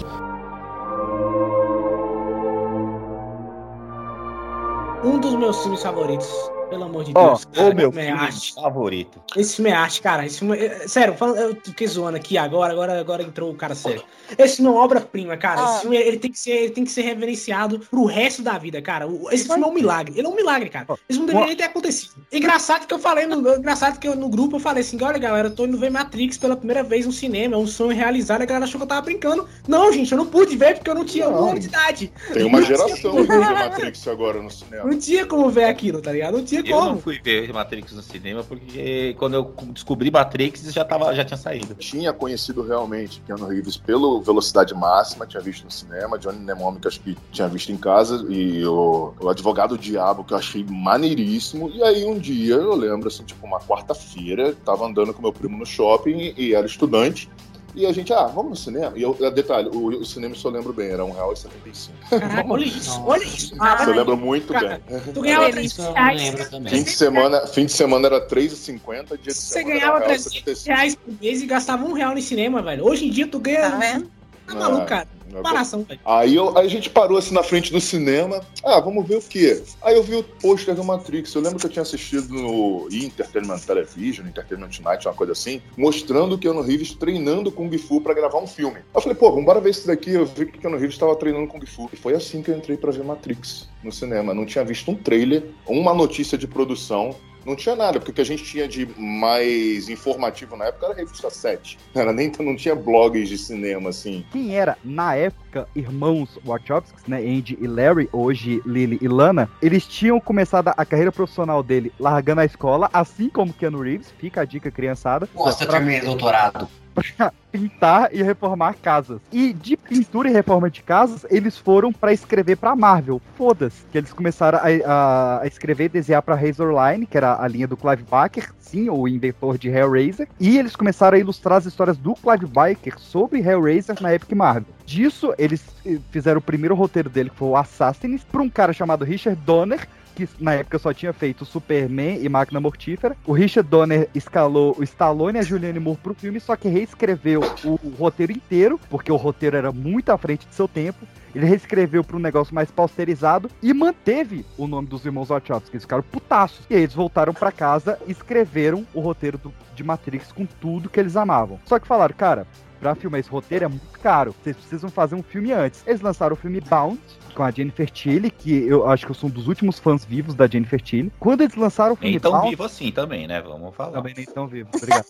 [5.03, 6.31] Um dos meus filmes favoritos,
[6.73, 7.43] pelo amor de Ó, Deus.
[7.43, 8.53] o cara, meu esse filme é filme arte.
[8.55, 9.21] favorito.
[9.37, 10.25] Esse filme é arte, cara.
[10.25, 14.03] Esse filme é- Sério, eu fiquei zoando aqui agora, agora, agora entrou o cara sério.
[14.37, 15.61] Esse filme é uma obra-prima, cara.
[15.61, 15.71] Ah.
[15.71, 18.81] Esse filme ele tem, que ser, ele tem que ser reverenciado pro resto da vida,
[18.81, 19.07] cara.
[19.31, 20.13] Esse filme é um milagre.
[20.17, 20.87] Ele é um milagre, cara.
[21.07, 22.13] Isso não deveria nem ter acontecido.
[22.31, 25.49] Engraçado que eu falei no, engraçado que eu, no grupo eu falei assim: olha, galera,
[25.49, 27.55] eu tô indo ver Matrix pela primeira vez no cinema.
[27.55, 28.41] É um sonho realizado.
[28.41, 29.47] A galera achou que eu tava brincando.
[29.67, 32.11] Não, gente, eu não pude ver porque eu não tinha um ano de idade.
[32.33, 34.85] Tem uma Não geração que viu Matrix agora no cinema.
[34.89, 36.37] Não tinha como ver aquilo, tá ligado?
[36.37, 36.91] Não tinha Eu como.
[36.91, 41.37] não fui ver Matrix no cinema porque quando eu descobri Matrix já, tava, já tinha
[41.37, 41.75] saído.
[41.75, 46.99] Tinha conhecido realmente Keanu Reeves pelo Velocidade Máxima, tinha visto no cinema, Johnny Mnemonic acho
[47.01, 51.69] que tinha visto em casa, e o, o Advogado Diabo, que eu achei maneiríssimo.
[51.69, 55.57] E aí um dia, eu lembro, assim, tipo uma quarta-feira, tava andando com meu primo
[55.57, 57.29] no shopping e era estudante.
[57.75, 58.93] E a gente, ah, vamos no cinema?
[58.95, 61.89] E eu, detalhe, o, o cinema, se eu lembro bem, era R$1,75.
[62.09, 63.55] Caraca, olha isso, olha isso.
[63.55, 64.99] Você lembra muito Cara, bem.
[65.13, 65.73] Tu ganhava Feliz.
[65.73, 66.21] 300 reais.
[66.69, 70.65] Fim de semana, fim de semana era R$3,50, dia de Você semana ganhava era 300
[70.65, 72.85] reais por mês e gastava um real no cinema, velho.
[72.85, 73.71] Hoje em dia tu ganha.
[73.71, 74.11] Tá vendo?
[74.47, 75.07] Tá maluco, cara.
[75.33, 75.99] Comparação, velho.
[76.05, 78.41] Aí, eu- aí a gente parou assim na frente do cinema.
[78.63, 79.63] Ah, vamos ver o quê?
[79.81, 81.33] Aí eu vi o pôster do Matrix.
[81.33, 86.35] Eu lembro que eu tinha assistido no Entertainment Television, Entertainment Tonight, uma coisa assim, mostrando
[86.35, 88.77] o Keanu Reeves treinando Kung Fu pra gravar um filme.
[88.93, 90.11] Eu falei, pô, vamos ver esse daqui.
[90.11, 91.89] Eu vi que o Keanu Reeves tava treinando Kung Fu.
[91.91, 94.35] E foi assim que eu entrei pra ver Matrix no cinema.
[94.35, 97.15] Não tinha visto um trailer, uma notícia de produção.
[97.45, 100.93] Não tinha nada, porque o que a gente tinha de mais informativo na época era
[100.95, 101.77] a revista 7.
[101.93, 104.25] Era nem, não tinha blogs de cinema, assim.
[104.31, 109.85] Quem era, na época, irmãos Wachowski, né, Andy e Larry, hoje Lily e Lana, eles
[109.85, 114.45] tinham começado a carreira profissional dele largando a escola, assim como Keanu Reeves, fica a
[114.45, 115.27] dica, criançada.
[115.35, 116.67] Nossa, eu terminei doutorado.
[116.93, 119.19] Pra pintar e reformar casas.
[119.31, 123.21] E de pintura e reforma de casas, eles foram pra escrever pra Marvel.
[123.37, 123.83] Foda-se.
[123.91, 124.61] Que eles começaram a,
[124.91, 128.89] a- a escrever e desenhar pra Razorline, que era a linha do Clive Barker, sim,
[128.89, 130.27] o inventor de Hellraiser.
[130.39, 134.65] E eles começaram a ilustrar as histórias do Clive Barker sobre Hellraiser na época Marvel.
[134.85, 138.73] Disso, eles eh, fizeram o primeiro roteiro dele, que foi o Assassins, pra um cara
[138.73, 143.15] chamado Richard Donner, que na época só tinha feito Superman e Máquina Mortífera.
[143.25, 147.41] O Richard Donner escalou o Stallone e a Julianne Moore pro filme, só que reescreveu
[147.63, 151.05] o, o roteiro inteiro, porque o roteiro era muito à frente de seu tempo.
[151.35, 155.71] Ele reescreveu para um negócio mais pausterizado e manteve o nome dos irmãos Wachowski.
[155.75, 156.63] Eles ficaram putaços.
[156.69, 160.89] E aí eles voltaram para casa e escreveram o roteiro do- de Matrix com tudo
[160.89, 161.59] que eles amavam.
[161.65, 162.45] Só que falaram, cara,
[162.83, 164.35] pra filmar esse roteiro é muito caro.
[164.43, 165.81] Vocês precisam fazer um filme antes.
[165.87, 166.99] Eles lançaram o filme Bound,
[167.33, 170.35] com a Jennifer Tilly, que eu acho que eu sou um dos últimos fãs vivos
[170.35, 171.11] da Jennifer Tilly.
[171.17, 172.49] Quando eles lançaram o filme Nem tão Bound...
[172.49, 173.41] vivo assim também, né?
[173.41, 173.93] Vamos falar.
[173.93, 175.05] Também nem tão vivo, obrigado.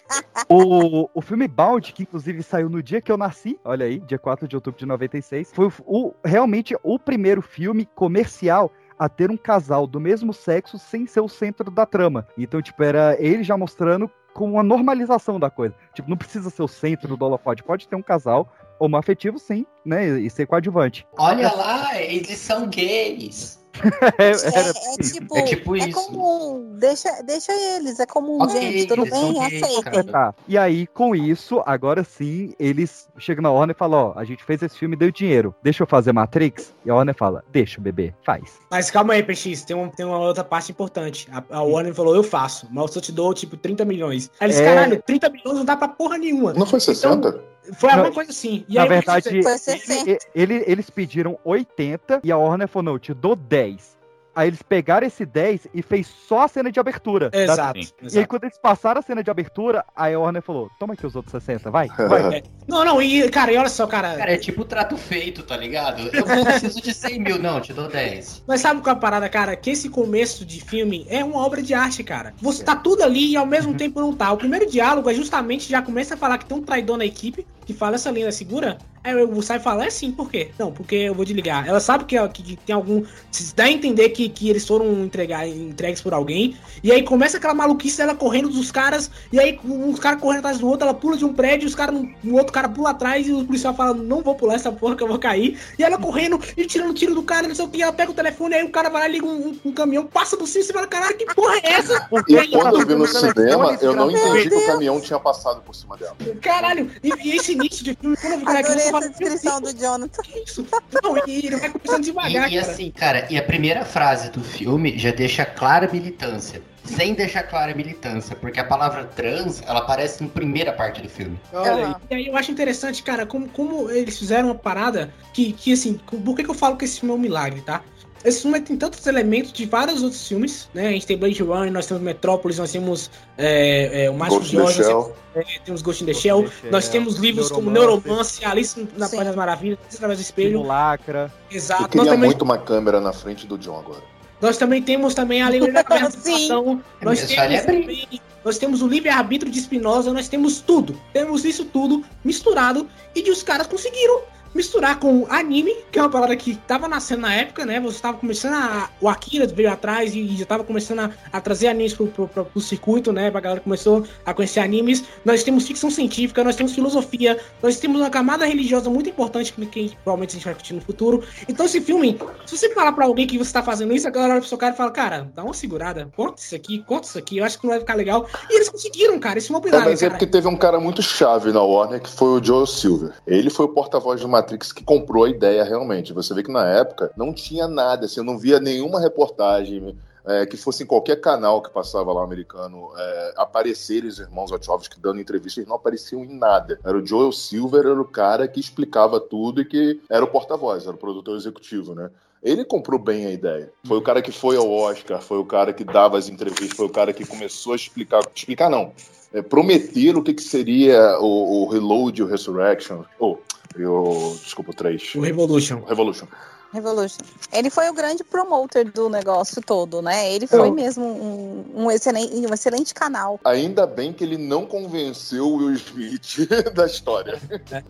[0.48, 4.18] o, o filme Bound, que inclusive saiu no dia que eu nasci, olha aí, dia
[4.18, 9.30] 4 de outubro de 96, foi o, o- realmente o primeiro filme comercial a ter
[9.30, 12.26] um casal do mesmo sexo sem ser o centro da trama.
[12.36, 15.74] Então, tipo, era ele já mostrando com uma normalização da coisa.
[15.94, 20.20] Tipo, não precisa ser o centro do holofote, pode ter um casal homoafetivo sim, né,
[20.20, 21.06] e ser coadjuvante.
[21.18, 23.58] Olha lá, eles são gays.
[24.18, 26.06] É, É, é tipo, É tipo é isso.
[26.06, 30.02] comum, deixa, deixa eles, é comum, Ok, gente, tudo bem, aceitem.
[30.04, 30.34] Tá.
[30.46, 34.42] E aí, com isso, agora sim, eles chegam na Warner e falam: Ó, a gente
[34.44, 35.54] fez esse filme e deu dinheiro.
[35.62, 36.74] Deixa eu fazer Matrix?
[36.84, 38.58] E a Warner fala: Deixa, bebê, faz.
[38.70, 41.28] Mas calma aí, PX, tem, um, tem uma outra parte importante.
[41.32, 44.30] A, a Warner falou, eu faço, mas eu te dou, tipo, 30 milhões.
[44.40, 44.64] Aí eles, É.
[44.64, 46.52] caralho, 30 milhões não dá pra porra nenhuma.
[46.52, 47.40] Não foi 60?
[47.74, 48.64] Foi alguma coisa assim.
[48.68, 50.26] E Na aí, verdade, Foi ele- 60.
[50.34, 53.96] ele- eles pediram 80 e a Warner falou: Não, eu te dou 10.
[54.36, 57.28] Aí eles pegaram esse 10 e fez só a cena de abertura.
[57.28, 58.28] da- Exato, E aí, exato.
[58.28, 61.32] quando eles passaram a cena de abertura, aí a Warner falou: Toma aqui os outros
[61.32, 61.96] 60, vai, vai.
[62.38, 62.42] É.
[62.68, 64.14] Não, não, e, cara, e olha só, cara.
[64.16, 66.02] Cara, é tipo trato feito, tá ligado?
[66.14, 68.44] Eu preciso de 100 mil, não, te dou 10.
[68.46, 69.56] Mas sabe qual é a parada, cara?
[69.56, 72.32] Que esse começo de filme é uma obra de arte, cara.
[72.40, 74.30] Você tá tudo ali e ao mesmo tempo não tá.
[74.30, 77.44] O primeiro diálogo é justamente já começa a falar que tem um traidor na equipe
[77.68, 78.78] que fala essa linha segura.
[79.04, 80.50] Aí o Sai fala, é sim, por quê?
[80.58, 81.68] Não, porque eu vou desligar.
[81.68, 83.04] Ela sabe que, que, que tem algum.
[83.30, 86.56] Se dá a entender que, que eles foram entregar, entregues por alguém.
[86.82, 89.10] E aí começa aquela maluquice dela correndo dos caras.
[89.32, 91.94] E aí uns caras correndo atrás do outro, ela pula de um prédio, os caras.
[92.24, 95.02] O outro cara pula atrás e o policial fala, não vou pular essa porra que
[95.02, 95.58] eu vou cair.
[95.78, 97.82] E ela correndo e tirando tiro do cara, não sei o que.
[97.82, 100.36] Ela pega o telefone, aí o cara vai lá, liga um, um- um caminhão, passa
[100.36, 102.08] por cima e você fala, caralho, que porra é essa?
[102.28, 105.74] E quando eu vi no cinema, eu não entendi que o caminhão tinha passado por
[105.74, 106.16] cima dela.
[106.40, 109.08] Caralho, e, e esse início de filme, quando eu vi que Adorei criança, eu essa
[109.08, 110.22] descrição do Jonathan.
[110.22, 110.66] Que isso?
[111.02, 114.42] Não, e ele vai começando devagar, E, e assim, cara, e a primeira frase do
[114.42, 116.62] filme já deixa clara a militância.
[116.84, 121.08] Sem deixar clara a militância, porque a palavra trans, ela aparece na primeira parte do
[121.08, 121.38] filme.
[121.52, 121.94] Olha aí.
[122.10, 125.94] E aí eu acho interessante, cara, como, como eles fizeram uma parada que, que assim,
[125.98, 127.82] por que, que eu falo que esse filme é um milagre, tá?
[128.24, 130.88] Esse filme tem tantos elementos de vários outros filmes, né?
[130.88, 134.58] A gente tem Blade Runner, nós temos Metrópolis, nós temos é, é, o Mágico de
[134.58, 138.44] Oz, nós temos, é, temos Ghost in the Shell, Shell, nós temos livros como Neuromance.
[138.44, 140.58] Alice na País das Maravilhas, Alice através do espelho.
[140.58, 141.32] Simulacra.
[141.50, 141.82] Exato.
[141.82, 144.02] Eu Nós queria também, muito uma câmera na frente do John agora.
[144.40, 148.88] nós também temos também a lei da Constituição, nós temos é também, nós temos o
[148.88, 151.00] livre-arbítrio de Spinoza, nós temos tudo.
[151.12, 154.22] Temos isso tudo misturado e de os caras conseguiram
[154.54, 157.80] misturar com anime, que é uma parada que tava nascendo na época, né?
[157.80, 158.88] Você tava começando a.
[159.00, 162.44] O Akira veio atrás e já tava começando a, a trazer animes pro, pro, pro-
[162.44, 163.28] pro circuito, né?
[163.28, 165.04] A galera começou a conhecer animes.
[165.24, 169.66] Nós temos ficção científica, nós temos filosofia, nós temos uma camada religiosa muito importante que,
[169.66, 171.22] que provavelmente a gente vai discutir no futuro.
[171.48, 174.32] Então, esse filme, se você falar pra alguém que você tá fazendo isso, a galera
[174.34, 177.18] olha pro seu cara e fala, cara, dá uma segurada, conta isso aqui, conta isso
[177.18, 178.26] aqui, eu acho que não vai ficar legal.
[178.50, 180.80] E eles conseguiram, cara, esse é um É, milagre, mas é porque teve um cara
[180.80, 183.12] muito chave na Warner que foi o Joe Silver.
[183.26, 186.12] Ele foi o porta-voz do Matrix que comprou a ideia realmente.
[186.12, 190.44] Você vê que na época não tinha nada, assim, eu não via nenhuma reportagem é,
[190.44, 195.20] que fosse em qualquer canal que passava lá americano é, aparecerem os irmãos Wachowski dando
[195.20, 196.78] entrevistas, eles não apareciam em nada.
[196.84, 200.84] Era o Joel Silver, era o cara que explicava tudo e que era o porta-voz,
[200.84, 202.10] era o produtor executivo, né?
[202.42, 203.72] Ele comprou bem a ideia.
[203.84, 206.86] Foi o cara que foi ao Oscar, foi o cara que dava as entrevistas, foi
[206.86, 208.20] o cara que começou a explicar.
[208.32, 208.92] Explicar não.
[209.32, 213.02] É, prometer o que, que seria o, o Reload e o Resurrection.
[213.18, 213.42] Ou,
[213.86, 214.36] o.
[214.42, 215.14] Desculpa, o 3.
[215.14, 215.82] O Revolution.
[215.86, 216.26] Revolution.
[216.70, 217.20] Revolution.
[217.50, 220.30] Ele foi o grande promoter do negócio todo, né?
[220.34, 220.74] Ele foi Não.
[220.74, 223.40] mesmo um, um excelente, um excelente canal.
[223.42, 226.46] Ainda bem que ele não convenceu o Will Smith
[226.76, 227.40] da história.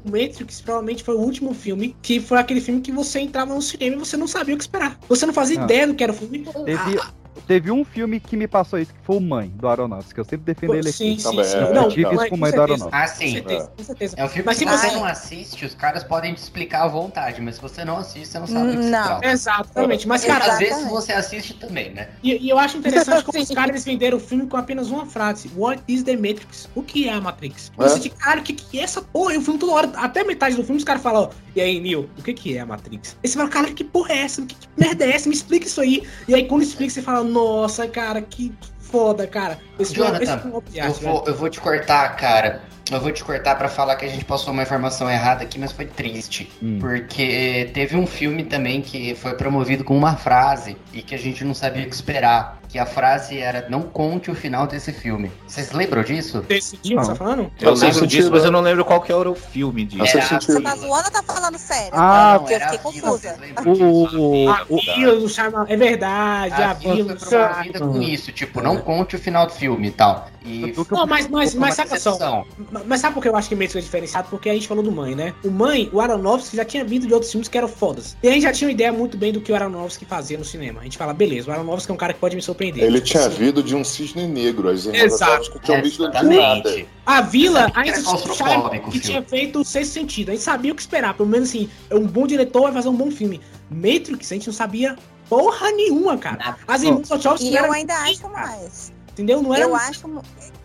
[0.05, 3.60] O Matrix provavelmente foi o último filme que foi aquele filme que você entrava no
[3.60, 4.97] cinema e você não sabia o que esperar.
[5.09, 5.65] Você não fazia Ah.
[5.65, 6.47] ideia do que era o filme.
[6.65, 7.01] Teve,
[7.47, 10.24] teve um filme que me passou isso, que foi o Mãe, do Aronofsky, que eu
[10.24, 11.20] sempre defendo ele Sim, aqui.
[11.23, 11.56] sim, Também, sim.
[11.56, 12.60] é, Não, eu tive não, isso é, com o com Mãe do.
[12.62, 12.90] Aronofsky.
[12.93, 13.32] Ah, Com sim.
[13.32, 14.15] certeza, com certeza.
[14.19, 17.40] É um filme Mas que você- não assiste, os caras podem te explicar à vontade,
[17.40, 19.05] mas se você não assiste, você não sabe do que se Não.
[19.05, 19.27] trata.
[19.27, 20.09] Exatamente.
[20.09, 22.09] Mas, E cara, às vezes você assiste também, né?
[22.23, 25.51] E, e eu acho interessante como os caras venderam o filme com apenas uma frase:
[25.56, 26.69] What is the Matrix?
[26.74, 27.70] O que é a Matrix?
[27.78, 27.82] É.
[27.82, 29.35] Você de cara, o que, que é essa porra?
[29.35, 31.81] E o filme toda hora, até metade do filme, os caras falam: ó, E aí,
[31.81, 33.16] Neil, o que, que é a Matrix?
[33.23, 34.43] Aí você fala: Cara, que porra é essa?
[34.43, 35.28] Que, que merda é essa?
[35.28, 36.02] Me explica isso aí.
[36.27, 39.59] E aí, quando explica, você fala: Nossa, cara, que foda, cara.
[39.78, 42.62] Esse esse Jonathan, é uma obra de eu vou, eu vou te cortar, cara.
[42.90, 45.72] Eu vou te cortar pra falar que a gente passou uma informação errada aqui, mas
[45.72, 46.50] foi triste.
[46.62, 46.78] Hum.
[46.80, 51.44] Porque teve um filme também que foi promovido com uma frase e que a gente
[51.44, 52.57] não sabia o que esperar.
[52.69, 55.31] Que a frase era não conte o final desse filme.
[55.47, 56.43] Vocês lembram disso?
[56.43, 57.51] Desse dia que você tá falando?
[57.61, 58.49] Eu Faz lembro disso, mas né?
[58.49, 60.19] eu não lembro qual que era o filme disso.
[60.19, 61.90] Você tá zoando ou tá falando sério?
[61.93, 63.39] Ah, Porque eu fiquei confusa.
[63.66, 65.66] O, A vila do Chama.
[65.69, 67.93] É verdade, a, A vila do promovida Chama.
[67.93, 70.28] com isso, tipo, não conte o final do filme e tal.
[70.45, 72.45] E Não, mas, mas, mas saca só.
[72.86, 74.28] Mas sabe por que eu acho que Matrix é diferenciado?
[74.31, 75.35] Porque a gente falou do Mãe, né?
[75.45, 78.16] O Mãe, o Aronofsky já tinha vindo de outros filmes que eram fodas.
[78.23, 80.45] E a gente já tinha uma ideia muito bem do que o Aronofsky fazia no
[80.45, 80.81] cinema.
[80.81, 82.85] A gente fala, beleza, o Aronofsky é um cara que pode me surpreender.
[82.85, 84.68] Ele tinha assim, visto de um cisne negro.
[84.68, 85.51] As irmãs Exato.
[85.55, 86.86] Não tinham visto de nada.
[87.06, 90.30] A Vila que ainda o que tinha feito o sexto sentido.
[90.30, 91.14] A gente sabia o que esperar.
[91.14, 93.40] Pelo menos assim, um bom diretor vai fazer um bom filme.
[93.70, 94.97] Matrix, a gente não sabia
[95.28, 96.56] porra nenhuma, cara.
[96.66, 98.93] As irmãs Wachowski E eu ainda acho mais.
[99.12, 99.43] Entendeu?
[99.43, 100.09] Não era Eu acho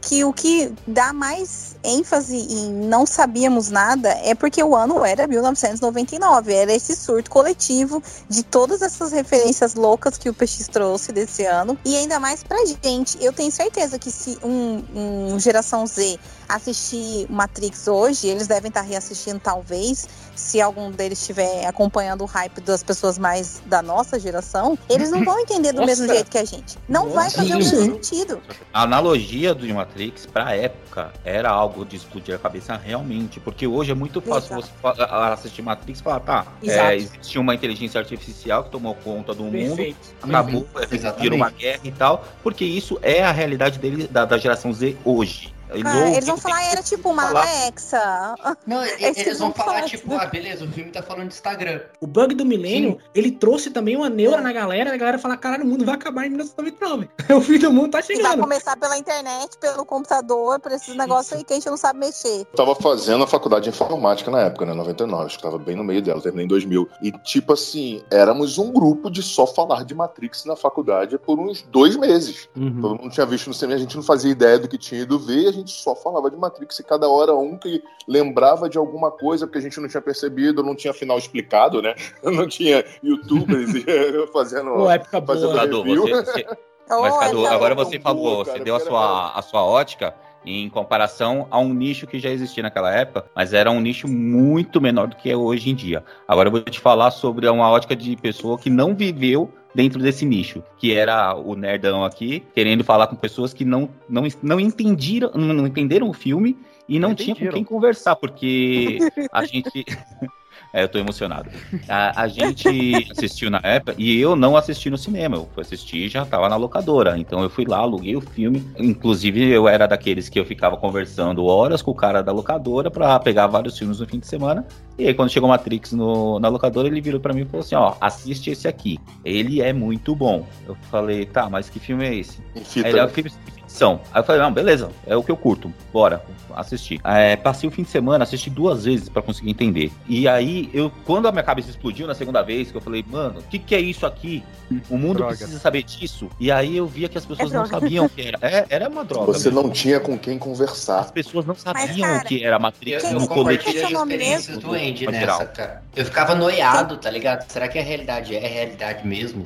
[0.04, 5.26] que o que dá mais ênfase em não sabíamos nada é porque o ano era
[5.28, 11.46] 1999, era esse surto coletivo de todas essas referências loucas que o PX trouxe desse
[11.46, 13.18] ano e ainda mais pra gente.
[13.24, 16.20] Eu tenho certeza que se um, um geração Z
[16.50, 22.62] assistir Matrix hoje, eles devem estar reassistindo talvez, se algum deles estiver acompanhando o hype
[22.62, 25.88] das pessoas mais da nossa geração, eles não vão entender do Nossa.
[25.88, 26.78] mesmo jeito que a gente.
[26.88, 28.42] Não vai fazer o mesmo sentido.
[28.74, 33.92] A analogia do Matrix pra época era algo de explodir a cabeça realmente, porque hoje
[33.92, 34.70] é muito fácil Exato.
[34.82, 35.04] você
[35.34, 39.76] assistir Matrix e falar, tá, é, existe uma inteligência artificial que tomou conta do mundo,
[39.76, 39.98] Perfeito.
[40.22, 44.38] acabou, Uhum, vira uma guerra e tal, porque isso é a realidade dele, da, da
[44.38, 45.53] geração Z hoje.
[45.74, 47.42] Eles, Ah, eles vão falar, era tipo uma falar.
[47.42, 48.36] Alexa.
[48.66, 51.02] Não, e- É que eles vão vão falar, falar, tipo, ah, beleza, o filme tá
[51.02, 51.82] falando de Instagram.
[52.00, 55.64] O bug do milênio, ele trouxe também uma neura na galera, a galera fala, caralho,
[55.64, 57.10] o mundo vai acabar em 1999.
[57.36, 58.40] o fim do mundo tá E vai chegando.
[58.42, 62.40] começar pela internet, pelo computador, por esses negócios aí que a gente não sabe mexer.
[62.40, 64.74] Eu tava fazendo a faculdade de informática na época, né?
[64.74, 66.88] 99, acho que tava bem no meio dela, terminei em 2000.
[67.02, 71.62] E, tipo assim, éramos um grupo de só falar de Matrix na faculdade por uns
[71.64, 72.48] dois meses.
[72.56, 72.82] Uhum.
[72.82, 75.18] Todo mundo tinha visto no cinema, a gente não fazia ideia do que tinha ido
[75.20, 76.80] ver, a gente só falava de Matrix.
[76.80, 80.64] E cada hora um que lembrava de alguma coisa, porque a gente não tinha percebido,
[80.64, 81.96] não tinha final explicado, né?
[82.24, 83.72] Não tinha youtubers
[84.34, 84.72] fazendo.
[84.72, 85.56] Pô, época fazendo boa.
[85.56, 86.48] Cadu, você- você-
[86.90, 90.14] Mas, Cadu, agora não, você falou, cara, você deu a quero sua, a sua ótica
[90.46, 94.82] em comparação a um nicho que já existia naquela época, mas era um nicho muito
[94.82, 96.04] menor do que é hoje em dia.
[96.28, 100.26] Agora eu vou te falar sobre uma ótica de pessoa que não viveu dentro desse
[100.26, 105.32] nicho, que era o nerdão aqui, querendo falar com pessoas que não, não, não entenderam,
[105.34, 109.00] não entenderam o filme e não, Não tinha com quem conversar, porque
[109.32, 109.86] a gente
[110.76, 111.52] É, eu tô emocionado.
[111.88, 112.68] A, a gente
[113.16, 115.38] assistiu na época e eu não assisti no cinema.
[115.38, 117.16] Eu fui assistir e já tava na locadora.
[117.16, 118.66] Então eu fui lá, aluguei o filme.
[118.80, 123.20] Inclusive, eu era daqueles que eu ficava conversando horas com o cara da locadora pra
[123.20, 124.66] pegar vários filmes no fim de semana.
[124.98, 127.76] E aí, quando chegou Matrix no, na locadora, ele virou pra mim e falou assim:
[127.76, 128.98] Ó, assiste esse aqui.
[129.24, 130.48] Ele é muito bom.
[130.68, 132.42] Eu falei, tá, mas que filme é esse?
[132.56, 133.06] Aí ele é né?
[133.06, 133.32] um filme
[133.74, 134.00] ficção.
[134.14, 135.74] Aí eu falei, não, beleza, é o que eu curto.
[135.92, 136.24] Bora,
[136.56, 137.02] assistir.
[137.04, 139.92] É, passei o fim de semana, assisti duas vezes pra conseguir entender.
[140.08, 143.40] E aí, eu, quando a minha cabeça explodiu na segunda vez, que eu falei, mano,
[143.40, 144.44] o que, que é isso aqui?
[144.90, 145.36] O mundo Droga.
[145.36, 146.30] precisa saber disso.
[146.40, 148.38] E aí eu via que as pessoas É não sabiam o que era.
[148.42, 149.34] É, era uma droga.
[149.34, 149.64] Você mesmo.
[149.64, 151.00] não tinha com quem conversar.
[151.00, 153.78] As pessoas não sabiam cara, o que era Matrix Eu, Quem- no eu coletivo.
[153.78, 155.84] é nome experiências do Andy nessa, cara.
[155.96, 157.50] Eu ficava noiado, tá ligado?
[157.52, 159.46] Será que a realidade é realidade mesmo?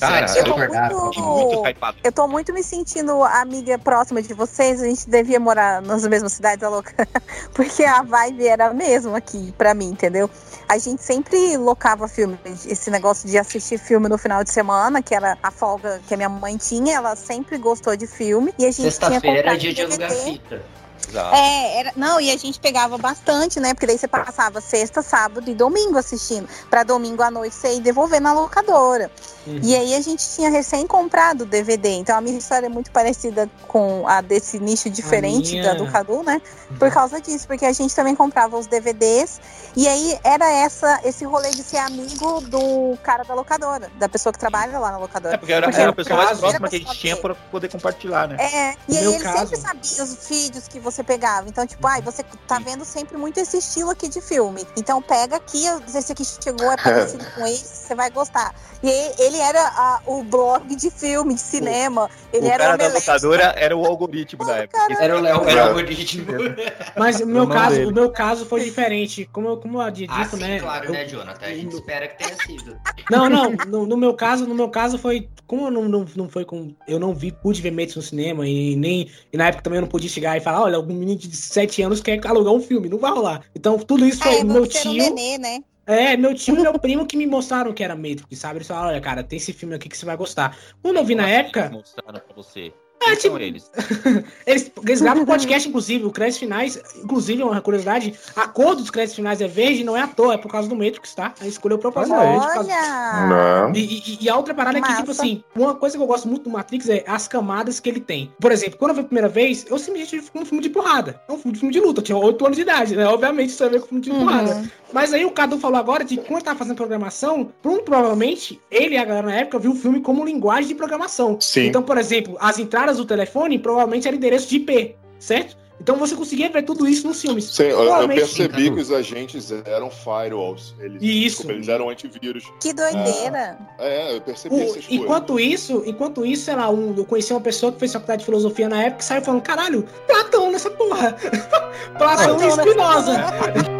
[0.00, 0.92] Cara, que se eu eu tô acordar...
[0.92, 1.62] muito- Muito.
[2.02, 4.82] Eu tô muito me sentindo amiga próxima de vocês.
[4.82, 6.92] A gente devia morar nas mesmas cidades, a louca.
[7.54, 10.28] Porque a vibe era a mesma aqui pra mim, entendeu?
[10.68, 12.38] A gente sempre locava filme.
[12.44, 16.16] Esse negócio de assistir filme no final de semana, que era a folga que a
[16.16, 18.52] minha mãe tinha, ela sempre gostou de filme.
[18.58, 20.62] E a gente tinha Sexta-feira é dia de alugar fita.
[21.10, 21.34] Exato.
[21.34, 23.74] É, era, não, e a gente pegava bastante, né?
[23.74, 26.48] Porque daí você passava sexta, sábado e domingo assistindo.
[26.68, 29.10] Pra domingo à noite você ir devolver na locadora.
[29.46, 29.60] Uhum.
[29.62, 31.88] E aí a gente tinha recém comprado o DVD.
[31.90, 35.90] Então a minha história é muito parecida com a desse nicho diferente minha- da do
[35.90, 36.40] Cadu, né?
[36.78, 39.40] Por causa disso, porque a gente também comprava os DVDs.
[39.76, 44.32] E aí era essa, esse rolê de ser amigo do cara da locadora, da pessoa
[44.32, 45.34] que trabalha lá na locadora.
[45.34, 47.68] É, porque era, Porque era a pessoa mais próxima que a gente tinha pra poder
[47.70, 48.36] compartilhar, né?
[48.38, 51.48] É, e aí ele caso- sempre sabia os vídeos que você pegava.
[51.48, 54.66] Então, tipo, ai, você tá vendo sempre muito esse estilo aqui de filme.
[54.76, 55.64] Então pega aqui,
[55.94, 58.54] esse aqui chegou, é parecido com esse, você vai gostar.
[58.82, 58.88] E
[59.22, 62.08] ele era a- o blog de filme, de cinema.
[62.32, 64.78] Ele o era cara o da locadora era o algoritmo da época.
[64.78, 65.04] cara.
[65.04, 66.26] Era o Léo, era o algoritmo.
[66.96, 67.90] Mas o meu, caso, dele.
[67.90, 69.28] o meu caso foi diferente.
[69.32, 70.58] Como eu, como eu havia Ah, dito, sim, né?
[70.60, 71.46] claro, eu- né, Jonathan?
[71.46, 72.76] A gente espera que tenha sido.
[73.10, 76.28] Não, não, no, no meu caso, no meu caso foi, como eu não, não, não
[76.28, 79.62] foi com, eu não vi, pude ver Matrix no cinema e nem, e na época
[79.62, 82.52] também eu não podia chegar e falar, olha, algum menino de 7 anos quer alugar
[82.52, 83.42] um filme, não vai rolar.
[83.54, 85.62] Então tudo isso foi É, meu era um tio, nenê, né?
[85.86, 88.58] É, meu tio e meu primo que me mostraram que era Matrix, sabe?
[88.58, 90.56] Eles falaram, olha, cara, tem esse filme aqui que você vai gostar.
[90.82, 91.70] Quando eu vi na época.
[91.70, 92.72] Mostraram pra você.
[93.02, 93.70] É, Quem são tipo- eles?
[94.46, 98.90] Eles, eles gravam um podcast, inclusive, o crédito finais, inclusive, uma curiosidade, a cor dos
[98.90, 101.32] créditos finais é verde, não é à toa, é por causa do Matrix, tá?
[101.40, 102.44] Ele escolheu propositalmente.
[102.46, 103.72] por causa- Olha!
[103.74, 105.22] E, e- e a outra parada é que, tipo Massa.
[105.22, 108.30] assim, uma coisa que eu gosto muito do Matrix é as camadas que ele tem.
[108.40, 111.20] Por exemplo, quando eu vi a primeira vez, eu simplesmente vi um filme de porrada.
[111.28, 113.06] É um filme de luta, eu tinha 8 anos de idade, né?
[113.06, 114.70] Obviamente, isso vai ver com filme de porrada.
[114.92, 118.98] Mas aí o Cadu falou agora de que quando tava fazendo programação, provavelmente ele e
[118.98, 121.36] a galera na época viu o filme como linguagem de programação.
[121.40, 121.66] Sim.
[121.66, 125.58] Então, por exemplo, as entradas do telefone provavelmente eram endereço de IP, certo?
[125.82, 127.44] Então você conseguia ver tudo isso nos filmes.
[127.46, 130.74] Sim, eu- percebi que os agentes eram firewalls.
[130.78, 131.36] Eles, Isso.
[131.38, 132.44] desculpa, eles eram antivírus.
[132.60, 133.56] Que doideira!
[133.78, 134.90] É, eu percebi O- essas coisas.
[134.90, 138.26] enquanto isso, enquanto isso, sei lá, um, eu conheci uma pessoa que fez faculdade de
[138.26, 141.16] filosofia na época e saiu falando, caralho, Platão nessa porra.
[141.96, 143.79] Platão e nessa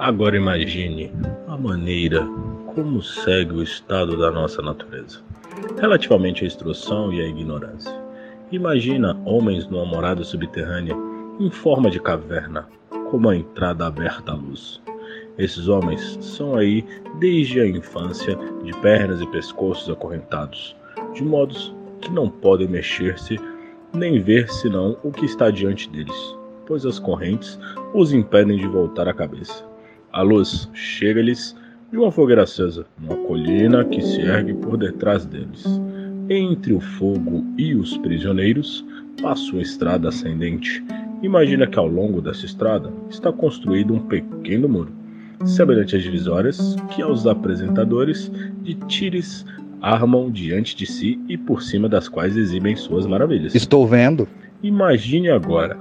[0.00, 1.12] Agora imagine
[1.46, 2.26] a maneira
[2.74, 5.20] como segue o estado da nossa natureza,
[5.78, 7.94] relativamente à instrução e à ignorância.
[8.50, 10.96] Imagina homens numa morada subterrânea
[11.38, 12.66] em forma de caverna,
[13.10, 14.80] como a entrada aberta à luz.
[15.36, 16.82] Esses homens são aí
[17.18, 20.74] desde a infância, de pernas e pescoços acorrentados,
[21.12, 23.38] de modos que não podem mexer-se
[23.92, 27.60] nem ver senão o que está diante deles, pois as correntes
[27.92, 29.68] os impedem de voltar a cabeça.
[30.12, 31.54] A luz chega-lhes
[31.92, 35.64] de uma fogueira acesa, numa colina que se ergue por detrás deles.
[36.28, 38.84] Entre o fogo e os prisioneiros
[39.22, 40.82] passa uma estrada ascendente.
[41.22, 44.92] Imagina que ao longo dessa estrada está construído um pequeno muro,
[45.44, 48.32] semelhante às divisórias que aos apresentadores
[48.62, 49.46] de tires
[49.80, 53.54] armam diante de si e por cima das quais exibem suas maravilhas.
[53.54, 54.26] Estou vendo.
[54.60, 55.78] Imagine agora,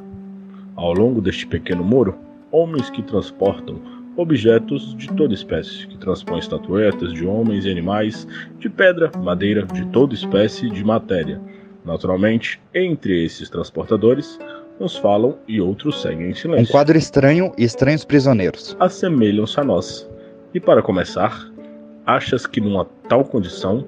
[0.76, 2.16] ao longo deste pequeno muro,
[2.52, 8.28] homens que transportam objetos de toda espécie, que transpõem estatuetas de homens e animais,
[8.60, 11.40] de pedra, madeira, de toda espécie de matéria.
[11.86, 14.38] Naturalmente, entre esses transportadores,
[14.78, 16.72] uns falam e outros seguem em Um silêncio.
[16.72, 18.76] quadro estranho e estranhos prisioneiros.
[18.78, 20.10] Assemelham-se a nós.
[20.54, 21.50] E para começar,
[22.06, 23.88] achas que numa tal condição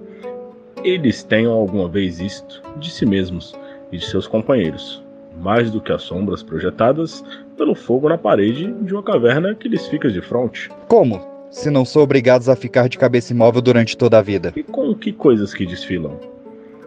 [0.82, 3.54] eles tenham alguma vez isto de si mesmos
[3.92, 5.01] e de seus companheiros,
[5.42, 7.24] mais do que as sombras projetadas
[7.58, 10.70] pelo fogo na parede de uma caverna que lhes fica de frente.
[10.88, 11.20] Como?
[11.50, 14.54] Se não são obrigados a ficar de cabeça imóvel durante toda a vida.
[14.56, 16.18] E com que coisas que desfilam?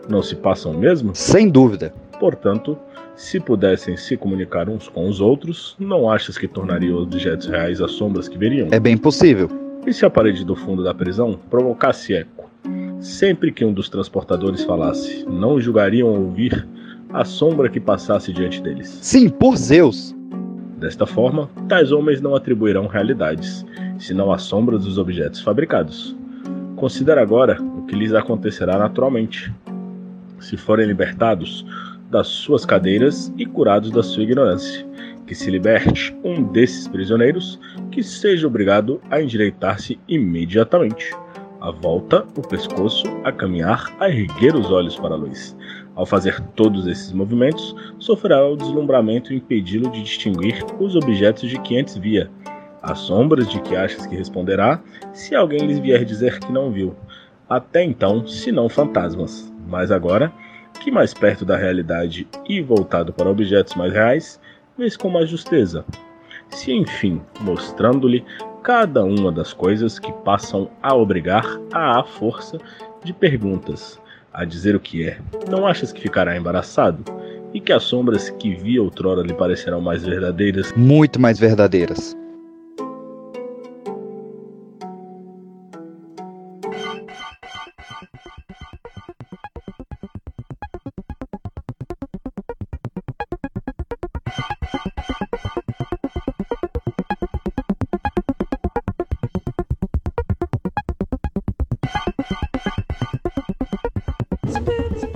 [0.08, 1.14] Não se passam mesmo?
[1.14, 1.92] Sem dúvida.
[2.18, 2.78] Portanto,
[3.16, 7.80] se pudessem se comunicar uns com os outros, não achas que tornaria os objetos reais
[7.80, 8.68] as sombras que veriam?
[8.70, 9.50] É bem possível.
[9.86, 12.50] E se a parede do fundo da prisão provocasse eco?
[13.00, 16.66] Sempre que um dos transportadores falasse, não julgariam ouvir
[17.14, 18.98] a sombra que passasse diante deles.
[19.00, 20.14] Sim, por Zeus.
[20.78, 23.64] Desta forma, tais homens não atribuirão realidades,
[23.98, 26.14] senão as sombras dos objetos fabricados.
[26.76, 29.54] Considera agora o que lhes acontecerá naturalmente.
[30.40, 31.64] Se forem libertados
[32.10, 34.84] das suas cadeiras e curados da sua ignorância,
[35.26, 37.58] que se liberte um desses prisioneiros,
[37.92, 41.12] que seja obrigado a endireitar-se imediatamente.
[41.60, 45.56] A volta, o pescoço, a caminhar, a erguer os olhos para a luz.
[45.94, 51.58] Ao fazer todos esses movimentos, sofrerá o deslumbramento e impedi-lo de distinguir os objetos de
[51.60, 52.30] que antes via.
[52.82, 56.94] As sombras de que achas que responderá, se alguém lhes vier dizer que não viu.
[57.48, 59.52] Até então, se não fantasmas.
[59.68, 60.32] Mas agora,
[60.80, 64.40] que mais perto da realidade e voltado para objetos mais reais,
[64.76, 65.84] vês com mais justeza.
[66.50, 68.24] Se enfim, mostrando-lhe
[68.62, 72.58] cada uma das coisas que passam a obrigar à força
[73.02, 74.00] de perguntas,
[74.34, 77.04] a dizer o que é, não achas que ficará embaraçado?
[77.54, 80.72] E que as sombras que via outrora lhe parecerão mais verdadeiras?
[80.76, 82.16] Muito mais verdadeiras.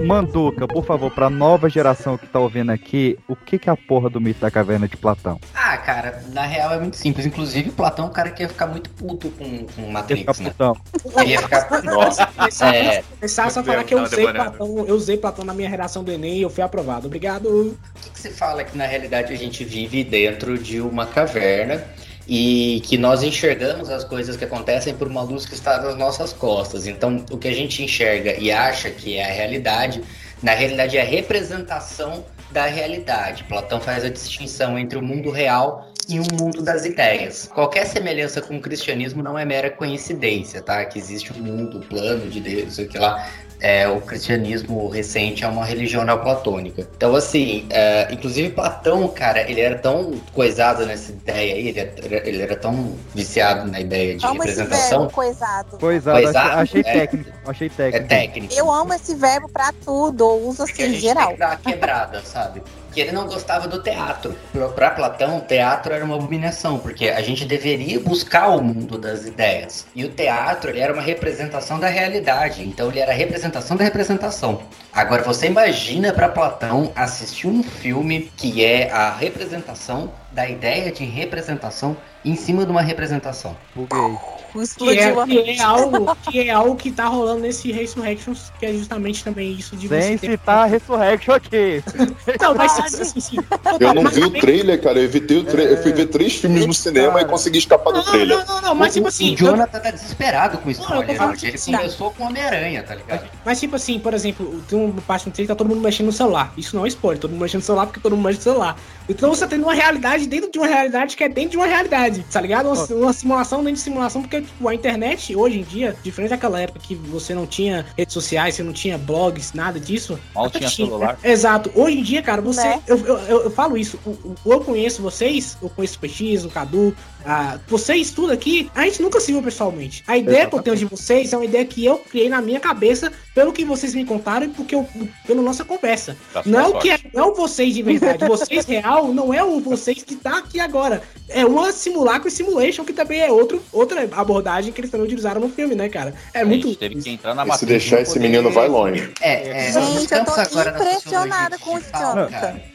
[0.08, 3.76] Manduca, por favor, pra nova geração que tá ouvindo aqui, o que que é a
[3.76, 5.38] porra do mito da caverna de Platão?
[5.54, 7.26] Ah, cara, na real é muito simples.
[7.26, 10.48] Inclusive, o Platão é um cara que ia ficar muito puto com, com Matrix, né?
[10.48, 10.74] Putão.
[11.18, 11.82] Ele ia ficar.
[11.82, 12.26] Nossa,
[12.74, 13.02] é.
[13.02, 16.38] Começar só falar que eu usei, Platão, eu usei Platão na minha redação do Enem
[16.38, 17.06] e eu fui aprovado.
[17.06, 17.46] Obrigado.
[17.46, 21.84] O que, que você fala que na realidade a gente vive dentro de uma caverna
[22.28, 26.30] e que nós enxergamos as coisas que acontecem por uma luz que está nas nossas
[26.30, 26.86] costas.
[26.86, 30.02] Então, o que a gente enxerga e acha que é a realidade,
[30.42, 33.44] na realidade é a representação da realidade.
[33.44, 37.48] Platão faz a distinção entre o mundo real e um mundo das ideias.
[37.54, 40.84] Qualquer semelhança com o cristianismo não é mera coincidência, tá?
[40.84, 43.26] Que existe um mundo, plano de Deus, sei que lá.
[43.60, 46.86] É, o cristianismo recente é uma religião neoplatônica.
[46.96, 52.28] Então, assim, é, inclusive Platão, cara, ele era tão coisado nessa ideia aí, ele era,
[52.28, 55.00] ele era tão viciado na ideia de Amo esse representação.
[55.00, 55.78] verbo, coisado.
[55.78, 57.00] Coisado, Coisado, achei, achei é.
[57.00, 57.30] técnico.
[57.46, 58.04] Achei técnico.
[58.04, 58.54] É técnico.
[58.54, 61.26] Eu amo esse verbo pra tudo, eu uso Porque a assim, gente geral.
[61.26, 62.62] tem que dar uma quebrada, sabe?
[62.98, 64.36] Que ele não gostava do teatro.
[64.74, 69.86] Pra Platão, teatro era uma abominação, porque a gente deveria buscar o mundo das ideias.
[69.94, 72.60] E o teatro, era uma representação da realidade.
[72.64, 74.62] Então, ele era a representação da representação.
[74.92, 81.04] Agora, você imagina pra Platão assistir um filme que é a representação da ideia de
[81.04, 83.56] representação em cima de uma representação.
[83.76, 84.18] Buguei.
[84.52, 88.52] Que é, Explodiu a que, é algo, que é algo que tá rolando nesse Resurrections,
[88.58, 91.82] que é justamente também isso de Sem você ter- citar Resurrection aqui.
[92.40, 93.36] Não, mas assim, assim, sim.
[93.80, 94.98] Eu não vi o trailer, cara.
[94.98, 95.76] Eu evitei o trailer.
[95.76, 98.38] Eu fui ver três filmes no cinema e consegui escapar do Não, trailer.
[98.38, 99.34] não, não, não, mas tipo assim.
[99.34, 101.78] o Jonathan tá desesperado com Não, eu tô spoiler, falando porque ele assim, tá.
[101.78, 103.28] começou com Homem-Aranha, tá ligado?
[103.44, 106.06] Mas tipo assim, por exemplo, tem uma parte no trailer que tá todo mundo mexendo
[106.06, 106.52] no celular.
[106.56, 108.76] Isso não é spoiler, todo mundo mexendo no celular porque todo mundo mexe no celular.
[109.08, 111.66] Então você tá tendo uma realidade dentro de uma realidade que é dentro de uma
[111.66, 112.66] realidade, tá ligado?
[112.70, 116.60] Uma, uma simulação dentro de simulação, porque tipo, a internet hoje em dia, diferente daquela
[116.60, 120.18] época que você não tinha redes sociais, você não tinha blogs, nada disso.
[120.34, 121.18] Mal até tinha celular.
[121.22, 121.70] Exato.
[121.74, 122.62] Hoje em dia, cara, você.
[122.68, 122.82] Né?
[122.86, 123.98] Eu, eu, eu- eu falo isso.
[124.06, 126.94] o- o- Eu conheço vocês, eu conheço o PX, o Cadu.
[127.24, 130.02] Ah, vocês, tudo aqui, a gente nunca se viu pessoalmente.
[130.06, 132.60] A ideia que eu tenho de vocês é uma ideia que eu criei na minha
[132.60, 134.86] cabeça, pelo que vocês me contaram e porque eu,
[135.26, 136.16] pela nossa conversa.
[136.32, 136.82] Sua Não é sorte.
[136.82, 138.18] que é, não é o vocês de verdade.
[138.28, 141.02] Vocês real não é o vocês que tá aqui agora.
[141.28, 145.40] É uma simulacro e simulation, que também é outro, outra abordagem que eles também utilizaram
[145.40, 146.14] no filme, né, cara?
[146.32, 146.68] É A muito.
[146.68, 149.10] gente teve que entrar na se deixar esse poder- menino vai longe.
[149.20, 150.32] É, é, Gente, eu tô
[150.70, 151.78] impressionada com o.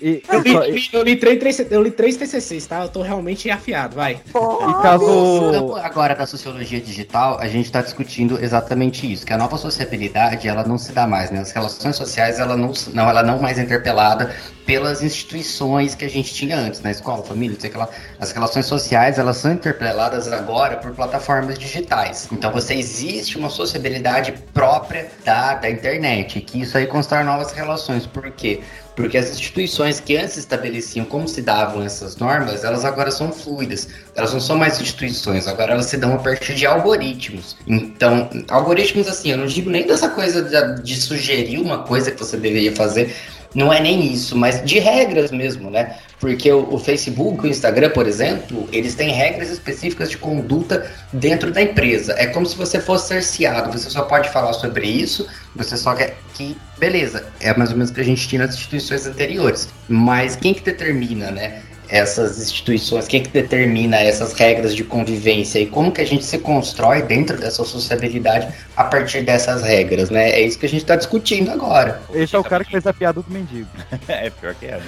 [0.01, 2.83] E, Eu li, eu li três, três- eu li três TCCs, tá?
[2.83, 4.19] Eu tô realmente afiado, vai.
[4.35, 5.75] E No caso.
[5.83, 10.63] agora da sociologia digital, a gente está discutindo exatamente isso, que a nova sociabilidade, ela
[10.63, 11.41] não se dá mais, né?
[11.41, 14.33] As relações sociais, ela não, não, ela não mais é interpelada
[14.65, 17.89] pelas instituições que a gente tinha antes, na escola, família, não sei o que lá.
[18.19, 22.29] As relações sociais, elas são interpeladas agora por plataformas digitais.
[22.31, 28.05] Então, você existe uma sociabilidade própria da, da internet, que isso aí constrói novas relações.
[28.05, 28.61] Por quê?
[28.95, 33.87] Porque as instituições que antes estabeleciam como se davam essas normas, elas agora são fluidas.
[34.15, 37.57] Elas não são mais instituições, agora elas se dão a partir de algoritmos.
[37.67, 42.19] Então, algoritmos assim, eu não digo nem dessa coisa de, de sugerir uma coisa que
[42.19, 43.15] você deveria fazer,
[43.55, 45.97] não é nem isso, mas de regras mesmo, né?
[46.23, 51.51] Porque o, o Facebook, o Instagram, por exemplo, eles têm regras específicas de conduta dentro
[51.51, 52.15] da empresa.
[52.17, 56.15] É como se você fosse cerceado, você só pode falar sobre isso, você só quer
[56.33, 56.55] que.
[56.77, 59.67] Beleza, é mais ou menos o que a gente tinha nas instituições anteriores.
[59.89, 61.61] Mas quem que determina, né?
[61.89, 66.37] Essas instituições, quem que determina essas regras de convivência e como que a gente se
[66.37, 68.47] constrói dentro dessa sociabilidade
[68.77, 70.29] a partir dessas regras, né?
[70.29, 72.01] É isso que a gente está discutindo agora.
[72.13, 73.67] Esse é o cara que fez a piada do mendigo.
[74.07, 74.85] É, pior que é, né?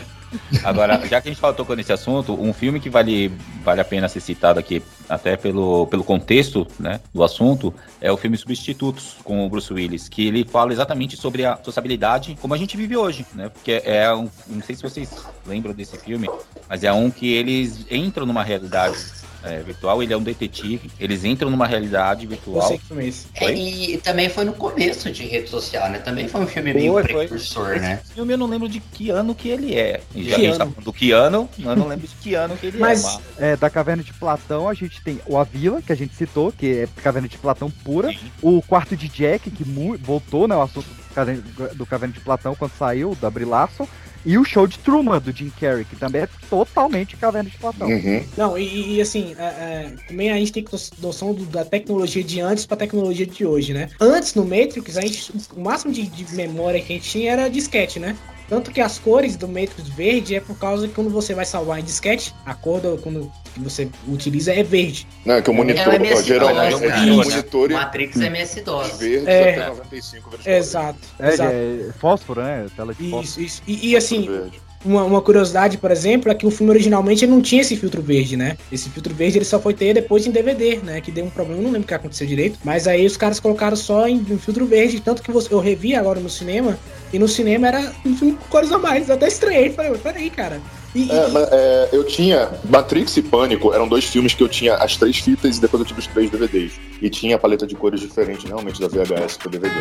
[0.64, 3.32] Agora, já que a gente falou tocou nesse assunto, um filme que vale,
[3.64, 8.18] vale a pena ser citado aqui, até pelo, pelo contexto né, do assunto, é o
[8.18, 12.58] filme Substitutos, com o Bruce Willis, que ele fala exatamente sobre a sociabilidade como a
[12.58, 13.50] gente vive hoje, né?
[13.50, 14.30] Porque é um.
[14.48, 15.10] Não sei se vocês
[15.46, 16.30] lembram desse filme,
[16.68, 18.98] mas é um que eles entram numa realidade
[19.46, 22.68] é, virtual, ele é um detetive, eles entram numa realidade Eu virtual.
[22.68, 23.28] sei que filme é esse.
[23.36, 26.00] É, e também foi no começo de rede social, né?
[26.00, 27.04] Também foi um filme Foi, meio foi.
[27.04, 28.00] precursor, né?
[28.04, 30.02] Esse filme eu não lembro de que ano que ele é.
[30.14, 30.72] E já Que a gente tá ano?
[30.74, 33.08] falando do que ano, eu não lembro de que ano que ele Mas- é.
[33.08, 36.52] mas- É, da Caverna de Platão, a gente tem o Avila, que a gente citou,
[36.52, 38.10] que é Caverna de Platão pura.
[38.10, 38.18] Sim.
[38.42, 39.64] O quarto de Jack, que
[40.02, 40.56] voltou, né?
[40.56, 41.44] O assunto do Caverna-
[41.76, 43.88] do Caverna de Platão quando saiu, da Brilaço.
[44.26, 47.88] E o show de Truman, do Jim Carrey, que também é totalmente Caverna de Platão.
[47.88, 48.24] Uhum.
[48.36, 50.66] Não, e, e, assim, é, é, também a gente tem
[51.00, 53.90] noção do- da tecnologia de antes pra tecnologia de hoje, né?
[54.00, 57.50] Antes, no Matrix, a gente, o máximo de, de memória que a gente tinha era
[57.50, 58.16] disquete, né?
[58.48, 61.80] Tanto que as cores do Matrix verde é por causa que quando você vai salvar
[61.80, 65.08] em disquete, a cor do, quando que você utiliza é verde.
[65.26, 66.96] Não, é que o monitor, É MS-DOS, geralmente, cara.
[66.96, 68.98] é, os monitores Matrix é MS-DOS.
[68.98, 69.52] verdes É.
[69.52, 71.00] até 95 verdes Exato.
[71.20, 71.52] É, exato.
[71.54, 72.68] é fósforo, né?
[72.76, 73.24] Tela de fósforo.
[73.24, 73.62] Isso, isso.
[73.66, 74.62] E, e, assim, verde.
[74.86, 78.38] Uma, uma curiosidade, por exemplo, é que o filme originalmente não tinha esse filtro verde,
[78.38, 78.58] né?
[78.72, 81.02] Esse filtro verde ele só foi ter depois em DVD, né?
[81.02, 82.60] Que deu um problema, eu não lembro o que aconteceu direito.
[82.64, 85.96] Mas aí os caras colocaram só em, em filtro verde, tanto que você, eu revi
[85.96, 86.78] agora no cinema,
[87.12, 89.10] e no cinema era um filme com cores a mais.
[89.10, 90.62] Eu até estranhei, falei, "Ué, peraí, cara.
[90.96, 94.96] É, mas, é, eu tinha Matrix e Pânico, eram dois filmes que eu tinha as
[94.96, 96.74] três fitas e depois eu tive os três DVDs.
[97.02, 99.76] E tinha a paleta de cores diferente realmente da VHS pro DVD.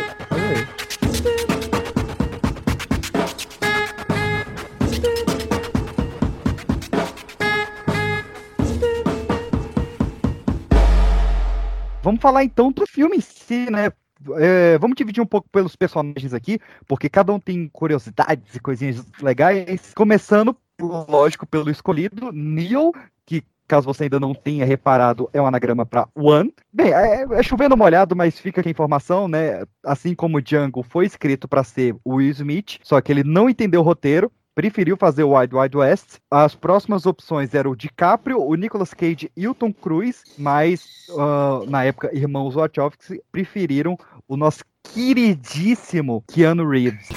[12.05, 13.91] Vamos falar então do filme em si, né?
[14.37, 19.03] É, vamos dividir um pouco pelos personagens aqui, porque cada um tem curiosidades e coisinhas
[19.19, 19.91] legais.
[19.95, 22.91] Começando, lógico, pelo escolhido, Neil,
[23.25, 26.53] que caso você ainda não tenha reparado, é um anagrama para One.
[26.71, 29.63] Bem, é, é chovendo molhado, mas fica aqui a informação, né?
[29.83, 33.83] Assim como Django foi escrito para ser Will Smith, só que ele não entendeu o
[33.83, 34.31] roteiro.
[34.55, 36.15] Preferiu fazer o Wild Wild West.
[36.31, 40.87] As próximas opções eram o DiCaprio, o Nicolas Cage e o Tom Cruise, mas
[41.19, 43.97] ah, na época, irmãos Wachowski preferiram
[44.29, 44.63] o nosso
[44.93, 47.09] queridíssimo Keanu Reeves.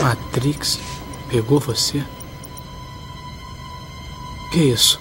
[0.00, 0.78] Matrix
[1.28, 2.00] pegou você?
[4.52, 5.00] Que isso?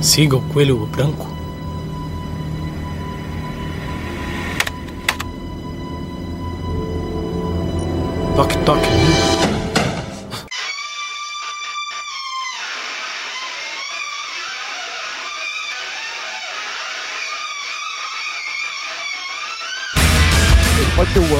[0.00, 1.39] Siga o coelho branco.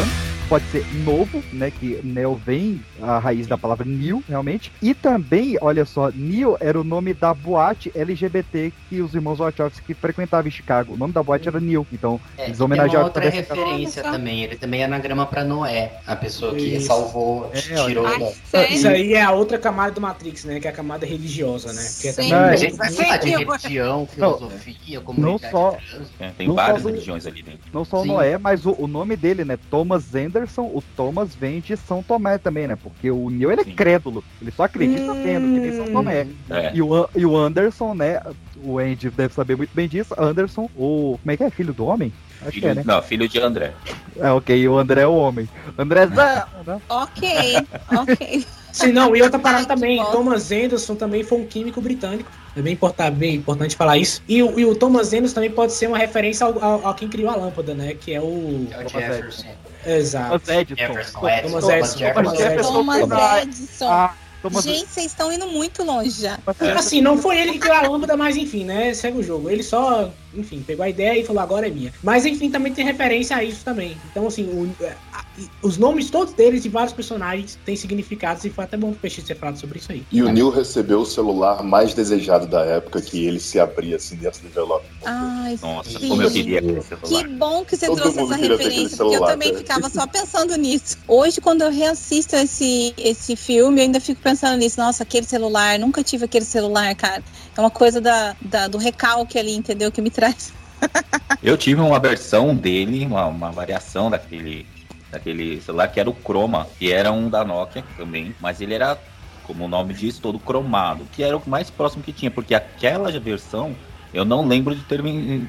[0.00, 1.70] Pode ser o One, pode ser novo, né?
[1.70, 4.72] Que Neo vem a raiz da palavra New, realmente.
[4.82, 9.94] E também, olha só, Neo era o nome da boate LGBT que os irmãos Wachowski
[9.94, 10.94] frequentavam em Chicago.
[10.94, 11.86] O nome da boate era New.
[11.92, 14.42] Então, É, eles tem uma homenagearam outra essa- referência também.
[14.42, 16.86] Ele também é anagrama pra Noé, a pessoa que Isso.
[16.88, 18.04] salvou, É, tirou.
[18.04, 18.32] olha.
[18.52, 20.58] da- Isso aí é a outra camada do Matrix, né?
[20.58, 21.80] Que é a camada religiosa, né?
[22.00, 25.76] Que é Sim, também- a gente vai falar de religião, filosofia, Não comunidade só,
[26.18, 27.60] É, tem Não várias só- religiões ali dentro.
[27.72, 28.04] não só o.
[28.04, 29.56] Noé, mas o, o nome dele, né?
[29.70, 30.62] Thomas Anderson.
[30.62, 32.76] O Thomas vem de São Tomé também, né?
[32.76, 34.24] Porque o Neo ele é crédulo.
[34.40, 36.26] Ele só acredita vendo, que nem São Tomé.
[36.50, 36.72] É.
[36.74, 38.20] E, o, e o Anderson, né?
[38.62, 40.14] O Andy deve saber muito bem disso.
[40.18, 41.18] Anderson, o.
[41.22, 41.50] Como é que é?
[41.50, 42.12] Filho do homem?
[42.42, 42.82] Acho Filho, que é, né?
[42.86, 43.72] Não, filho de André.
[44.16, 44.68] É, ok.
[44.68, 45.48] O André é o homem.
[45.78, 46.44] Andrezão!
[46.66, 46.80] né?
[46.88, 47.28] Ok,
[47.96, 48.46] ok.
[48.72, 52.30] Sim, não, e outra parada também, Thomas Anderson também foi um químico britânico.
[52.56, 54.22] É bem importante, bem importante falar isso.
[54.28, 57.08] E, o- e o Thomas Anderson também pode ser uma referência ao, ao, ao quem
[57.08, 57.94] criou a lâmpada, né?
[57.94, 58.66] Que é o.
[58.70, 59.48] É o Jefferson.
[59.86, 60.38] Exato.
[60.38, 60.76] Thomas Edison.
[60.76, 62.12] Jefferson, Thomas Edison, Edison.
[62.12, 62.80] Thomas Jefferson.
[62.80, 63.08] Edison.
[63.08, 63.88] Thomas Edison.
[63.90, 66.38] Ah, Thomas Gente, vocês estão indo muito longe já.
[66.76, 68.94] Assim, não foi ele que criou a lâmpada, mas enfim, né?
[68.94, 69.50] Segue o jogo.
[69.50, 71.92] Ele só, enfim, pegou a ideia e falou, agora é minha.
[72.02, 73.96] Mas enfim, também tem referência a isso também.
[74.10, 74.70] Então, assim, o-
[75.12, 75.24] a-
[75.62, 79.22] os nomes todos deles e vários personagens têm significados e foi até bom o Peixe
[79.22, 80.04] ter falado sobre isso aí.
[80.12, 84.16] E o Neil recebeu o celular mais desejado da época que ele se abria assim
[84.16, 84.86] dentro do envelope.
[85.04, 86.08] Ai, Nossa, sim.
[86.08, 87.28] como eu queria aquele Que celular.
[87.38, 89.58] bom que você Todo trouxe essa referência, porque eu celular, também cara.
[89.60, 90.98] ficava só pensando nisso.
[91.08, 94.78] Hoje, quando eu reassisto esse, esse filme, eu ainda fico pensando nisso.
[94.80, 97.22] Nossa, aquele celular, nunca tive aquele celular, cara.
[97.56, 99.90] É uma coisa da, da- do recalque ali, entendeu?
[99.90, 100.52] Que me traz.
[101.42, 104.66] Eu tive uma versão dele, uma, uma variação daquele,
[105.10, 108.98] daquele celular que era o Chroma, que era um da Nokia também, mas ele era,
[109.44, 113.10] como o nome diz, todo cromado, que era o mais próximo que tinha, porque aquela
[113.18, 113.74] versão
[114.12, 115.00] eu não lembro de ter,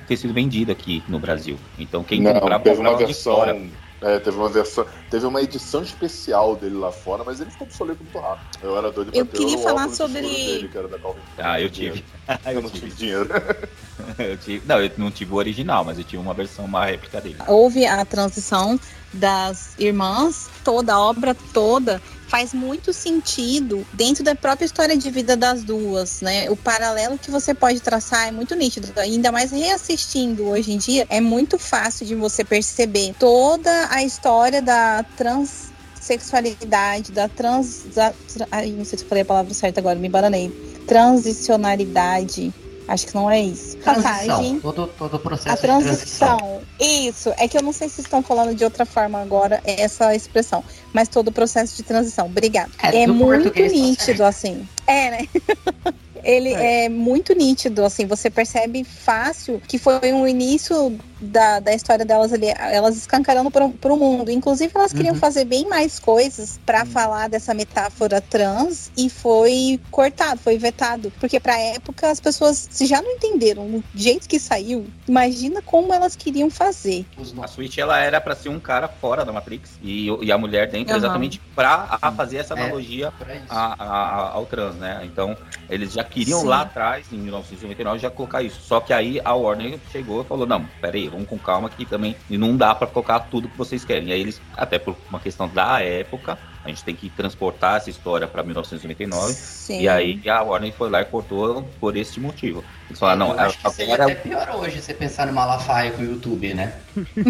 [0.07, 1.57] ter sido vendida aqui no Brasil.
[1.77, 3.35] Então quem Não, comprava teve uma comprava versão.
[3.35, 3.57] fora.
[4.03, 4.85] É, teve uma versão.
[5.11, 8.59] Teve uma edição especial dele lá fora, mas ele ficou obsoleto muito rápido.
[8.63, 11.19] Eu era doido pra Eu ter queria falar sobre- dele, que era da Calvin.
[11.37, 12.03] Ah, eu tive.
[12.45, 13.29] Eu não tive dinheiro.
[14.17, 17.19] Eu tive- Não, eu não tive o original, mas eu tive uma versão, uma réplica
[17.21, 17.37] dele.
[17.47, 18.79] Houve a transição
[19.13, 25.35] das irmãs, toda a obra toda faz muito sentido dentro da própria história de vida
[25.35, 26.49] das duas, né?
[26.49, 31.05] O paralelo que você pode traçar é muito nítido, ainda mais reassistindo hoje em dia,
[31.09, 38.13] é muito fácil de você perceber toda a história da transexualidade, da trans, da,
[38.49, 40.49] ai, não sei se eu falei a palavra certa agora, me bananei.
[40.87, 42.53] Transicionalidade.
[42.91, 43.77] Acho que não é isso.
[43.77, 44.27] Passagem.
[44.27, 44.59] Transição.
[44.59, 46.37] Todo, todo o processo A de transição.
[46.37, 46.61] transição.
[46.77, 47.33] Isso.
[47.37, 50.61] É que eu não sei se estão falando de outra forma agora essa expressão.
[50.91, 52.25] Mas todo o processo de transição.
[52.25, 52.69] Obrigada.
[52.83, 54.67] É, É, muito tá nítido, assim.
[54.85, 55.27] É, né?
[56.21, 56.89] Ele é.
[56.89, 62.47] muito nítido, assim, você percebe fácil que foi um início da, da história delas ali,
[62.57, 64.31] elas escancarando pro, pro mundo.
[64.31, 65.19] Inclusive, elas queriam Uhum.
[65.19, 71.11] fazer bem mais coisas pra falar dessa metáfora trans e foi cortado, foi vetado.
[71.19, 75.93] Porque pra época as pessoas se já não entenderam o jeito que saiu, imagina como
[75.93, 77.05] elas queriam fazer.
[77.41, 80.69] A Switch ela era pra ser um cara fora da Matrix e, e a mulher
[80.69, 80.97] dentro Aham.
[80.97, 83.13] exatamente pra a fazer essa É, analogia
[83.49, 85.01] a- a- a- ao trans, né?
[85.03, 85.37] Então
[85.69, 86.47] eles já queriam Sim.
[86.47, 88.61] lá atrás, em 1999, já colocar isso.
[88.61, 92.15] Só que aí a Warner chegou e falou: não, peraí, vamos com calma aqui também.
[92.29, 94.09] E não dá pra colocar tudo que vocês querem.
[94.09, 97.89] E aí eles, até por uma questão da época, a gente tem que transportar essa
[97.89, 99.33] história pra 1999.
[99.33, 99.81] Sim.
[99.81, 102.63] E aí a Warner foi lá e cortou por esse motivo.
[102.87, 106.01] Eles falaram: não, Eu acho que seria até pior hoje você pensar no Malafaia com
[106.01, 106.73] o YouTube, né?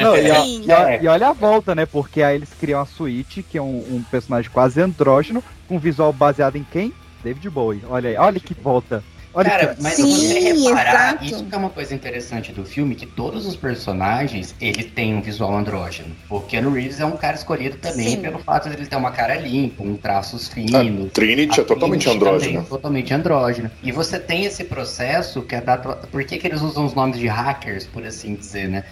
[0.00, 0.62] Não, e, a- Sim.
[0.64, 1.86] e a- e olha a volta, né?
[1.86, 6.12] Porque aí eles criam a Switch, que é um, um personagem quase andrógeno, com visual
[6.12, 6.92] baseado em quem?
[7.22, 7.82] David Bowie.
[7.88, 9.02] Olha aí, olha que volta.
[9.36, 9.82] Olha Cara, que...
[9.82, 13.54] mas se você reparar, isso que é uma coisa interessante do filme, que todos os
[13.54, 16.08] personagens, ele tem um visual andrógeno.
[16.30, 18.22] O Keanu Reeves é um cara escolhido também Sim.
[18.22, 21.12] pelo fato de ele ter uma cara limpa, um traços finos.
[21.12, 22.52] Trinity é A totalmente Trinity andrógeno.
[22.52, 23.70] também é totalmente andrógeno.
[23.82, 25.94] E você tem esse processo que é dado...
[26.10, 28.84] Por que, que eles usam os nomes de hackers, por assim dizer, né?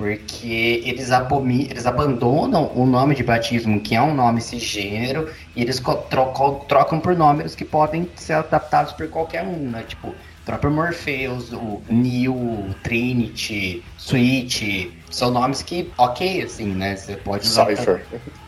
[0.00, 5.60] Porque eles, abomi- eles abandonam o nome de batismo, que é um nome cisgênero, e
[5.60, 5.78] eles
[6.08, 9.84] trocam, trocam por números que podem ser adaptados por qualquer um, né?
[9.86, 10.14] Tipo,
[10.46, 16.96] próprio Morpheus, o Neo, o Trinity, Switch, são nomes que, ok, assim, né?
[16.96, 17.66] Você pode usar.
[17.66, 18.06] Cypher.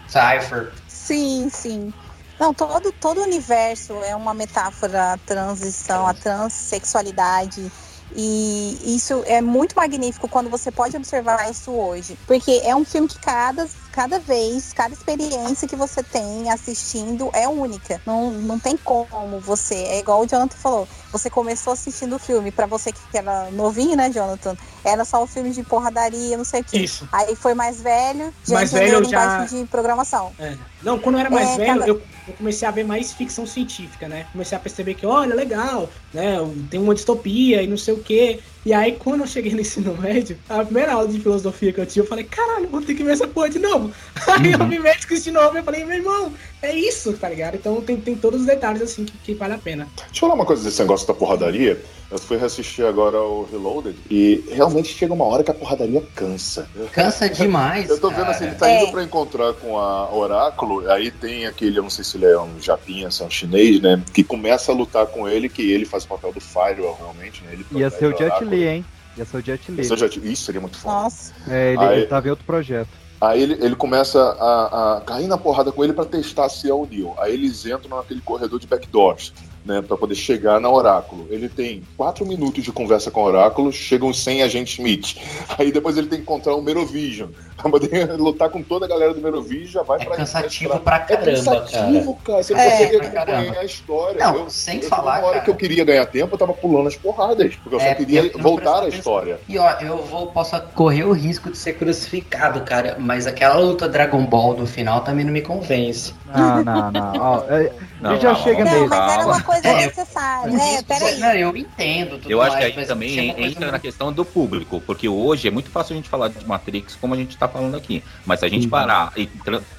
[0.08, 0.72] Cypher.
[0.88, 1.92] Sim, sim.
[2.40, 7.70] Não, todo, todo o universo é uma metáfora à transição, à transexualidade.
[8.14, 12.18] E isso é muito magnífico quando você pode observar isso hoje.
[12.26, 17.48] Porque é um filme que cada, cada vez, cada experiência que você tem assistindo é
[17.48, 18.00] única.
[18.06, 19.74] Não, não tem como você.
[19.74, 20.88] É igual o Jonathan falou.
[21.12, 24.56] Você começou assistindo o filme, pra você que era novinho, né, Jonathan?
[24.84, 26.78] Era só um filme de porradaria, não sei o quê.
[26.78, 27.08] Isso.
[27.12, 30.32] Aí foi mais velho, já Mais entendeu velho, eu já- de programação.
[30.38, 30.56] É.
[30.82, 33.46] Não, quando eu era mais É, velho, cada- eu, eu comecei a ver mais ficção
[33.46, 34.26] científica, né?
[34.32, 36.36] Comecei a perceber que, olha, legal, né?
[36.70, 38.40] Tem uma distopia e não sei o quê.
[38.64, 41.86] E aí, quando eu cheguei no ensino médio, a primeira aula de filosofia que eu
[41.86, 43.92] tive, eu falei, caralho, vou ter que ver essa porra de novo.
[44.28, 46.32] Aí eu vi médicos de novo e eu falei, meu irmão,
[46.62, 47.56] é isso, tá ligado?
[47.56, 49.88] Então tem, tem todos os detalhes assim que, que vale a pena.
[49.96, 51.82] Deixa eu falar uma coisa desse negócio da porradaria.
[52.12, 56.68] Eu fui reassistir agora o Reloaded e realmente chega uma hora que a porradaria cansa.
[56.92, 57.88] Cansa demais.
[57.88, 58.30] Eu tô vendo cara.
[58.32, 58.82] assim, ele tá É.
[58.82, 62.38] indo pra encontrar com a Oráculo, aí tem aquele, eu não sei se ele é
[62.38, 64.02] um japinha, se é um chinês, né?
[64.12, 67.54] Que começa a lutar com ele, que ele faz o papel do Firewall, realmente, né?
[67.54, 68.44] Ele Ia ser o Jet.
[68.44, 68.84] Li, hein?
[69.16, 69.80] Ia ser o Jet Li.
[69.80, 70.94] Esse o Jet- Isso seria muito foda.
[70.94, 71.32] Nossa.
[71.48, 72.88] É, ele, Aí- ele tava em outro projeto.
[73.20, 76.74] Aí ele, ele começa a, a cair na porrada com ele pra testar se é
[76.74, 77.14] o Neo.
[77.18, 79.32] Aí eles entram naquele corredor de backdoors,
[79.64, 81.26] né, Pra poder chegar na Oráculo.
[81.30, 85.16] Ele tem quatro minutos de conversa com o Oráculo, chegam 100 agentes Smith.
[85.58, 89.14] Aí depois ele tem que encontrar o Merovision pra poder lutar com toda a galera
[89.14, 92.42] do Merovision, já vai É pra cansativo pra É caramba, cansativo, cara.
[92.42, 94.18] Você não É, consegue acompanhar a história.
[94.24, 95.44] Não, eu, sem eu, falar, Na hora cara.
[95.44, 98.26] que eu queria ganhar tempo, eu tava pulando as porradas, porque eu só É, queria
[98.26, 98.98] eu voltar atenção.
[98.98, 99.40] história.
[99.48, 103.88] E ó, eu vou, posso correr o risco de ser crucificado, cara, mas aquela luta
[103.88, 106.14] Dragon Ball do final também não me convence.
[106.34, 107.12] Não, não, não.
[107.20, 108.86] Ó, é, Não, a gente já não, chega não, nele.
[108.88, 110.56] mas era uma coisa É, necessária.
[110.56, 111.18] É, peraí.
[111.18, 114.24] Não, eu entendo tudo Eu acho que mais, aí mas também entra na questão do
[114.24, 117.48] público, porque hoje é muito fácil a gente falar de Matrix como a gente tá
[117.48, 118.02] falando aqui.
[118.24, 118.70] Mas se a gente Uhum.
[118.70, 119.28] parar e,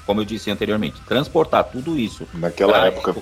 [0.06, 3.16] como eu disse anteriormente, transportar tudo isso Naquela pra época.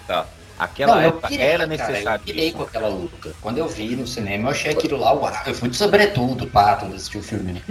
[0.59, 2.21] aquela Não, época pirei, era cara, necessário.
[2.27, 3.33] eu pirei com aquela luta.
[3.41, 6.75] Quando eu vi no cinema, eu achei aquilo lá, uau, eu fui de sobretudo, pá,
[6.75, 7.61] quando assisti o filme, né?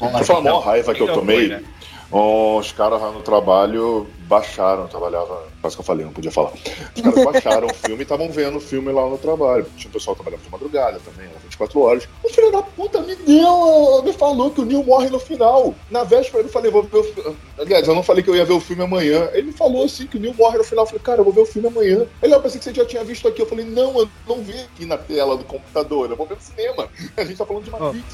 [0.00, 1.48] Eu falar a maior raiva que eu tomei.
[1.48, 1.62] foi, né?
[2.10, 6.52] Os caras lá no trabalho baixaram, trabalhava, quase que eu falei, não podia falar.
[6.52, 9.66] Os caras baixaram o filme e estavam vendo o filme lá no trabalho.
[9.76, 12.08] Tinha um pessoal que trabalhava de madrugada também, era 24 horas.
[12.22, 15.74] O filho da puta me deu, me falou que o Neil morre no final.
[15.90, 17.36] Na véspera eu falei, vou ver o filme.
[17.58, 19.28] Aliás, eu não falei que eu ia ver o filme amanhã.
[19.32, 20.84] Ele me falou assim que o Neil morre no final.
[20.84, 22.06] Eu falei, cara, eu vou ver o filme amanhã.
[22.22, 23.42] Ele, eu pensei que você já tinha visto aqui.
[23.42, 26.40] Eu falei, não, eu não vi aqui na tela do computador, eu vou ver no
[26.40, 26.88] cinema.
[27.16, 28.04] A gente tá falando de Matrix.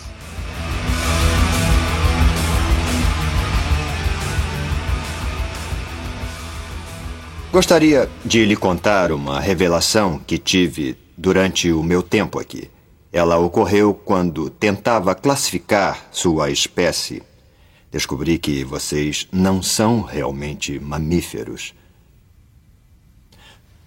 [7.55, 12.69] Gostaria de lhe contar uma revelação que tive durante o meu tempo aqui.
[13.13, 17.23] Ela ocorreu quando tentava classificar sua espécie.
[17.93, 21.73] Descobri que vocês não são realmente mamíferos.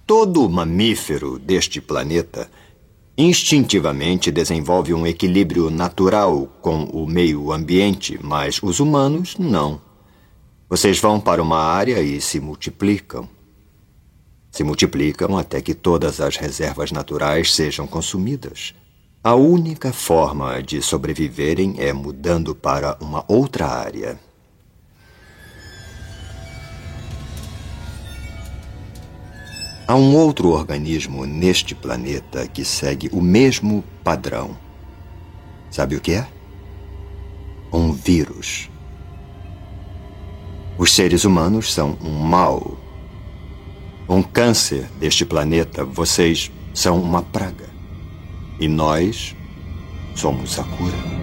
[0.05, 2.49] Todo mamífero deste planeta
[3.17, 9.81] instintivamente desenvolve um equilíbrio natural com o meio ambiente, mas os humanos não.
[10.69, 13.27] Vocês vão para uma área e se multiplicam.
[14.57, 18.73] Se multiplicam até que todas as reservas naturais sejam consumidas.
[19.23, 24.19] A única forma de sobreviverem é mudando para uma outra área.
[29.87, 34.57] Há um outro organismo neste planeta que segue o mesmo padrão.
[35.69, 36.27] Sabe o que é?
[37.71, 38.71] Um vírus.
[40.79, 42.86] Os seres humanos são um mal.
[44.09, 47.65] Um câncer deste planeta, vocês são uma praga.
[48.57, 49.35] E nós
[50.15, 51.17] somos a cura.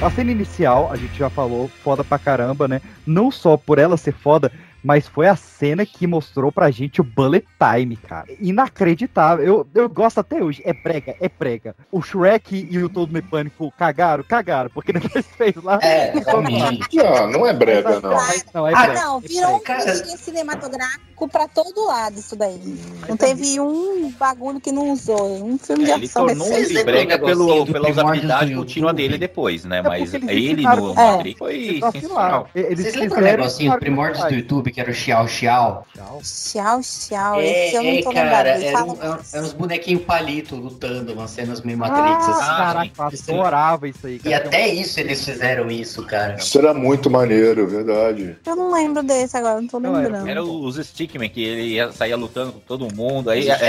[0.00, 2.80] A cena inicial, a gente já falou, foda pra caramba, né?
[3.06, 4.50] Não só por ela ser foda,
[4.82, 8.26] mas foi a cena que mostrou pra gente o bullet time, cara.
[8.40, 9.44] Inacreditável.
[9.44, 10.62] Eu, eu gosto até hoje.
[10.64, 11.74] É prega, é prega.
[11.90, 15.78] O Shrek e o Todo Mecânico cagaram, cagaram, porque depois fez lá.
[15.82, 16.12] É.
[16.14, 18.10] Não, não é brega, não.
[18.54, 19.00] Não, é Ah, brega.
[19.02, 19.82] não, é virou um brega.
[20.02, 22.60] clichê cinematográfico pra todo lado isso daí.
[23.08, 25.44] Não teve um bagulho que não usou.
[25.44, 26.80] Um filme de É, ele ação tornou recente.
[26.80, 29.82] um brega pelo, pela usabilidade do contínua dele depois, né?
[29.82, 30.94] Mas porque eles ele no É.
[30.94, 32.48] Matrix foi sensacional.
[32.54, 35.86] Eles Vocês lembram o negocinho primórdios do YouTube, que era o Xiao Xiao?
[35.94, 37.40] Tchau, tchau.
[37.40, 38.46] É, Esse eu não é, tô cara, lembrado.
[38.64, 42.56] era, Fala um, era, era uns bonequinhos palito lutando, umas cenas meio Ah, Matrix, assim.
[42.56, 42.90] caraca,
[43.28, 44.36] eu adorava isso aí, E cara.
[44.36, 46.36] até isso eles fizeram isso, cara.
[46.36, 48.36] Isso era muito maneiro, verdade.
[48.46, 50.28] Eu não lembro desse agora, não tô Não, era- lembrando.
[50.28, 53.30] Era os Stickman, que ele ia, saía lutando com todo mundo.
[53.30, 53.66] Aí era,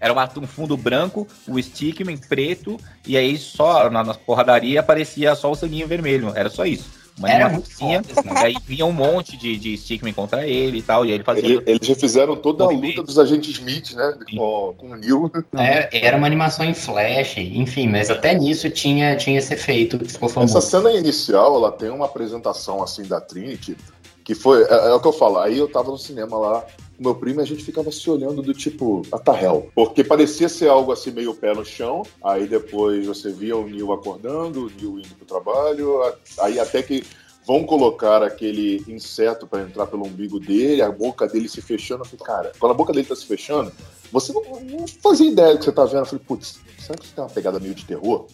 [0.00, 5.34] era uma- um fundo branco, o Stickman preto, e aí só na, nas porradaria aparecia
[5.34, 6.32] só o sanguinho vermelho.
[6.34, 7.01] Era só isso.
[7.18, 10.78] Uma Era animaçãozinha, muito foda, e aí vinha um monte de, de Stickman contra ele
[10.78, 11.44] e tal, e aí ele fazia.
[11.44, 14.14] Ele- eles já fizeram toda a luta dos agentes Smith, né?
[14.34, 15.30] Com, com o Neil.
[15.56, 20.06] É, era uma animação em flash, enfim, mas até nisso tinha, tinha esse efeito que
[20.10, 20.60] ficou Essa famoso.
[20.62, 23.76] cena inicial, ela tem uma apresentação assim da Trinity,
[24.24, 24.62] que foi.
[24.64, 25.38] É, é o que eu falo.
[25.38, 26.66] Aí eu tava no cinema lá
[26.96, 29.70] com meu primo e a gente ficava se olhando do tipo, a hell.
[29.74, 32.02] Porque parecia ser algo assim meio pé no chão.
[32.22, 36.00] Aí depois você via o Neil acordando, o Neil indo pro trabalho.
[36.38, 37.04] Aí até que.
[37.44, 42.02] Vão colocar aquele inseto pra entrar pelo umbigo dele, a boca dele se fechando.
[42.02, 43.72] Eu falei, cara, quando a boca dele tá se fechando,
[44.12, 45.98] você não, não fazia ideia do que você tá vendo.
[45.98, 48.28] Eu falei, putz, será que isso tem uma pegada meio de terror?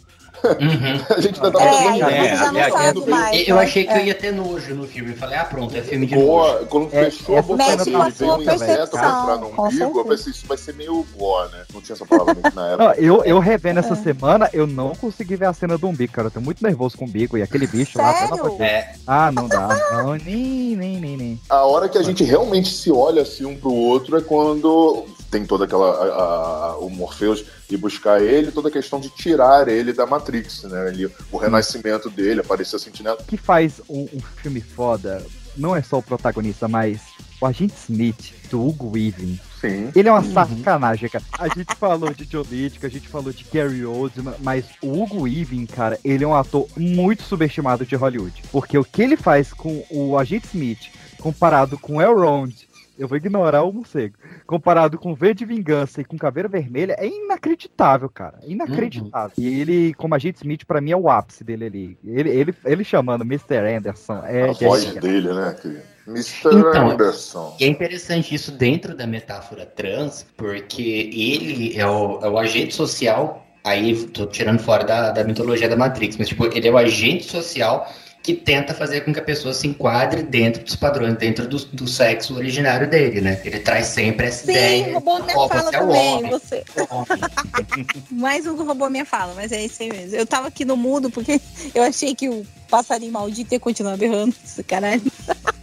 [0.44, 1.04] Uhum.
[1.16, 3.48] A gente ainda tava É, já não é, sabe é, mais.
[3.48, 3.62] Eu né?
[3.62, 4.00] achei que É.
[4.00, 5.14] eu ia ter nojo no filme.
[5.14, 6.26] Falei, ah, pronto, é filme de nojo.
[6.26, 10.04] Gore, quando É, fechou a boca dele, passou veio um inseto entrar no umbigo, eu
[10.04, 11.64] pensei, isso vai ser meio gore, né?
[11.72, 13.00] Não tinha essa palavra muito na Não, época.
[13.00, 16.28] eu, eu revendo essa semana, eu não consegui ver a cena do umbigo, cara.
[16.28, 18.60] Eu tô muito nervoso com o umbigo e aquele bicho lá, amor de Deus.
[18.60, 19.68] É, Ah, não dá.
[19.92, 21.40] Não, nem, nem, nem, nem.
[21.48, 25.44] A hora que a gente realmente se olha assim um pro outro é quando tem
[25.46, 25.90] toda aquela.
[25.90, 30.62] a- a- o Morpheus ir buscar ele, toda a questão de tirar ele da Matrix,
[30.64, 30.88] né?
[30.88, 33.18] Ele, o renascimento dele, aparecer a sentinela.
[33.20, 35.24] O que faz um, um filme foda
[35.56, 37.00] não é só o protagonista, mas
[37.40, 39.38] o agente Smith, do Hugo Weaving.
[39.60, 39.90] Sim.
[39.94, 41.24] Ele é uma sacanagem, cara.
[41.38, 42.42] A gente falou de John
[42.82, 46.66] a gente falou de Gary Oldman, mas o Hugo Weaving, cara, ele é um ator
[46.76, 48.42] muito subestimado de Hollywood.
[48.52, 50.90] Porque o que ele faz com o agente Smith,
[51.20, 52.67] comparado com o Elrond,
[52.98, 54.16] eu vou ignorar o morcego,
[54.46, 58.38] comparado com V de Vingança e com Caveira Vermelha, é inacreditável, cara.
[58.42, 59.32] É inacreditável.
[59.38, 61.98] E ele, como agente Smith, pra mim é o ápice dele ali.
[62.04, 63.76] Ele, ele, ele chamando Mr.
[63.76, 64.22] Anderson.
[64.24, 65.56] É, a voz é- dele, né?
[65.60, 65.98] Que...
[66.08, 66.48] Mr.
[66.48, 67.56] Então, Anderson.
[67.60, 72.74] E é interessante isso dentro da metáfora trans, porque ele é o, é o agente
[72.74, 73.46] social.
[73.62, 77.24] Aí tô tirando fora da, da mitologia da Matrix, mas tipo, ele é o agente
[77.24, 77.86] social
[78.28, 81.88] que tenta fazer com que a pessoa se enquadre dentro dos padrões, dentro do, do
[81.88, 83.40] sexo originário dele, né?
[83.42, 84.92] Ele traz sempre essa Sim, ideia.
[84.92, 86.14] roubou minha ó, fala você é o também.
[86.14, 86.62] homem, Você...
[86.66, 87.86] você é o homem.
[88.12, 90.14] Mais um roubou minha fala, mas é isso aí mesmo.
[90.14, 91.40] Eu tava aqui no mudo porque
[91.74, 94.34] eu achei que o passarinho maldito ia continuar berrando.
[94.44, 95.02] Esse Caralho.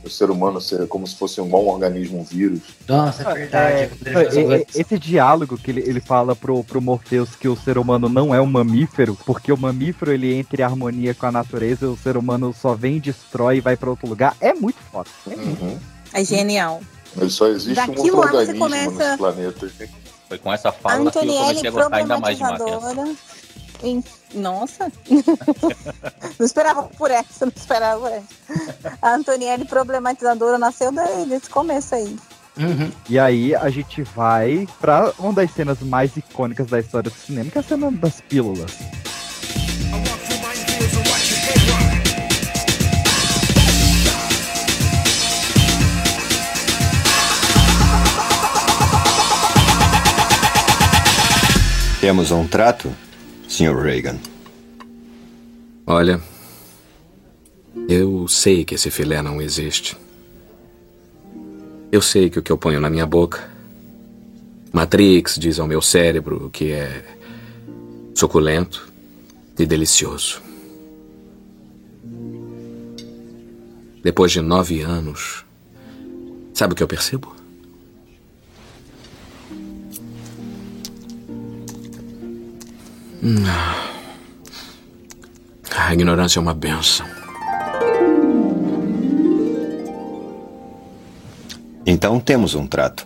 [0.03, 2.59] O ser humano ser como se fosse um bom organismo, um vírus.
[2.87, 3.89] Nossa, é verdade.
[4.05, 7.47] É, fazer é, um- é, esse diálogo que ele, ele fala pro, pro Morpheus que
[7.47, 11.25] o ser humano não é um mamífero, porque o mamífero ele entra em harmonia com
[11.25, 14.77] a natureza, o ser humano só vem, destrói e vai pra outro lugar, é muito
[14.91, 15.09] foda.
[15.31, 15.79] É muito Uhum.
[16.13, 16.81] É genial.
[17.15, 19.71] Mas só existe um Daquilo outro lá você organismo começa- nesse planeta.
[20.29, 22.69] Foi com essa fala que eu Antonielli comecei a gostar ainda mais de Matheus.
[22.69, 23.15] problematizadora.
[24.35, 24.91] Nossa!
[26.37, 28.97] não esperava por essa, não esperava por essa.
[29.01, 32.15] A Antonielli problematizadora nasceu daí, desse começo aí.
[32.57, 32.91] Uhum.
[33.09, 37.49] E aí a gente vai pra uma das cenas mais icônicas da história do cinema,
[37.49, 38.71] que é a cena das pílulas.
[51.99, 52.95] Temos um trato,
[53.55, 53.73] Sr.
[53.73, 54.19] Reagan?
[55.87, 56.19] Olha,
[57.87, 59.95] eu sei que esse filé não existe.
[61.89, 63.49] Eu sei que o que eu ponho na minha boca.
[64.73, 67.05] Matrix diz ao meu cérebro que é
[68.13, 68.91] suculento
[69.57, 70.41] e delicioso.
[74.03, 75.45] Depois de nove anos,
[76.53, 77.33] sabe o que eu percebo?
[83.21, 83.95] Não.
[85.77, 87.05] A ignorância é uma benção.
[91.85, 93.05] Então temos um trato.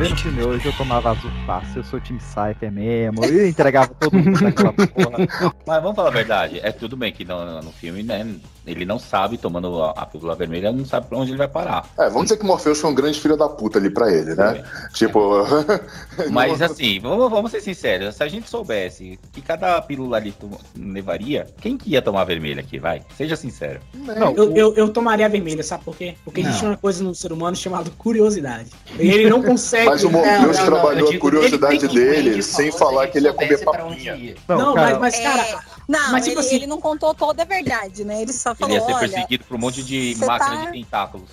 [0.00, 4.16] O filme hoje, eu tomava azul fácil, eu sou time Cypher mesmo, eu entregava todo
[4.16, 5.54] mundo naquela porra.
[5.66, 8.26] Mas vamos falar a verdade, é tudo bem que no, no filme, né,
[8.66, 11.88] ele não sabe, tomando a, a pílula vermelha, não sabe pra onde ele vai parar.
[11.98, 14.64] É, vamos dizer que Morpheus foi um grande filho da puta ali pra ele, né?
[14.92, 15.44] Tipo.
[16.30, 20.50] Mas assim, vamos, vamos ser sinceros, se a gente soubesse que cada pílula ali to-
[20.76, 23.02] levaria, quem que ia tomar a vermelha aqui, vai?
[23.16, 23.80] Seja sincero.
[23.94, 26.14] Não, eu, eu, eu tomaria a vermelha, sabe por quê?
[26.24, 26.70] Porque existe Não.
[26.70, 28.70] uma coisa no ser humano chamada curiosidade.
[28.98, 29.86] E ele não consegue.
[29.86, 33.64] Mas o Morpheus Não, não, trabalhou a curiosidade dele sem falar que ele ia comer
[33.64, 34.34] papinha.
[34.48, 35.42] Não, mas, mas, cara.
[35.42, 35.58] É,
[35.88, 38.22] não, mas, tipo ele, assim- ele não contou toda a verdade, né?
[38.22, 41.30] Ele só Ele falou, ia ser perseguido por um monte de máquina tá- de tentáculos.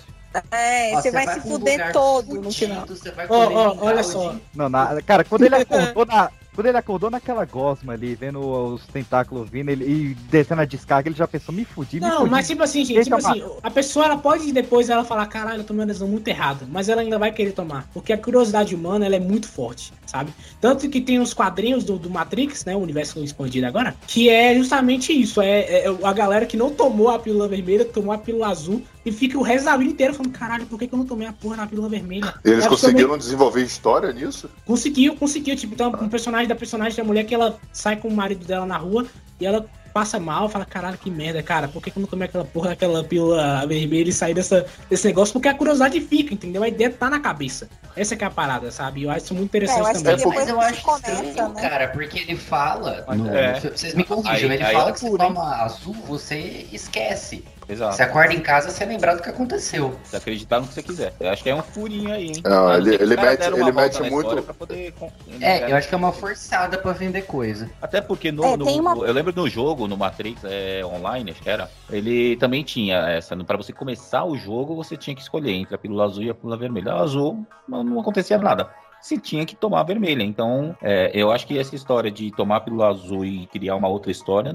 [0.50, 2.86] é, você você vai vai se fuder todo no final.
[3.28, 4.34] Ó, ó, olha só.
[4.54, 6.30] Não, na- cara, quando ele acordou na.
[6.54, 11.08] Quando ele acordou naquela gosma ali, vendo os tentáculos vindo ele, e descendo a descarga,
[11.08, 12.30] ele já pensou, me fudi, me Não, fudi.
[12.30, 15.60] mas tipo assim, gente, tipo eu assim, a pessoa ela pode depois ela falar, caralho,
[15.60, 18.74] eu tomei uma decisão muito errada, mas ela ainda vai querer tomar, porque a curiosidade
[18.74, 20.32] humana ela é muito forte, sabe?
[20.60, 24.54] Tanto que tem os quadrinhos do, do Matrix, né, o universo expandido agora, que é
[24.54, 28.48] justamente isso, é, é a galera que não tomou a pílula vermelha, tomou a pílula
[28.48, 31.06] azul e fica o resto da vida inteira falando, caralho, por que, que eu não
[31.06, 32.34] tomei a porra da pílula vermelha?
[32.44, 34.48] Eles É conseguiram desenvolver história nisso?
[34.64, 35.56] Conseguiu, conseguiu.
[35.56, 38.64] Tipo, então, um personagem da personagem da mulher que ela sai com o marido dela
[38.66, 39.06] na rua
[39.40, 42.26] e ela passa mal, fala, caralho, que merda, cara, por que, que eu não tomei
[42.26, 45.34] aquela porra daquela pílula vermelha e sair dessa, desse negócio?
[45.34, 46.62] Porque a curiosidade fica, entendeu?
[46.62, 47.68] A ideia tá na cabeça.
[47.94, 49.02] Essa que é a parada, sabe?
[49.02, 50.26] Eu acho isso muito interessante também.
[50.26, 53.04] Mas eu acho estranho, cara, porque ele fala.
[53.34, 53.60] É.
[53.60, 55.16] Vocês me corrijam, Aí- ele aí fala é que você hein?
[55.18, 57.44] toma azul, você esquece.
[57.68, 57.96] Exato.
[57.96, 59.96] Você acorda em casa, você lembrar do que aconteceu.
[60.04, 61.14] Você acreditar no que você quiser.
[61.20, 62.42] Eu acho que é um furinho aí, hein?
[62.44, 64.92] Não, ele- ele mete- ele mete muito- poder
[65.40, 67.70] É, eu acho que é uma forçada pra vender coisa.
[67.80, 71.42] Até porque no, É, no- uma- eu lembro no jogo, no Matrix é, online, acho
[71.42, 73.36] que era, ele também tinha essa.
[73.44, 76.34] Pra você começar o jogo, você tinha que escolher entre a pílula azul e a
[76.34, 76.92] pílula vermelha.
[76.92, 78.68] A azul não, não acontecia nada.
[79.02, 80.22] Você tinha que tomar vermelha.
[80.22, 84.12] Então, é, eu acho que essa história de tomar pílula azul e criar uma outra
[84.12, 84.54] história.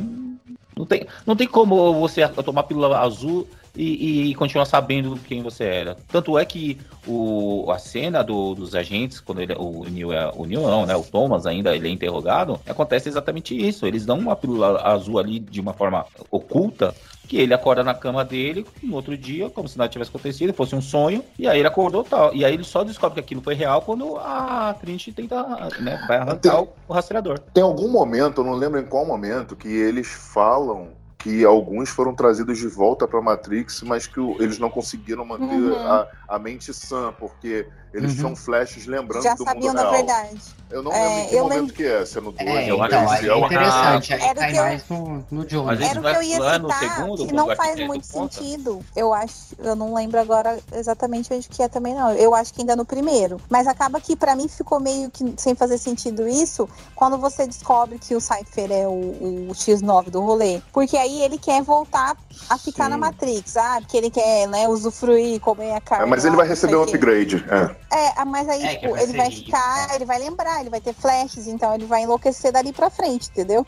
[0.75, 3.45] Não, tem, não tem como você tomar a pílula azul
[3.75, 5.97] e, e continuar sabendo quem você era.
[6.07, 10.45] Tanto é que o, a cena do- dos agentes, quando ele, o Neil, é- o
[10.45, 10.95] Neil não, né?
[10.95, 13.85] O Thomas ainda ele é interrogado, acontece exatamente isso.
[13.85, 16.95] Eles dão uma pílula azul ali de uma forma oculta.
[17.27, 20.75] Que ele acorda na cama dele no outro dia, como se nada tivesse acontecido, fosse
[20.75, 22.33] um sonho, e aí ele acordou tal.
[22.33, 25.43] E aí ele só descobre que aquilo foi real quando a Trinity tenta,
[25.79, 27.39] né, vai arrancar o, o rastreador.
[27.53, 32.13] Tem algum momento, eu não lembro em qual momento, que eles falam que alguns foram
[32.15, 35.85] trazidos de volta pra Matrix, mas que o- eles não conseguiram manter Uhum.
[35.85, 38.21] a, a mente sã, porque eles Uhum.
[38.21, 39.93] são flashes lembrando Já do sabiam mundo da real.
[39.93, 40.37] verdade.
[40.69, 42.47] Eu não É, lembro em que eu momento lembro- que é, se é no 2,
[42.49, 44.89] É, então, 3, aí se é é interessante, aí Era o cai que eu- mais
[44.89, 45.69] no, no Jones.
[45.71, 48.85] Às vezes Era o que eu ia citar, segundo, que não faz arquiteto muito sentido.
[48.95, 52.11] Eu acho, eu não lembro agora exatamente onde que é também não.
[52.11, 53.39] Eu acho que ainda no primeiro.
[53.49, 57.97] Mas acaba que pra mim ficou meio que sem fazer sentido isso quando você descobre
[57.97, 60.61] que o Cypher é o, o X9 do rolê.
[60.73, 62.17] Porque aí ele quer voltar
[62.49, 66.03] a ficar na Matrix, ah, porque ele quer, né, usufruir, comer a carne.
[66.03, 67.43] É, mas ele vai receber um upgrade.
[67.49, 68.17] É.
[68.19, 70.93] É, mas aí, É, tipo, vai ele vai ficar, ele vai lembrar, ele vai ter
[70.93, 73.65] flashes, então ele vai enlouquecer dali pra frente, entendeu?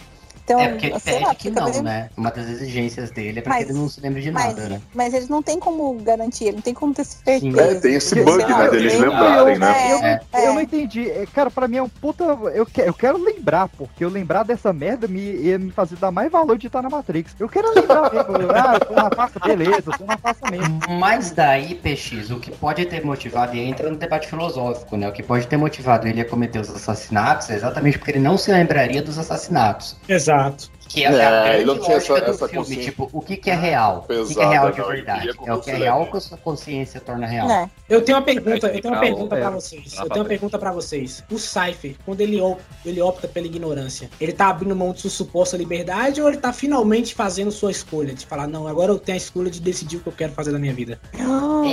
[0.49, 2.09] Então, É porque ele sei pede lá, que não, né?
[2.17, 4.67] Uma das exigências dele é pra Mas- que ele não se lembre de mas, nada,
[4.69, 4.81] né?
[4.95, 7.61] mas eles não têm como garantir, não tem como ter certeza.
[7.61, 9.75] É, tem esse bug, sei lá, né, deles eu- lembrarem, né?
[9.77, 10.47] É, Eu, é.
[10.47, 11.07] eu não entendi.
[11.07, 12.23] É, Cara, pra mim é um puta.
[12.55, 16.09] Eu, que- eu quero lembrar, porque eu lembrar dessa merda me, ia me fazer dar
[16.09, 17.35] mais valor de estar na Matrix.
[17.39, 18.39] Eu quero lembrar mesmo.
[18.59, 20.79] Ah, eu tô na pasta, beleza, eu tô na pasta mesmo.
[20.99, 25.07] Mas daí, PX, o que pode ter motivado, e entra no debate filosófico, né?
[25.07, 28.35] O que pode ter motivado ele a cometer os assassinatos é exatamente porque ele não
[28.37, 29.95] se lembraria dos assassinatos.
[30.07, 30.78] Exato barato.
[30.89, 32.57] Que é, É, a grande não tinha lógica essa- do essa filme.
[32.65, 33.97] consciência Tipo, o que, que é real?
[33.97, 35.29] o que, que é pesada, real de verdade?
[35.45, 37.49] É o que é real que a sua consciência torna real.
[37.49, 37.69] É.
[37.87, 39.51] Eu tenho uma pergunta, eu tenho uma explicar pergunta pra é.
[39.51, 39.93] vocês.
[39.97, 41.23] Ah, Eu tenho uma pergunta pra vocês.
[41.31, 45.09] O Cypher, quando ele, op- ele opta pela ignorância, ele tá abrindo mão de sua
[45.11, 48.13] suposta liberdade ou ele tá finalmente fazendo sua escolha?
[48.13, 50.51] De falar, não, agora eu tenho a escolha de decidir o que eu quero fazer
[50.51, 50.99] da minha vida.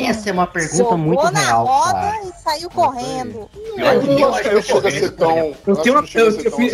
[0.06, 3.48] Essa é uma pergunta Jogou muito na real, roda e saiu correndo.
[3.76, 3.94] Eu a.
[3.94, 6.28] Eu, eu- a eu fiz, eu-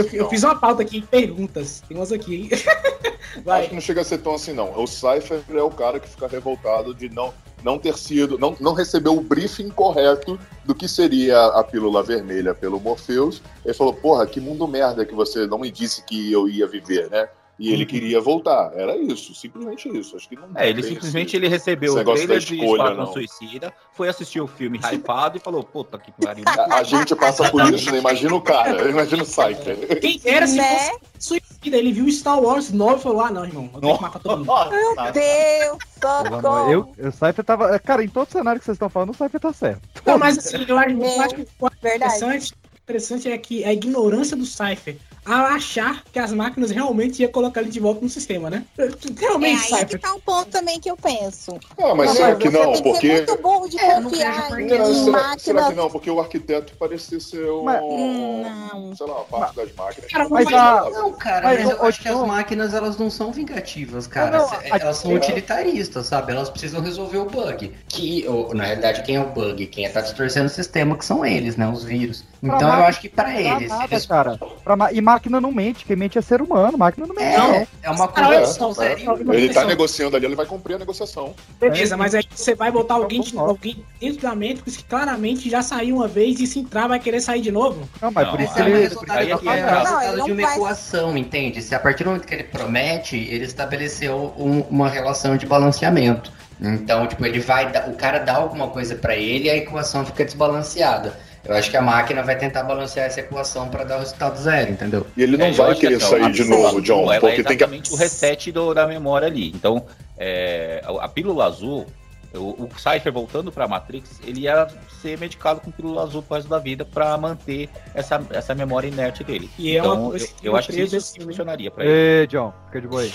[0.05, 0.31] assim, eu não.
[0.31, 1.83] fiz uma pauta aqui em perguntas.
[1.89, 2.32] Tem umas aqui,
[3.45, 3.61] Vai.
[3.61, 4.79] Acho que não chega a ser tão assim, não.
[4.79, 7.33] O Cypher é o cara que fica revoltado de não,
[7.63, 12.55] não ter sido, não, não receber o briefing correto do que seria a pílula vermelha
[12.55, 13.43] pelo Morpheus.
[13.65, 17.09] Ele falou, porra, que mundo merda que você não me disse que eu ia viver,
[17.11, 17.29] né?
[17.59, 18.73] E ele queria voltar.
[18.75, 20.17] Era isso, simplesmente isso.
[20.17, 23.13] Acho que não É, ele simplesmente esse- ele recebeu o trailer de Esquadrão não.
[23.13, 26.45] Suicida, foi assistir o filme hypado e falou, puta que pariu.
[26.47, 27.99] A, a gente passa por isso, né?
[27.99, 30.01] Imagina o cara, imagina o Cypher.
[30.01, 30.65] Quem era se Né?
[30.65, 31.77] fosse suicida?
[31.77, 34.39] Ele viu Star Wars 9 e falou: ah, não, irmão, eu tenho que matar todo
[34.45, 34.71] mundo.
[34.71, 36.71] Meu Deus, socorro.
[36.71, 37.79] Eu, o Cypher tava.
[37.79, 39.83] Cara, em todo cenário que vocês estão falando, o Cypher tá certo.
[40.05, 41.97] Não, mas assim, eu acho, eu acho que o Verdade.
[42.17, 42.53] interessante,
[42.83, 47.61] interessante é que a ignorância do Cypher a achar que as máquinas realmente iam colocar
[47.61, 48.65] ele de volta no sistema, né?
[48.77, 48.89] É
[49.19, 50.01] Realmente, aí que Cypher.
[50.01, 51.59] tá um ponto também que eu penso.
[51.79, 52.73] Ah, mas Não, será que você não?
[52.73, 53.07] tem que Porque.
[53.09, 55.69] ser muito burro de É, eu não confiar por em que Não, será, será máquinas.
[55.69, 55.91] que não?
[55.91, 57.65] Porque o arquiteto parecia ser um.
[57.65, 58.97] Não.
[58.97, 60.11] Sei lá, uma parte das máquinas.
[60.11, 62.97] Cara, Mas Mas, a- Não, cara, Mas, mas, eu ô, acho que as máquinas elas
[62.97, 64.39] não são vingativas, cara.
[64.39, 65.15] Não, não, a- elas são é.
[65.15, 66.33] utilitaristas, sabe?
[66.33, 67.73] Elas precisam resolver o bug.
[67.89, 69.67] Que, ou, na realidade, quem é o bug?
[69.69, 71.69] Quem tá distorcendo o sistema, que são eles, né?
[71.69, 72.25] Os vírus.
[72.43, 73.69] Pra Então eu máquina acho que dá eles.
[73.69, 74.41] nada, eles- cara.
[74.65, 77.25] Pra ma- E máquina não mente, quem mente é ser humano, máquina não mente.
[77.35, 77.67] É, não.
[77.85, 81.35] é uma coisa seria- cara, Ele tá negociando ali, ele vai cumprir a negociação.
[81.61, 85.49] Beleza, mas aí você vai botar Então, alguém, de- alguém dentro da Matrix que claramente
[85.49, 87.89] já saiu uma vez e se entrar vai querer sair de novo.
[88.01, 88.71] Não, mas Não, por isso é ele.
[88.71, 91.63] aí é é é- resultado de uma equação, entende?
[91.63, 96.33] Se a partir do momento que ele promete, ele estabeleceu um- uma relação de balanceamento.
[96.61, 100.05] Então, tipo, ele vai dar, o cara dá alguma coisa pra ele e a equação
[100.05, 101.17] fica desbalanceada.
[101.45, 104.71] Eu acho que a máquina vai tentar balancear essa equação pra dar o resultado zero,
[104.71, 105.07] entendeu?
[105.17, 107.45] E ele não É, vai querer assim, sair a de novo, John, ela porque é
[107.45, 107.65] tem que.
[107.65, 109.49] exatamente o reset do- da memória ali.
[109.49, 109.85] Então,
[110.17, 111.85] é, a, a pílula azul,
[112.33, 114.69] o, o Cypher voltando pra Matrix, ele ia
[115.01, 119.25] ser medicado com pílula azul pro resto da vida pra manter essa, essa memória inerte
[119.25, 119.51] dele.
[119.59, 121.93] E é uma então, coisa eu, eu acho que isso desse funcionaria pra ele.
[122.23, 123.13] Ê, John, fica de boa aí.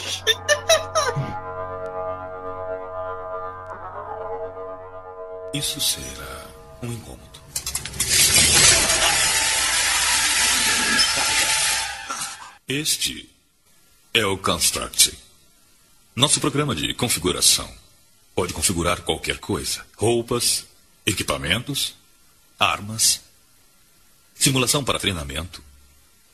[5.53, 6.45] Isso será
[6.83, 7.26] um incômodo.
[12.69, 13.29] Este
[14.13, 15.17] é o Construct.
[16.13, 17.73] Nosso programa de configuração
[18.35, 20.65] pode configurar qualquer coisa: roupas,
[21.05, 21.95] equipamentos,
[22.59, 23.21] armas,
[24.35, 25.63] simulação para treinamento,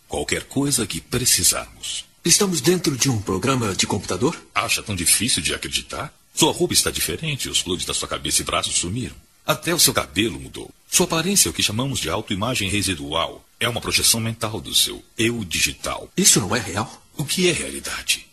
[0.07, 2.05] qualquer coisa que precisarmos.
[2.25, 4.35] Estamos dentro de um programa de computador?
[4.55, 6.11] Acha tão difícil de acreditar?
[6.33, 9.15] Sua roupa está diferente, os plugs da sua cabeça e braços sumiram.
[9.45, 10.71] Até o seu cabelo mudou.
[10.89, 13.43] Sua aparência é o que chamamos de autoimagem residual.
[13.59, 16.09] É uma projeção mental do seu eu digital.
[16.15, 17.03] Isso não é real?
[17.17, 18.25] O que é realidade?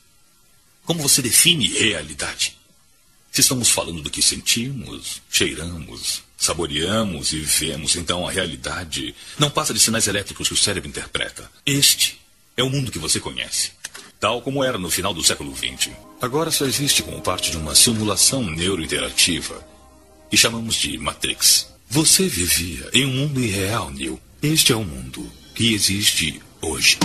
[0.85, 2.57] Como você define realidade?
[3.33, 9.73] Se estamos falando do que sentimos, cheiramos, saboreamos e vemos, então a realidade não passa
[9.73, 11.51] de sinais elétricos que o cérebro interpreta.
[11.65, 12.21] Este
[12.57, 13.73] é o mundo que você conhece,
[14.19, 15.91] tal como era no final do século XX.
[16.21, 19.65] Agora só existe como parte de uma simulação neurointerativa
[20.31, 21.67] que chamamos de Matrix.
[21.89, 24.19] Você vivia em um mundo irreal, Neil.
[24.41, 26.99] Este é o mundo que existe hoje.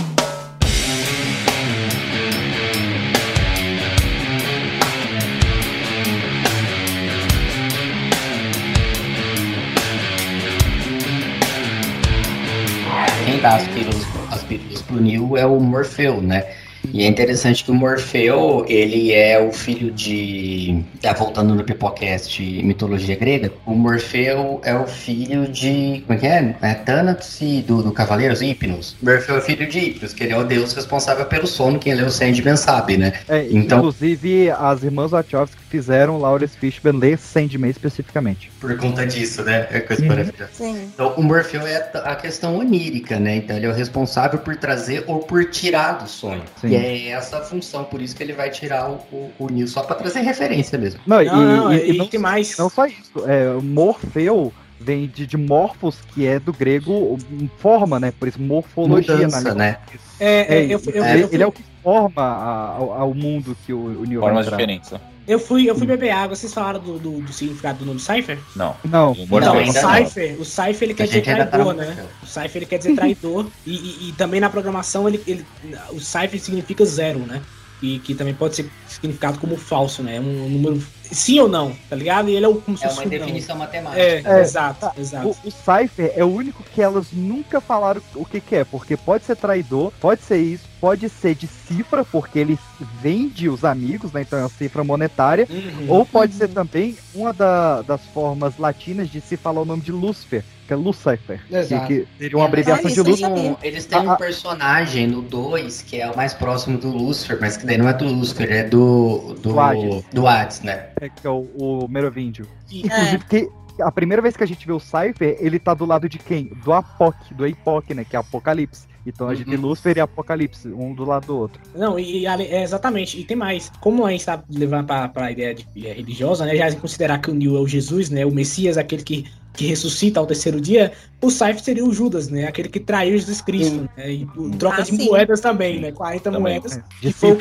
[13.24, 16.44] Quem dá as pílulas, as pílulas pro Neil é o Morfeu, né?
[16.92, 20.82] E é interessante que o Morfeu, ele é o filho de.
[21.00, 23.52] Tá voltando no Pipocast mitologia grega.
[23.64, 26.02] O Morfeu é o filho de.
[26.06, 26.56] Como é que é?
[26.62, 28.96] É Thanatos e do, do Cavaleiros Hipnos.
[29.02, 31.78] Morfeu é filho de Hipnos, que ele é o deus responsável pelo sono.
[31.78, 33.12] Quem leu o Sandman sabe, né?
[33.28, 38.50] É, Então- Inclusive, as irmãs Wachowski fizeram Lawrence Fishburne ler Sandman especificamente.
[38.60, 39.66] Por conta disso, né?
[39.70, 40.08] É coisa Uhum.
[40.08, 40.50] maravilhosa.
[40.52, 40.90] Sim.
[40.94, 43.36] Então, o Morfeu é a questão onírica, né?
[43.36, 46.42] Então, ele é o responsável por trazer ou por tirar do sonho.
[46.60, 46.68] Sim.
[46.68, 49.68] E é essa a função, por isso que ele vai tirar o, o, o Neo
[49.68, 51.00] só pra trazer referência mesmo.
[51.06, 52.56] Não, e, Não, não, e- e e não, tem mais.
[52.56, 53.12] não só isso.
[53.26, 57.18] É, Morfeu vem de, de morphos, que é do grego
[57.58, 58.12] forma, né?
[58.18, 59.78] Por isso, morfologia Mudança, né?
[60.20, 63.56] É, É, é, eu, eu, ele, eu, ele é o que forma ao, ao mundo
[63.64, 64.92] que o, o Neo Formas diferentes.
[65.28, 66.34] eu fui, eu fui beber água.
[66.34, 68.40] Vocês falaram do, do, do significado do nome Cypher?
[68.56, 68.74] Não.
[68.84, 69.72] Não, O Não, o.
[69.72, 72.06] Cypher, o Cypher ele quer dizer tá traidor, né?
[72.20, 73.46] O Cypher ele quer dizer traidor.
[73.64, 75.46] e, e, e também na programação ele, ele,
[75.92, 77.40] o Cypher significa zero, né?
[77.80, 80.18] E que também pode ser significado como falso, né?
[80.20, 80.82] Um número.
[81.08, 82.28] Sim ou não, tá ligado?
[82.28, 83.18] E ele é o como se É fosse uma um não.
[83.26, 84.02] definição matemática.
[84.02, 84.40] É, É.
[84.40, 85.28] exato, exato.
[85.28, 88.96] O, o Cypher é o único que elas nunca falaram o que, que é, porque
[88.96, 92.58] pode ser traidor, pode ser isso, pode ser de cifra, porque ele
[93.00, 94.22] vende os amigos, né?
[94.22, 95.86] Então é uma cifra monetária, Uhum.
[95.88, 99.92] ou pode ser também uma da- das formas latinas de se falar o nome de
[99.92, 101.86] Lúcifer, que é Lucifer, Exato.
[101.86, 103.30] que seria uma abreviação Olha, de Lúcifer.
[103.30, 104.16] Um- eles têm Ah, um ah.
[104.16, 107.92] personagem no 2 que é o mais próximo do Lucifer, mas que daí não é
[107.92, 108.85] do Lucifer, é do.
[108.86, 110.04] Do, Do Hades.
[110.12, 110.86] do Hades, né?
[111.00, 112.46] É, que é o, o Merovíndio.
[112.70, 113.48] Inclusive, que,
[113.82, 116.50] a primeira vez que a gente vê o Cypher, ele tá do lado de quem?
[116.64, 118.04] Do Apoc, do Apoc, né?
[118.04, 118.86] Que é Apocalipse.
[119.06, 121.60] Então a gente tem Lúcifer e Apocalipse, um do lado do outro.
[121.76, 123.70] Não, e, e é, exatamente, e tem mais.
[123.80, 126.56] Como a gente tá levando pra, pra ideia de, é, religiosa, né?
[126.56, 128.26] Já considerar que o Neo é o Jesus, né?
[128.26, 130.92] O Messias, aquele que, que ressuscita ao terceiro dia,
[131.22, 132.48] o Cypher seria o Judas, né?
[132.48, 134.10] Aquele que traiu Jesus Cristo, né?
[134.10, 134.26] E
[134.58, 135.06] troca Ah, de sim.
[135.06, 135.92] moedas também, né?
[135.92, 136.40] 40 Também.
[136.40, 136.80] moedas.
[137.00, 137.36] De que foi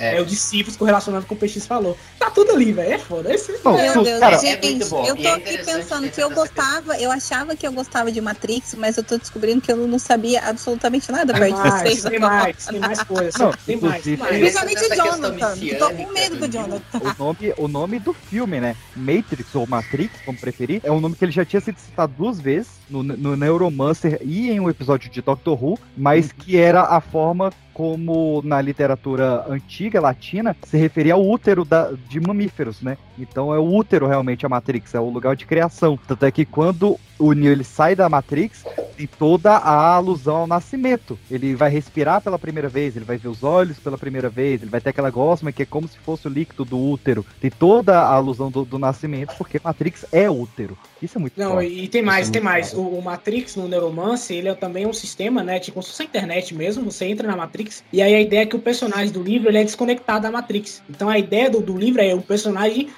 [0.00, 0.18] cifras.
[0.18, 1.96] É, o discípulos correlacionado com o PX falou.
[2.18, 2.92] Tá tudo ali, velho.
[2.92, 3.32] É foda.
[3.32, 5.06] Esse Não, Meu Deus, cara, gente, é bom.
[5.06, 8.74] eu tô é aqui pensando que eu gostava, eu achava que eu gostava de Matrix,
[8.74, 12.02] mas eu tô descobrindo que eu não sabia absolutamente nada perto de mais, vocês.
[12.02, 13.34] tem mais, tem mais coisas.
[13.36, 14.02] Não, tem mais.
[14.02, 15.56] Principalmente o Jonathan.
[15.78, 16.98] Tô com medo do do Jonathan.
[16.98, 18.76] O nome, o nome do filme, né?
[18.96, 22.40] Matrix ou Matrix, como preferir, é um nome que ele já tinha sido citado duas
[22.40, 27.00] vezes no, no Neuromancer e em um episódio de Doctor Who, mas que era a
[27.00, 32.98] forma como na literatura antiga latina se referia ao útero da- de mamíferos, né?
[33.22, 35.98] Então é o útero realmente a Matrix, é o lugar de criação.
[36.06, 38.64] Tanto é que quando o Neo ele sai da Matrix,
[38.96, 41.18] tem toda a alusão ao nascimento.
[41.30, 44.70] Ele vai respirar pela primeira vez, ele vai ver os olhos pela primeira vez, ele
[44.70, 47.24] vai ter aquela gosma que é como se fosse o líquido do útero.
[47.40, 50.78] Tem toda a alusão do, do nascimento, porque Matrix é útero.
[51.02, 51.64] Isso é muito Não, foda.
[51.64, 52.72] e tem mais, é tem mais.
[52.72, 55.58] O, o Matrix no Neuromancer, ele é também um sistema, né?
[55.58, 56.90] Tipo, como se fosse a internet mesmo.
[56.90, 59.58] Você entra na Matrix e aí a ideia é que o personagem do livro ele
[59.58, 60.82] é desconectado da Matrix.
[60.88, 62.88] Então a ideia do, do livro é o personagem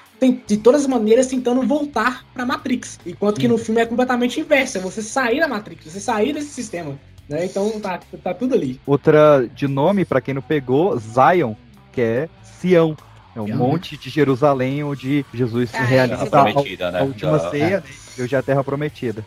[0.47, 2.99] de todas as maneiras tentando voltar pra Matrix.
[3.05, 4.77] Enquanto que no filme é completamente inverso.
[4.77, 6.97] É você sair da Matrix, você sair desse sistema.
[7.27, 7.45] Né?
[7.45, 8.79] Então tá, tá tudo ali.
[8.85, 11.55] Outra de nome, pra quem não pegou, Zion,
[11.91, 12.29] que é
[12.59, 12.95] Sião.
[13.35, 16.99] É um Sião, monte de Jerusalém onde Jesus Ah, realiza Terra a, prometida, né?
[16.99, 17.83] a última Da- ceia né?
[18.17, 19.25] e hoje é a Terra Prometida.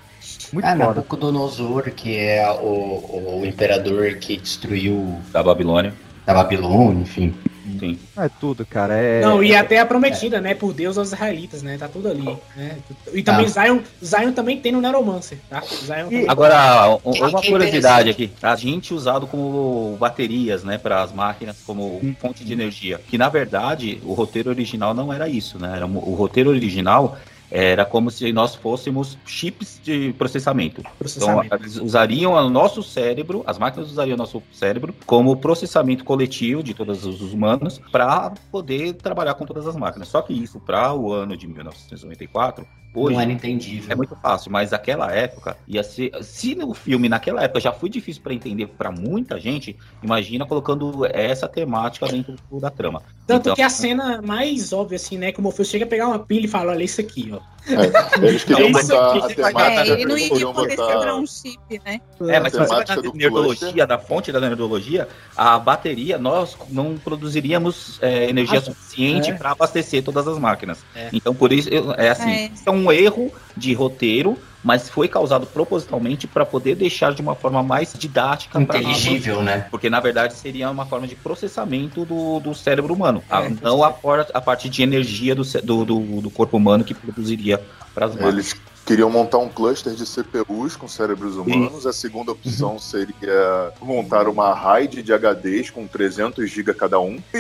[0.53, 0.85] Muito Ah, foda.
[0.87, 5.93] Nabucodonosor, que é o, o imperador que destruiu Da Babilônia.
[6.25, 7.35] da Babilônia, enfim.
[7.79, 7.99] Sim.
[8.17, 8.95] É tudo, cara.
[8.95, 9.21] É...
[9.21, 10.55] Não, e até a prometida, né?
[10.55, 11.77] Por Deus aos israelitas, né?
[11.77, 12.25] Tá tudo ali.
[12.57, 12.77] Né?
[13.13, 15.61] E também Zion, Zion também tem no Neuromancer, tá?
[15.61, 16.29] Zion também.
[16.29, 18.31] Agora, Que- uma curiosidade aqui.
[18.43, 23.01] A gente usado como baterias, né, para as máquinas, como fonte de energia.
[23.09, 25.73] Que na verdade o roteiro original não era isso, né?
[25.77, 27.19] Era, o roteiro original
[27.51, 30.83] era como se nós fôssemos chips de processamento.
[30.99, 31.47] Processamento.
[31.47, 36.63] Então, eles usariam o nosso cérebro, as máquinas usariam o nosso cérebro como processamento coletivo
[36.63, 40.09] de todos os humanos para poder trabalhar com todas as máquinas.
[40.09, 42.67] Só que isso para o ano de 1994
[42.97, 43.93] Hoje Não era entendível.
[43.93, 46.11] é muito fácil, mas naquela época ia ser.
[46.25, 51.05] Se no filme naquela época já foi difícil para entender para muita gente, imagina colocando
[51.05, 53.03] essa temática dentro da trama.
[53.27, 55.31] Tanto Então, que a cena mais óbvia, assim, né?
[55.31, 57.56] Que o Morpheus chega a pegar uma pilha e fala: Olha isso aqui, ó.
[58.23, 59.63] Eles queriam É botar a temática.
[59.63, 62.01] É, ele não eles ia queriam poder botar- quebrar um chip, né?
[62.29, 67.99] É, mas se você do nerdologia, da fonte da nerdologia, a bateria, nós não produziríamos
[68.01, 69.35] é, energia Ah, suficiente é.
[69.35, 70.79] para abastecer todas as máquinas.
[70.95, 71.09] É.
[71.13, 72.51] Então, por isso, eu- é assim, É.
[72.65, 77.63] é um erro de roteiro, mas foi causado propositalmente para poder deixar de uma forma
[77.63, 78.61] mais didática.
[78.61, 79.69] Inteligível, né?
[79.71, 83.23] Porque, na verdade, seria uma forma de processamento do, do cérebro humano.
[83.31, 83.95] É, a- não a,
[84.35, 87.63] a parte de energia do, do, do corpo humano que produziria
[87.95, 88.35] para as máquinas.
[88.35, 91.87] Eles queriam montar um cluster de CPUs com cérebros humanos.
[91.87, 97.19] A segunda opção seria montar uma RAID de HDs com 300 GB cada um.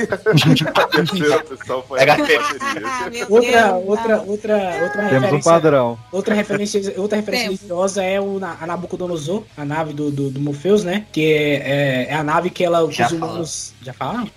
[0.57, 2.41] E a terceira opção foi a bateria.
[2.85, 5.99] Ah, Outra, outra, outra, outra Temos um padrão.
[6.11, 10.83] Outra referência, outra referência religiosa é o, a Nabucodonosor, a nave do, do, do Morpheus,
[10.83, 11.07] né?
[11.13, 13.75] Que é, é, é a nave que ela, Já os humanos.
[13.87, 14.29] Já falaram?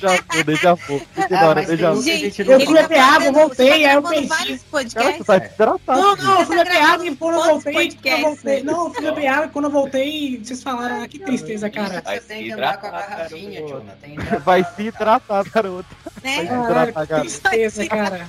[0.00, 1.00] já foi, déjà vu.
[1.14, 2.02] Que da Ah, hora, déjà vu.
[2.02, 4.26] Gente, Eu fui beber água, voltei, tá aí eu perdi.
[4.28, 4.62] vários
[4.94, 6.00] Cara, tu tá desidratado.
[6.00, 8.62] Não, não, eu fui beber água e quando eu voltei, quando eu voltei.
[8.62, 12.00] Não, eu fui beber água e quando eu voltei, vocês falaram, ah, que tristeza, cara.
[12.06, 13.96] Você tem que andar com a garrafinha, Jonathan.
[14.00, 15.96] Tem que Vai se hidratar, garoto.
[16.22, 16.36] Né?
[16.36, 17.28] Vai se hidratar, que garoto.
[17.40, 18.26] tristeza, cara.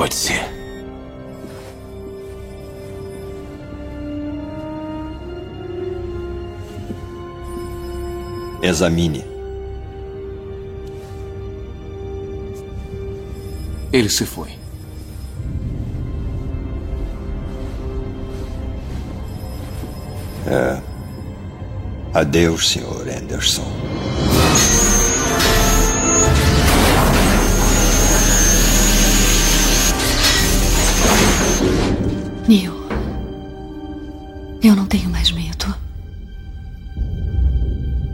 [0.00, 0.40] Pode ser.
[8.62, 9.22] Examine.
[13.92, 14.48] Ele se foi.
[22.14, 23.18] Adeus, Sr.
[23.22, 23.70] Anderson.
[32.50, 32.74] Neil,
[34.60, 35.72] eu não tenho mais medo.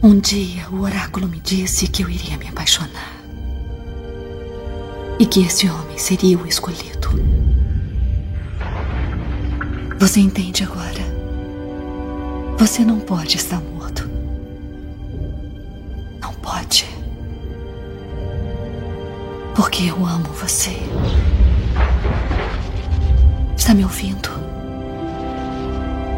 [0.02, 3.16] Um dia o oráculo me disse que eu iria me apaixonar.
[5.18, 7.08] e que esse homem seria o escolhido.
[9.98, 11.00] Você entende agora?
[12.58, 14.06] Você não pode estar morto.
[16.20, 16.84] Não pode.
[19.54, 20.76] Porque eu amo você.
[23.66, 24.28] Está me ouvindo?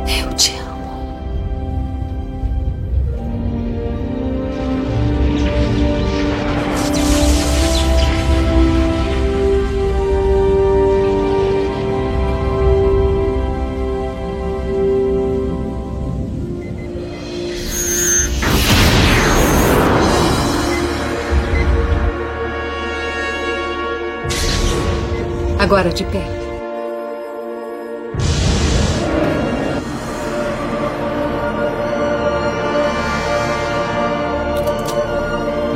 [0.06, 0.92] Eu te amo.
[25.58, 26.47] Agora de pé.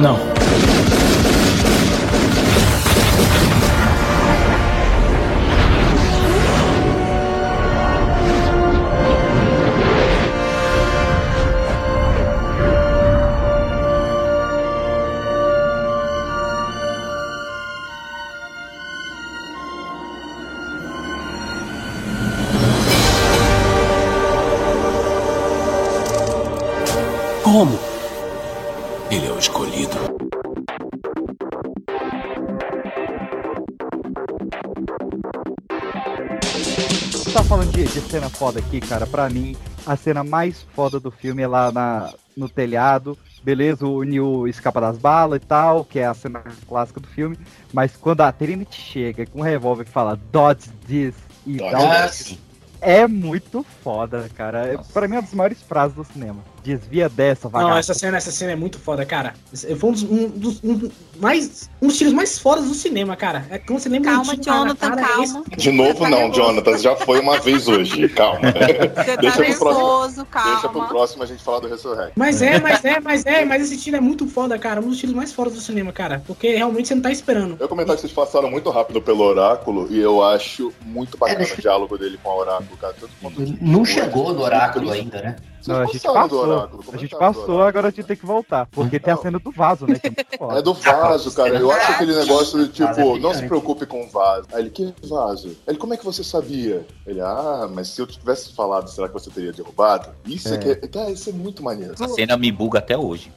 [0.02, 0.31] Não.
[38.12, 39.06] Cena foda aqui, cara.
[39.06, 39.56] Pra mim,
[39.86, 43.16] a cena mais foda do filme é lá na, no telhado.
[43.42, 47.38] Beleza, o Neil escapa das balas e tal, que é a cena clássica do filme.
[47.72, 51.14] Mas quando a Trinity chega com um revólver e fala Dodge this
[51.46, 52.38] e Dodge.
[52.82, 54.66] É muito foda, cara.
[54.66, 56.44] É, pra mim é uma das maiores frases do cinema.
[56.62, 57.78] Desvia dessa, Não, vagabundo.
[57.78, 59.34] essa cena, essa cena é muito foda, cara.
[59.78, 63.44] Foi um dos, um dos- um mais, um dos tiros mais fodas do cinema, cara.
[63.50, 65.24] É quando você lembra Calma, Jonathan, cara, calma.
[65.24, 66.78] esse- De novo, não, Jonathan.
[66.78, 68.08] Já foi uma vez hoje.
[68.10, 68.40] Calma.
[68.42, 69.64] Você tá Deixa pro próximo.
[69.70, 70.88] nervoso, Deixa pro calma.
[70.88, 72.12] próximo a gente falar do Resurrect.
[72.16, 74.80] Mas é, mas é, mas é, mas esse tiro é muito foda, cara.
[74.80, 76.22] Um dos tiros mais fodas do cinema, cara.
[76.26, 77.56] Porque realmente você não tá esperando.
[77.58, 81.54] Eu comentar que vocês passaram muito rápido pelo Oráculo e eu acho muito bacana deixa-
[81.54, 82.94] o diálogo dele com o Oráculo, cara.
[83.00, 85.36] Tanto quanto Não chegou no oráculo ainda, né?
[85.66, 86.38] Não, a gente passou.
[86.40, 88.66] oráculo, A gente comentaram do passou, agora a gente tem que voltar.
[88.66, 89.98] Porque tem a cena do vaso, né?
[89.98, 90.12] Que é.
[90.58, 91.50] É do vaso, cara.
[91.58, 94.46] Eu acho aquele negócio de é tipo, não se preocupe com o vaso.
[94.52, 95.56] Aí ele, que vaso?
[95.66, 96.84] Ele, como é que você sabia?
[97.06, 100.08] Ele, ah, mas se eu tivesse falado, será que você teria derrubado?
[100.26, 100.58] Isso é, É.
[100.58, 100.74] que é.
[100.88, 101.94] Cara, isso é muito maneiro.
[101.94, 103.32] Essa cena me buga até hoje.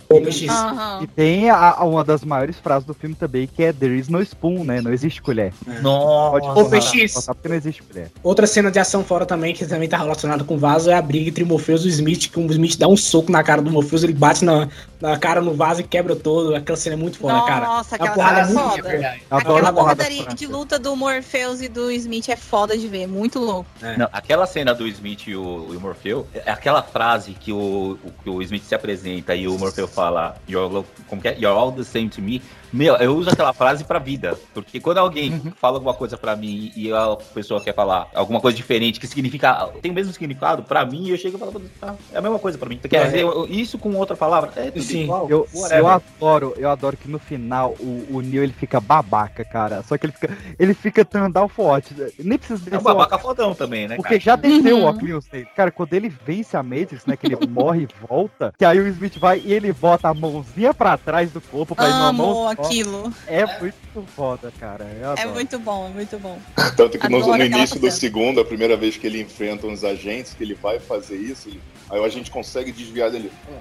[1.01, 4.07] E tem a- a- uma das maiores frases do filme também, que é There is
[4.07, 4.81] no spoon, né?
[4.81, 5.53] Não existe colher.
[5.81, 6.31] Nossa.
[6.39, 7.25] Pode Ô, PX.
[7.25, 8.11] porque não existe colher.
[8.23, 11.01] Outra cena de ação fora também, que também tá relacionada com o vaso, é a
[11.01, 13.69] briga entre Morpheus e o Smith, que o Smith dá um soco na cara do
[13.69, 14.67] Morpheus, ele bate na,
[15.05, 16.55] na cara no vaso e quebra todo.
[16.55, 17.65] Aquela cena é muito foda, cara.
[17.67, 18.89] Nossa, É uma aquela porrada cena é muito foda.
[18.89, 19.21] verdade.
[19.29, 22.87] Adoro Aquela a porrada porradaria de luta do Morpheus e do Smith é foda de
[22.87, 23.69] ver, muito louco.
[23.97, 25.77] Não, aquela cena do Smith e o, e
[26.13, 29.87] o é aquela frase que o, o- que o Smith se apresenta e o Morfeu
[29.87, 31.33] fala, You're, como que é?
[31.33, 32.41] You're all the same to me.
[32.73, 34.37] Meu, eu uso aquela frase pra vida.
[34.53, 35.53] Porque quando alguém Uhum.
[35.55, 39.69] fala alguma coisa pra mim e a pessoa quer falar alguma coisa diferente, que significa,
[39.81, 42.57] tem o mesmo significado, pra mim, eu chego e falo, ah, é a mesma coisa
[42.57, 42.77] pra mim.
[42.81, 43.05] Você quer É.
[43.05, 44.51] dizer isso com outra palavra?
[44.57, 45.07] É tudo Sim.
[45.29, 45.79] Eu, whatever.
[45.79, 49.83] eu adoro, eu adoro que no final o, o Neil ele fica babaca, cara.
[49.83, 51.93] Só que ele fica, ele fica Tandal forte.
[52.19, 54.21] Nem precisa É descer um o babaca fodão também, né, Porque cara?
[54.21, 54.83] já desceu Uhum.
[54.83, 55.47] o óculos nele.
[55.55, 57.15] Cara, quando ele vence a Matrix, né?
[57.17, 60.73] Que ele morre e volta, que aí o Smith vai e ele bota a mãozinha
[60.73, 62.47] pra trás do corpo pra ir numa mão.
[62.49, 63.13] Aquilo.
[63.27, 63.75] É muito
[64.15, 64.85] foda, cara.
[64.99, 66.39] Eu É muito bom, é muito bom.
[66.75, 69.83] Tanto que no, Adoro no início do segundo, a primeira vez que ele enfrenta uns
[69.83, 73.31] agentes, que ele vai fazer isso, ele- aí a gente consegue desviar dele.
[73.47, 73.59] Ah,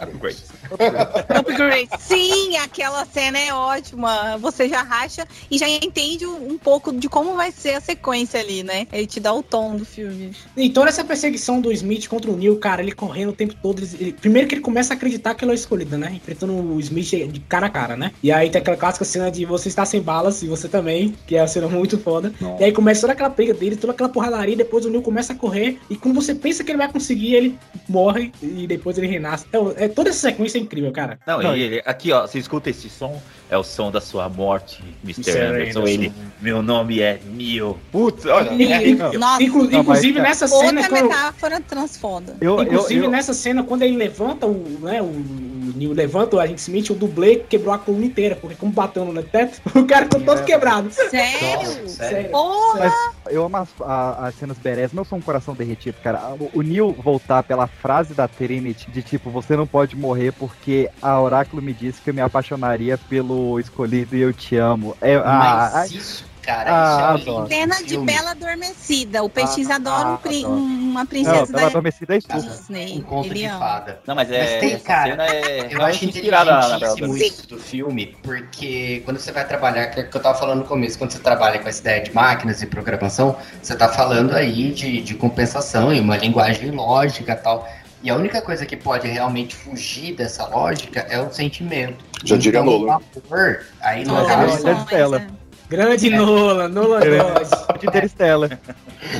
[0.00, 0.36] upgrade.
[1.28, 1.88] Upgrade.
[1.98, 4.36] Sim, aquela cena é ótima.
[4.38, 8.62] Você já racha e já entende um pouco de como vai ser a sequência ali,
[8.62, 8.86] né?
[8.92, 10.32] Ele te dá o tom do filme.
[10.56, 13.82] E toda essa perseguição do Smith contra o Neil, cara, ele correndo o tempo todo.
[14.00, 16.12] ele- primeiro que ele começa a acreditar que ele é escolhido, né?
[16.14, 18.12] Enfrentando o Smith de cara a cara, né?
[18.22, 21.36] E aí tem aquela clássica cena de você estar sem balas e você também, que
[21.36, 22.32] é a cena muito foda.
[22.60, 24.56] E aí começa toda aquela briga dele, toda aquela porradaria.
[24.56, 25.78] Depois o Neil começa a correr.
[25.90, 29.46] E quando você pensa que ele vai conseguir, ele morre e depois ele renasce.
[29.52, 31.18] É, é- toda essa sequência é incrível, cara.
[31.26, 33.20] Não, e ele, aqui ó, você escuta esse som,
[33.50, 35.30] é o som da sua morte, Mr.
[35.30, 35.80] Anderson.
[35.80, 35.86] Anderson.
[35.86, 37.78] Ele, meu nome é Neil.
[37.90, 40.64] Putz, olha, E- é, e- é, Nossa, inclu- Não, mas, inclusive cara, nessa cena.
[40.80, 42.36] Outra quando- metáfora transfoda.
[42.40, 46.40] Eu, eu, Inclusive, eu, nessa cena, quando ele levanta o, né, o, Neil levanta o
[46.40, 50.04] agente Smith, o dublê quebrou a coluna inteira, porque como bateu no teto, o cara
[50.04, 50.90] ficou todo quebrado.
[50.90, 51.88] Sério?
[51.88, 52.30] Sério.
[52.78, 52.92] Mas
[53.30, 56.34] eu amo as, a- as cenas berés, não sou um coração derretido, cara.
[56.38, 60.90] O, o Neil voltar pela frase da Trinity de tipo, você não pode morrer porque
[61.00, 64.96] a Oráculo me disse que eu me apaixonaria pelo escolhido e eu te amo.
[65.00, 66.70] É, ah, Mas ah, isso, cara,
[67.12, 67.46] ah, isso é.
[67.46, 68.06] Cena de filme.
[68.06, 69.22] Bela Adormecida.
[69.22, 70.54] O PX Ah, adora um ah, adoro.
[70.54, 72.28] uma Não, princesa Bela da Adormecida é isso.
[72.32, 72.98] Disney.
[72.98, 73.58] Um conto Ele de ama.
[73.58, 74.00] fada.
[74.06, 74.40] Não, mas é.
[74.40, 79.32] Mas tem, cara, cena é Eu acho inspirada Bela isso do filme, porque quando você
[79.32, 81.68] vai trabalhar, que é o que eu tava falando no começo, quando você trabalha com
[81.68, 86.16] essa ideia de máquinas e programação, você tá falando aí de, de compensação e uma
[86.16, 87.68] linguagem lógica e tal.
[88.02, 92.04] E a única coisa que pode realmente fugir dessa lógica é o sentimento.
[92.24, 92.98] Já diria então, Nolan.
[92.98, 95.26] o amor, aí no Nolan, caso, Interstellar.
[95.68, 97.78] Grande Nola, Nola Dodge.
[97.80, 98.58] De Interstellar.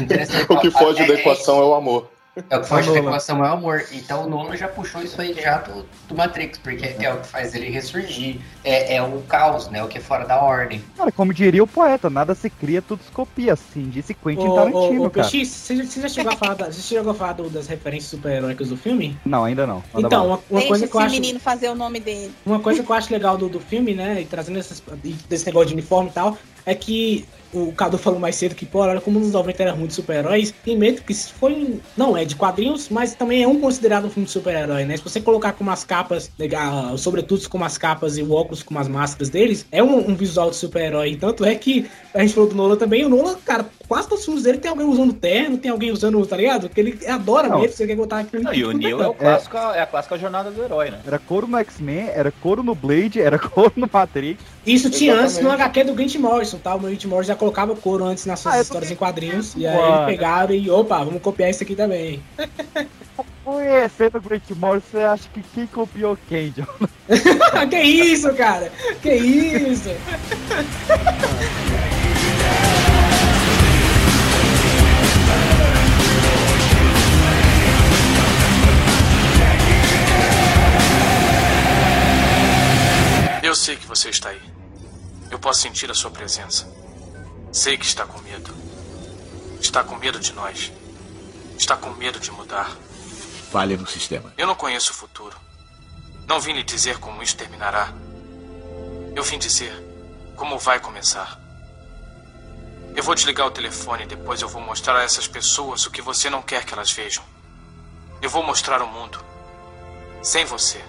[0.00, 2.10] interessante, O que foge é- da é equação é o amor.
[2.34, 2.98] É o que Nolan.
[2.98, 3.84] equação é o amor.
[3.92, 7.26] Então o Nolan já puxou isso aí já do, do Matrix, porque é o que
[7.26, 8.40] faz ele ressurgir.
[8.64, 9.84] É, é o caos, né?
[9.84, 10.82] O que é fora da ordem.
[10.96, 14.54] Cara, como diria o poeta, nada se cria, tudo se copia, assim, disse Quentin Ô,
[14.54, 15.28] Tarantino, ô, ô, cara.
[15.28, 17.66] PX, você já, você já chegou a falar, da- você chegou a falar do- das
[17.66, 19.14] referências super-heróicas do filme?
[19.26, 19.82] Não, ainda não.
[19.92, 21.10] Manda Então, uma, uma Deixa coisa esse que eu acho.
[21.14, 22.32] menino fazer o nome dele.
[22.46, 24.82] Uma coisa que eu acho legal do, do filme, né, e trazendo essas,
[25.28, 28.78] desse negócio de uniforme e tal, é que o Cadu falou mais cedo que, pô,
[28.78, 30.54] olha como nos 90 era ruim de super-heróis.
[30.64, 34.10] Tem medo que isso foi, não é de quadrinhos, mas também é um considerado um
[34.10, 34.96] filme de super-herói, né?
[34.96, 38.70] Se você colocar com umas capas, legal, sobretudo com umas capas e o óculos com
[38.70, 41.16] umas máscaras deles, é um, um visual de super-herói.
[41.16, 44.24] Tanto é que a gente falou do Nolan também, o Nolan, cara, quase todos os
[44.24, 46.66] filmes dele tem alguém usando terno, tem alguém usando, tá ligado?
[46.66, 47.60] Que ele adora Não.
[47.60, 50.16] mesmo, você quer botar aquilo Não, e o Neil é, o clássico, é a clássica
[50.16, 51.00] jornada do herói, né?
[51.06, 54.42] Era couro no X-Men, era couro no Blade, era couro no Matrix.
[54.64, 55.62] Isso tinha antes no Exatamente.
[55.62, 56.74] HQ do Grant Morrison, tá?
[56.74, 59.54] O Grant Morrison já colocava couro antes nas suas Ah, tô histórias em quadrinhos.
[59.58, 59.94] E aí Mano.
[59.94, 62.22] eles pegaram e, opa, vamos copiar isso aqui também.
[63.44, 66.64] Conhecendo o Grant Morrison, você acha que quem copiou quem, John?
[67.68, 68.72] que isso, cara?
[69.02, 69.90] Que isso?
[83.52, 84.40] Eu sei que você está aí.
[85.30, 86.66] Eu posso sentir a sua presença.
[87.52, 88.50] Sei que está com medo.
[89.60, 90.72] Está com medo de nós.
[91.58, 92.74] Está com medo de mudar.
[93.50, 94.32] Falha no sistema.
[94.38, 95.36] Eu não conheço o futuro.
[96.26, 97.92] Não vim lhe dizer como isso terminará.
[99.14, 99.74] Eu vim dizer
[100.34, 101.38] como vai começar.
[102.96, 106.00] Eu vou desligar o telefone e depois eu vou mostrar a essas pessoas o que
[106.00, 107.22] você não quer que elas vejam.
[108.22, 109.22] Eu vou mostrar o mundo.
[110.22, 110.82] Sem você.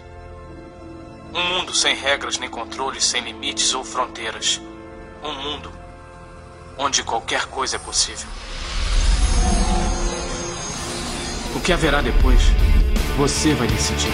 [1.34, 4.62] Um mundo sem regras nem controles, sem limites ou fronteiras.
[5.24, 5.72] Um mundo
[6.78, 8.28] onde qualquer coisa é possível.
[11.56, 12.40] O que haverá depois,
[13.18, 14.12] você vai decidir.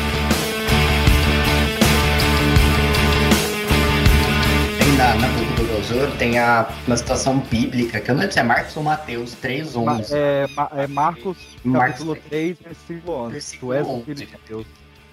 [4.78, 8.34] Tem na, na boca do Gozoro, tem a, uma citação bíblica, que eu não lembro
[8.34, 9.84] se é Marcos ou Mateus 3.11.
[9.86, 13.28] Ma- é, Ma- é Marcos, Marcos capítulo 3, versículo 11.
[13.28, 14.04] Tu Versículo és o 11.
[14.06, 14.68] filho de Deus.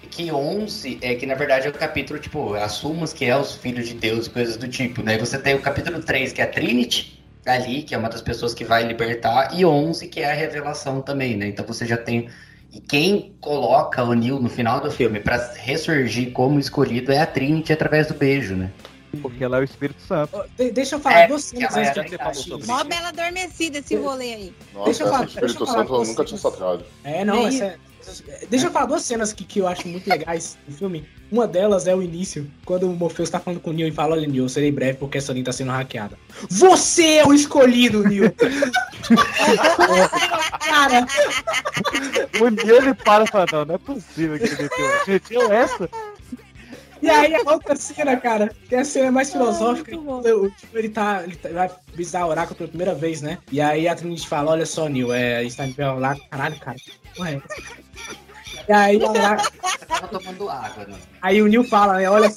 [0.09, 3.87] Que 11 é que na verdade é o capítulo, tipo, assumas que é os filhos
[3.87, 5.03] de Deus e coisas do tipo.
[5.03, 8.21] Daí você tem o capítulo 3, que é a Trinity, ali, que é uma das
[8.21, 11.47] pessoas que vai libertar, e 11, que é a revelação também, né?
[11.47, 12.29] Então você já tem.
[12.73, 17.25] E quem coloca o Neil no final do filme pra ressurgir como escolhido é a
[17.25, 18.71] Trinity através do beijo, né?
[19.21, 20.43] Porque ela é o Espírito Santo.
[20.57, 22.83] De- deixa eu falar É, que ela antes é de você sobre Mó.
[22.83, 24.53] Bela Adormecida esse rolê aí.
[24.73, 26.85] Nossa, Deixa eu falar- Espírito deixa eu falar Santo eu nunca tinha sacado.
[27.03, 27.75] É, não, essa,
[28.49, 31.07] Deixa eu falar duas cenas que, que eu acho muito legais do filme.
[31.31, 34.15] Uma delas é o início, quando o Morpheus tá falando com o Neo e fala,
[34.15, 36.17] olha, Neo, eu serei breve porque essa linha tá sendo hackeada.
[36.49, 38.33] Você é o escolhido, Neo!
[40.59, 41.05] Cara,
[42.41, 44.89] O Neil ele para e fala, não, não é possível que ele meteu.
[45.07, 45.89] Meteu essa?
[47.01, 50.19] E aí a outra cena, cara, que é a cena mais filosófica, muito bom.
[50.19, 51.21] o tipo, ele tá.
[51.23, 53.37] Ele tá- vai visitar o oráculo pela primeira vez, né?
[53.51, 56.59] E aí a Trinity fala, olha só, Neil, é, a gente tá indo lá, caralho,
[56.59, 56.77] cara.
[57.19, 57.41] Ué.
[58.67, 60.95] E aí, Tava tomando água, né?
[61.21, 62.09] aí o Neil fala, né?
[62.09, 62.33] Olha.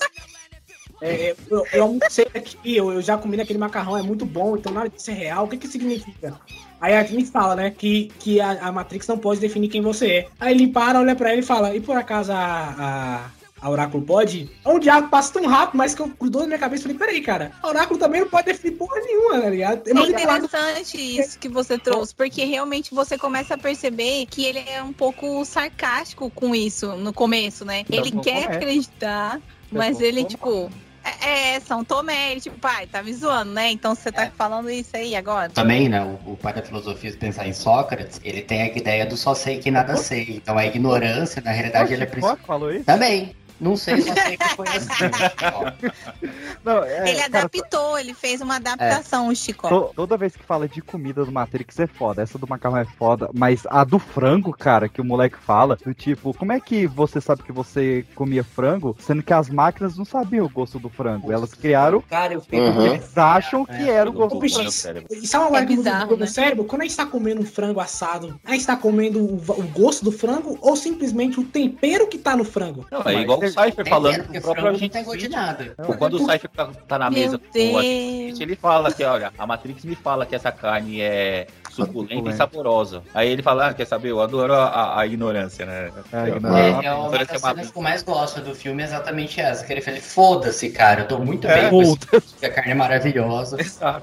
[1.03, 4.73] é, eu, eu almocei aqui, eu, eu já comi naquele macarrão, é muito bom, então
[4.73, 6.39] nada disso é real, o que que significa?
[6.81, 10.11] Aí a Trinity fala, né, que, que a, a Matrix não pode definir quem você
[10.11, 10.29] é.
[10.39, 14.03] Aí ele para, olha pra ele e fala, e por acaso a, a, a Oráculo
[14.05, 14.51] pode?
[14.65, 17.21] O diabo passa tão rápido, mas que eu grudou na minha cabeça e falei, peraí,
[17.21, 19.89] cara, a Oráculo também não pode definir porra nenhuma, tá ligado?
[19.89, 24.59] É fala- interessante isso que você trouxe, porque realmente você começa a perceber que ele
[24.67, 27.81] é um pouco sarcástico com isso no começo, né?
[27.81, 30.71] Então, Ele quer acreditar, mas São ele, tipo.
[31.03, 33.71] É, é, São Tomé, ele, tipo, pai, tá me zoando, né?
[33.71, 35.49] Então você tá falando isso aí agora.
[35.49, 39.07] Também, né, o, o pai da filosofia, se pensar em Sócrates, ele tem a ideia
[39.07, 40.27] do só sei que nada sei.
[40.37, 42.37] Então a ignorância, na realidade, ele é principal.
[42.47, 42.85] Falou isso?
[42.85, 43.35] Também.
[43.61, 44.89] Não sei, só sei que foi assim.
[46.65, 49.69] Não, é, ele cara, adaptou, ele fez uma adaptação, o Chico.
[49.69, 52.23] to- toda vez que fala de comida do Matrix é foda.
[52.23, 53.31] Essa do macarrão é foda.
[53.33, 57.21] Mas a do frango, cara, que o moleque fala, do tipo, como é que você
[57.21, 61.33] sabe que você comia frango, sendo que as máquinas não sabiam o gosto do frango?
[61.33, 62.01] Elas criaram.
[62.03, 62.87] Cara, eu porque Uhum.
[62.87, 64.65] eles acham que era o gosto do frango.
[64.65, 66.27] Peixes, e sabe uma coisa que bizarro, né?
[66.27, 66.65] cérebro?
[66.65, 70.05] Quando a gente tá comendo um frango assado, a gente tá comendo o, o gosto
[70.05, 72.87] do frango ou simplesmente o tempero que tá no frango?
[72.91, 75.37] Não, é igual Cypher falando porque pro próprio frango não agente tem gosto de Smith.
[75.39, 75.75] nada.
[75.85, 78.41] Pô, Quando o Cypher tá, tá na Meu mesa com o agente Deus.
[78.41, 83.03] Ele fala que, olha, a Matrix me fala que essa carne é suculenta e saborosa.
[83.15, 85.91] Aí ele fala, ah, quer saber, eu adoro a, a- a ignorância, né?
[86.13, 86.81] É, Eu- ignorância.
[86.83, 89.65] É, é uma das é cenas que eu mais gosto do filme é exatamente essa.
[89.65, 91.97] Que ele fala, foda-se, cara, eu tô muito É, bem com.
[92.45, 93.57] A carne é maravilhosa.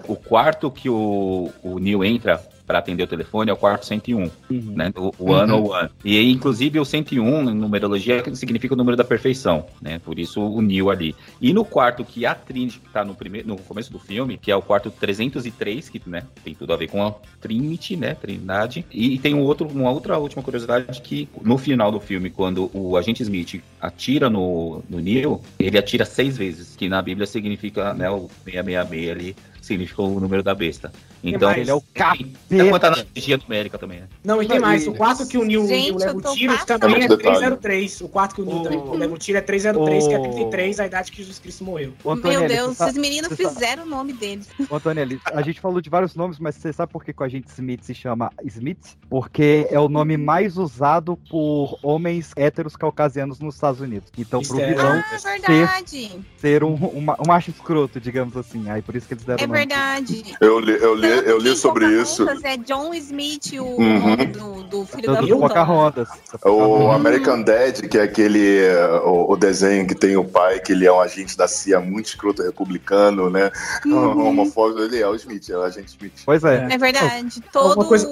[0.08, 4.30] O quarto que o, o Neil entra para atender o telefone é o quarto 101,
[4.76, 4.92] né?
[4.98, 5.74] O, o ano Uhum.
[5.74, 5.90] ano.
[6.04, 10.00] E aí, inclusive, o 101 em numerologia significa o número da perfeição, né?
[10.00, 11.16] Por isso o Neil ali.
[11.42, 14.52] E no quarto que a Trinity que tá no primeiro, no começo do filme, que
[14.52, 18.86] é o quarto 303, que, né, tem tudo a ver com a Trinity, né, Trindade.
[18.92, 22.98] E tem um outro, uma outra última curiosidade que no final do filme, quando o
[22.98, 28.10] agente Smith atira no, no Neil, ele atira seis vezes, que na Bíblia significa, né,
[28.10, 30.92] o 666 ali, significa o número da besta.
[31.24, 31.62] Então, mais?
[31.62, 34.08] Ele é o Dá conta na energia numérica também, né?
[34.24, 34.88] Não, e tem mais.
[34.88, 36.80] O quarto que o Neil, o Gente, o tô tiro passada.
[36.80, 37.38] também é Muito detalhe.
[37.38, 38.02] 303.
[38.02, 40.80] O quarto que o Neil também leva o tiro é 303, que é O- 33,
[40.80, 41.94] a idade que Jesus Cristo morreu.
[42.04, 44.48] Ô, Meu Deus, esses meninos fizeram o nome deles.
[44.70, 47.50] Ô, Antonielli, a gente falou de vários nomes, mas você sabe por que o agente
[47.52, 48.96] Smith se chama Smith?
[49.10, 54.12] Porque é o nome mais usado por homens héteros caucasianos nos Estados Unidos.
[54.18, 56.12] Então, pro Isso é- vilão Ah, verdade.
[56.38, 58.70] ser um, uma- um macho escroto, digamos assim.
[58.70, 59.60] Aí por isso que eles deram É o nome.
[59.60, 60.24] verdade.
[60.40, 62.26] Eu li, eu li, eu li sobre isso.
[62.44, 64.00] É John Smith, o Uhum.
[64.00, 66.48] nome do, do filho da puta.
[66.50, 68.60] O American Dad, que é aquele
[69.06, 72.08] o, o desenho que tem o pai, que ele é um agente da CIA muito
[72.08, 73.52] escroto republicano, né?
[73.86, 74.28] Uhum.
[74.28, 76.14] Homofóbico, ele é o Smith, é o agente Smith.
[76.26, 76.68] Pois é.
[76.72, 77.42] É verdade.
[77.52, 78.08] Todo coisa-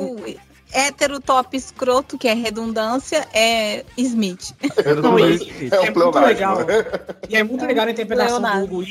[0.72, 4.54] hétero top escroto, que é redundância, é Smith.
[5.02, 5.74] Não, e- Smith.
[5.74, 6.58] É um é muito legal.
[7.30, 8.68] E é muito legal a interpretação Leonardo.
[8.68, 8.86] do Hugo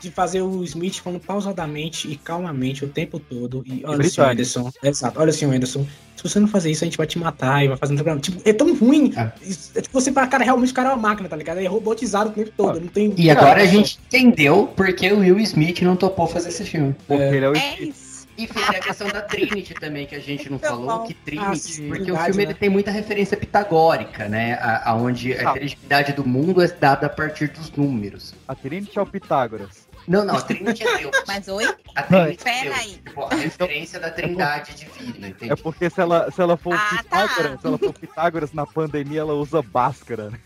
[0.00, 3.62] de fazer o Smith falando pausadamente e calmamente o tempo todo.
[3.66, 4.70] E olha, senhor Anderson.
[4.82, 5.20] Exato.
[5.20, 5.86] Olha, senhor Anderson.
[6.16, 8.20] Se você não fazer isso, a gente vai te matar e vai fazer um programa.
[8.20, 9.12] Tipo, é tão ruim.
[9.16, 9.32] É.
[9.74, 11.58] É tipo, você fala, cara, realmente o cara é uma máquina, tá ligado?
[11.60, 12.78] É robotizado o tempo todo.
[12.78, 13.14] Não tem.
[13.16, 16.94] E agora a gente entendeu porque o Will Smith não topou fazer esse filme.
[17.08, 18.09] Porque ele é o É Smith.
[18.40, 21.46] E tem a questão da Trinity também, que a gente não Muito falou, que Trinity,
[21.50, 22.58] Ah, sim, porque verdade, o filme ele né?
[22.58, 24.54] tem muita referência pitagórica, né?
[24.54, 25.50] A, aonde a Ah.
[25.50, 28.34] inteligibilidade do mundo é dada a partir dos números.
[28.48, 29.88] A Trinity é o Pitágoras.
[30.08, 31.10] Não, não, a Trinity é Deus.
[31.28, 31.74] Mas oi?
[31.94, 32.78] A Trinity é Pera Deus.
[32.78, 32.92] aí.
[33.04, 35.56] Tipo, a referência da trindade divina, É entende?
[35.62, 37.02] porque se ela, se ela for Ah, tá.
[37.02, 40.30] Pitágoras, se ela for Pitágoras na pandemia, ela usa báscara.
[40.30, 40.38] né?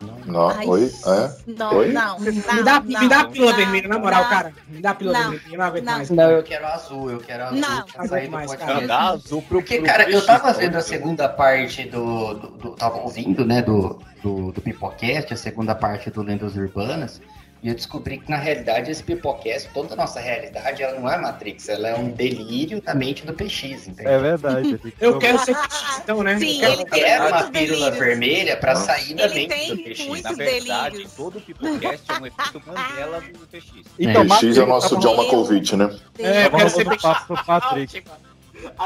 [0.00, 0.18] Não.
[0.26, 0.92] Não, Ai, oi?
[1.06, 1.32] É?
[1.58, 1.92] Não, Oi?
[1.92, 4.30] não, Me dá, não, me dá a pílula vermelha, na moral, não.
[4.30, 4.52] cara.
[4.68, 5.42] Me dá a pílula vermelha.
[5.50, 6.10] Eu não aguento mais.
[6.10, 7.82] Não, eu quero azul, eu quero azul Não.
[7.84, 8.60] pra sair do Mais, cara.
[8.60, 8.86] podcast.
[8.86, 12.34] Dá azul pro Porque, pro cara, eu tava vendo a segunda parte do.
[12.34, 17.20] do, do- tava ouvindo, né, do, do, do Pipocast, a segunda parte do Lendas Urbanas,
[17.62, 21.18] e eu descobri que, na realidade, esse Pipocast, toda a nossa realidade, ela não é
[21.18, 24.12] Matrix, ela é um delírio da mente do PX, entendeu?
[24.12, 24.80] É verdade.
[25.00, 26.38] Eu quero ser PX, então, né?
[26.38, 26.90] Sim, eu ele quero...
[26.90, 27.98] tem Quero uma pílula delírios.
[27.98, 30.06] vermelha pra sair da Ele mente tem do PX.
[30.06, 31.12] muitos Na verdade, delírios.
[31.14, 33.64] todo Pipocast é um efeito Mandela do PX.
[33.98, 35.98] Então, PX é o Matrix, nosso John Malkovich, né?
[36.18, 37.02] É, eu quero ser PX.
[37.46, 37.92] Matrix.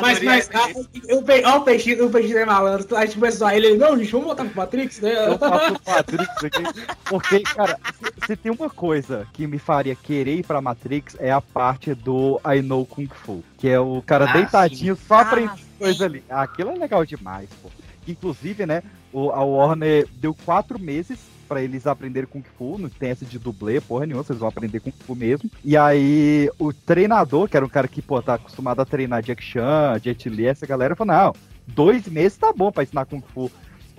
[0.00, 0.68] Mas, mas, ah,
[1.08, 2.96] eu pe- ó, o peixe, o peixe é malandro.
[2.96, 5.28] A gente começou a ele, não, gente, vamos voltar pro Matrix, né?
[5.28, 6.64] Eu faço Matrix aqui.
[7.08, 7.78] Porque, cara,
[8.26, 12.40] se, tem uma coisa que me faria querer ir pra Matrix é a parte do
[12.44, 13.42] I Know Kung Fu.
[13.58, 16.24] Que é o cara Ah, deitadinho, só Ah, aprendendo coisa ali.
[16.28, 17.70] Aquilo é legal demais, pô.
[18.06, 21.18] Inclusive, né, o, a Warner deu quatro meses
[21.52, 24.80] pra eles aprenderem Kung Fu, não tem essa de dublê, porra nenhuma, vocês vão aprender
[24.80, 25.50] Kung Fu mesmo.
[25.62, 29.42] E aí, o treinador, que era um cara que, pô, tá acostumado a treinar Jack
[29.42, 31.34] Chan, Jet Li, essa galera, falou, não,
[31.66, 33.50] dois meses tá bom pra ensinar Kung Fu.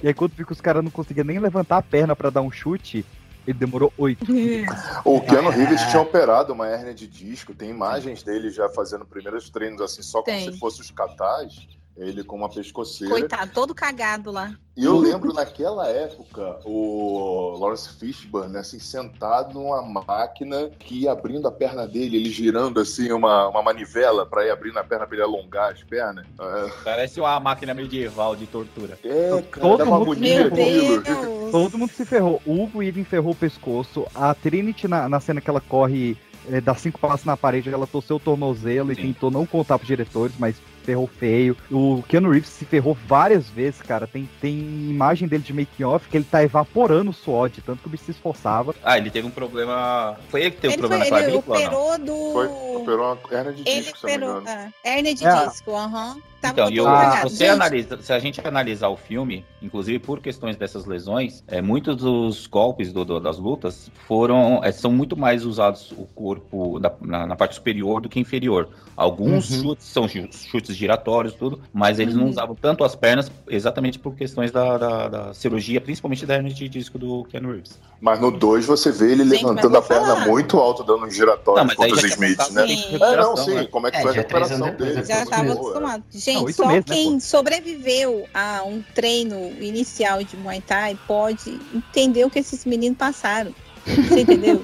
[0.02, 2.42] E aí, quando viu que os caras não conseguiam nem levantar a perna pra dar
[2.42, 3.06] um chute,
[3.46, 4.26] ele demorou oito.
[5.06, 9.48] O Keanu Reeves tinha operado uma hérnia de disco, tem imagens dele já fazendo primeiros
[9.52, 10.52] treinos assim, só como Tem.
[10.52, 13.14] se fosse os catais, ele com uma pescoceira.
[13.14, 14.54] Coitado, todo cagado lá.
[14.76, 21.48] E eu lembro naquela época o Lawrence Fishburne assim sentado numa máquina que ia abrindo
[21.48, 25.16] a perna dele, ele girando assim uma, uma manivela pra ir abrindo a perna pra
[25.16, 26.26] ele alongar as pernas.
[26.40, 28.98] É, Parece uma máquina medieval de tortura.
[29.04, 31.02] é cara, Todo dá uma mundo- agonia Meu aquilo.
[31.04, 31.52] Deus.
[31.52, 32.42] Todo mundo se ferrou.
[32.44, 34.08] O Hugo Weaving ferrou o pescoço.
[34.16, 36.18] A Trinity, na, na cena que ela corre,
[36.50, 39.04] eh, dá cinco passos na parede, ela torceu o tornozelo e Sim.
[39.04, 41.56] tentou não contar pros diretores, mas ferrou feio.
[41.72, 44.06] O Keanu Reeves se ferrou várias vezes, cara.
[44.06, 44.54] Tem, tem
[44.90, 47.90] imagem dele de making off que ele tá evaporando o suor, de tanto que o
[47.90, 48.76] bicho se esforçava.
[48.84, 50.18] Ah, ele teve um problema.
[50.30, 52.32] Foi ele que teve um problema foi, na ele operou do.
[52.34, 52.48] Foi,
[52.82, 54.42] operou uma hernia de Ele disco, se eu não me operou.
[54.42, 54.74] engano.
[54.86, 55.48] ah, hernia de É.
[55.48, 56.18] disco, aham.
[56.42, 57.30] Tava Então, e o- cagado.
[57.30, 61.42] se, você Gente, analisa, se a gente analisar o filme, inclusive por questões dessas lesões,
[61.48, 66.06] é, muitos dos golpes do- do- das lutas foram é, são muito mais usados o
[66.14, 68.68] corpo da- na, na parte superior do que inferior.
[68.98, 69.62] Alguns Uhum.
[69.64, 70.28] chutes são chu-
[70.76, 72.30] giratórios, tudo, mas eles não Uhum.
[72.30, 76.68] usavam tanto as pernas exatamente por questões da, da- da cirurgia, principalmente da hernia de
[76.70, 77.78] disco do Keanu Reeves.
[78.02, 80.28] Mas no 2 você vê ele Gente, levantando a perna falar.
[80.28, 82.68] muito alto, dando um giratório Não, contra os Smiths, né?
[82.68, 82.74] Sim.
[82.74, 83.54] É, não, recuperação, sim.
[83.56, 83.68] né?
[83.72, 85.04] Como é que É, foi a recuperação dele?
[85.06, 86.04] Já estava acostumado.
[86.12, 91.60] Gente, Não, só meses, né, quem sobreviveu a um treino inicial de Muay Thai pode
[91.74, 93.54] entender o que esses meninos passaram.
[93.86, 94.64] Você entendeu?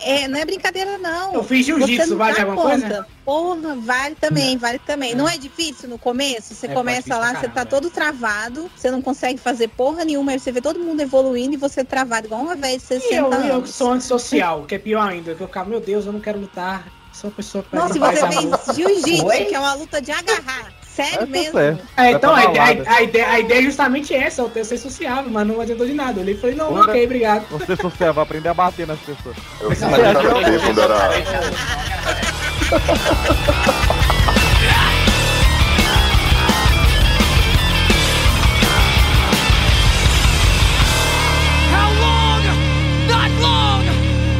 [0.00, 1.34] é, não é brincadeira, não.
[1.34, 3.06] Eu fiz jiu-jitsu, não vale dá alguma coisa?
[3.24, 5.14] Porra, vale também, vale também.
[5.14, 6.54] Não é difícil no começo?
[6.54, 10.38] Você É, começa lá, você tá todo travado, você não consegue fazer porra nenhuma, aí
[10.38, 13.54] você vê todo mundo evoluindo e você travado, igual uma de 60 E eu, eu
[13.54, 13.70] anos.
[13.70, 15.34] sou antissocial, que é pior ainda.
[15.34, 16.86] Que eu ficava, meu Deus, eu não quero lutar.
[17.12, 20.12] Sou uma pessoa que Nossa, e faz você fez jiu-jitsu, que é uma luta de
[20.12, 20.72] agarrar.
[20.98, 21.52] Sério É, mesmo?
[21.52, 21.84] certo.
[21.96, 22.90] É, então, a balada.
[22.90, 25.94] a, ideia, a ideia é justamente essa, eu ter ser sociável, mas não adiantou de
[25.94, 26.18] nada.
[26.18, 26.90] Eu olhei e falei, não, Ora.
[26.90, 27.46] ok, obrigado.
[27.50, 29.36] Você social, vai aprender a bater nas pessoas.
[29.60, 30.98] Eu quando era.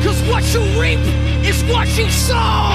[0.02, 0.98] Cause what you reap
[1.44, 2.72] is what you sow!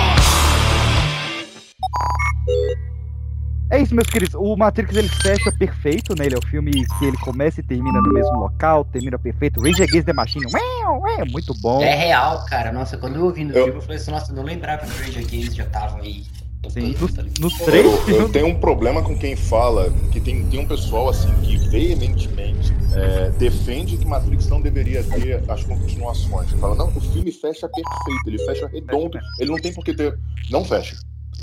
[3.74, 4.36] É isso, meus queridos.
[4.36, 6.28] O Matrix ele fecha perfeito, né?
[6.28, 9.60] Ele é o filme que ele começa e termina no mesmo local, termina perfeito.
[9.60, 10.62] Rage Against the Machine, ué,
[11.00, 11.82] ué, muito bom.
[11.82, 12.72] É real, cara.
[12.72, 14.92] Nossa, quando eu ouvi no Eu- filme, eu falei assim, nossa, eu não lembrava que
[14.92, 16.24] o Rage Against já tava aí.
[16.70, 16.96] Sim,
[17.42, 21.10] nos três Eu, eu tenho um problema com quem fala que tem, tem um pessoal
[21.10, 26.52] assim que veementemente é, defende que Matrix não deveria ter as continuações.
[26.52, 30.18] Fala, não, o filme fecha perfeito, ele fecha redondo, ele não tem por que ter.
[30.50, 30.96] Não fecha.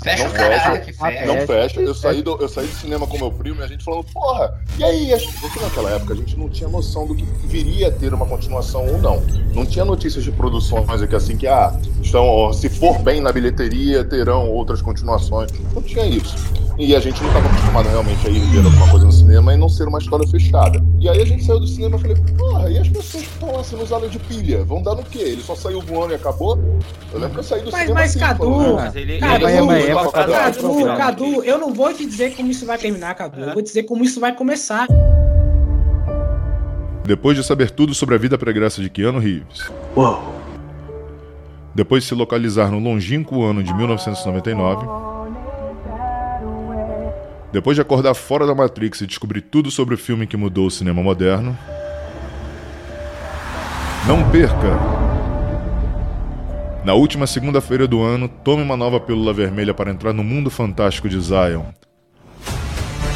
[0.03, 0.79] Fecha Não o caralho fecha.
[0.79, 1.25] que fecha.
[1.25, 1.79] Não fecha.
[1.81, 4.59] Eu saí, do, eu saí do cinema com meu primo e a gente falou, porra,
[4.79, 5.11] e aí?
[5.39, 8.85] Porque naquela época a gente não tinha noção do que viria a ter uma continuação
[8.87, 9.21] ou não.
[9.53, 14.03] Não tinha notícias de produções aqui assim que, ah, estão, se for bem na bilheteria,
[14.03, 15.51] terão outras continuações.
[15.73, 16.35] Não tinha isso.
[16.79, 19.57] E a gente não estava acostumado realmente a ir ver alguma coisa no cinema e
[19.57, 20.81] não ser uma história fechada.
[20.99, 23.51] E aí a gente saiu do cinema e falei, porra, e as pessoas que estão
[23.55, 24.63] lá sendo usadas de pilha?
[24.63, 25.19] Vão dar no quê?
[25.19, 26.57] Ele só saiu voando e acabou?
[27.13, 29.47] Eu lembro que eu saí do Mas, cinema mas assim, Cadu, falando, Mas ele, Cadu,
[29.49, 30.97] ele- mas ele- é pra Cadu, final.
[30.97, 33.39] Cadu, eu não vou te dizer como isso vai terminar, Cadu.
[33.39, 34.87] Eu vou te dizer como isso vai começar.
[37.05, 39.71] Depois de saber tudo sobre a vida pregressa de Keanu Reeves.
[41.73, 44.87] Depois de se localizar no longínquo ano de 1999.
[47.51, 50.71] Depois de acordar fora da Matrix e descobrir tudo sobre o filme que mudou o
[50.71, 51.57] cinema moderno.
[54.07, 55.10] Não perca!
[56.83, 61.07] Na última segunda-feira do ano, tome uma nova pílula vermelha para entrar no mundo fantástico
[61.07, 61.63] de Zion.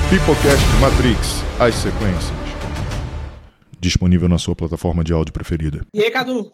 [0.09, 2.45] Pipocast Matrix, as sequências.
[3.79, 5.81] Disponível na sua plataforma de áudio preferida.
[5.93, 6.51] E aí, Cadu?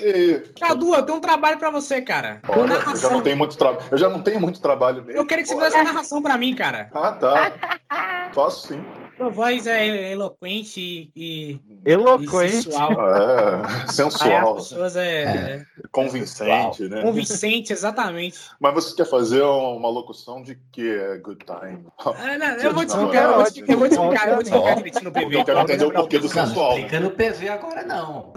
[0.00, 2.40] "E, Cadu, eu tenho um trabalho pra você, cara.
[2.48, 3.10] olha, eu já narração.
[3.12, 3.84] não tenho muito trabalho.
[3.90, 5.20] Eu já não tenho muito trabalho mesmo.
[5.20, 6.90] Eu quero que você faça essa narração pra mim, cara.
[6.94, 7.52] Ah, tá.
[8.34, 8.80] Faço sim.
[9.18, 12.62] Sua voz é eloquente e, e Eloquente.
[12.62, 12.92] sensual.
[13.16, 17.02] É, Aí as sensual, pessoas é, é convincente, né?
[17.02, 18.38] convincente, exatamente.
[18.60, 21.84] Mas você quer fazer uma locução de que é good time?
[21.98, 24.46] Ah, não, eu vou explicar, eu vou te, eu vou te explicar, eu vou te
[24.46, 25.36] explicar direitinho no PV.
[25.36, 26.72] Eu quero entender o porquê do Não, não sensual.
[26.78, 28.32] explica no PV agora, não.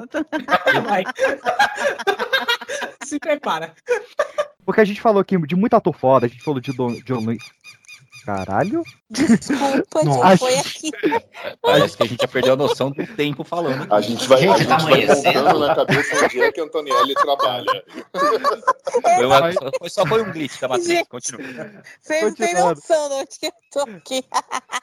[0.84, 1.04] Vai.
[3.06, 3.74] Se prepara.
[4.66, 7.20] Porque a gente falou aqui de muito ator foda, a gente falou de Don, John
[7.20, 7.44] Luiz.
[8.26, 8.84] Caralho?
[9.10, 10.00] Desculpa,
[10.32, 10.92] que foi aqui.
[11.62, 13.92] Parece que a gente já perdeu a noção do tempo falando.
[13.94, 17.14] A gente vai, Gente, a gente tá vai contando na cabeça onde é que Antonielli
[17.16, 17.84] trabalha.
[19.02, 20.88] Foi, uma- foi- só foi um glitch da Matrix.
[20.90, 21.10] Gente.
[21.10, 21.72] Continua.
[22.02, 24.24] Vocês não têm noção de onde que eu tô aqui.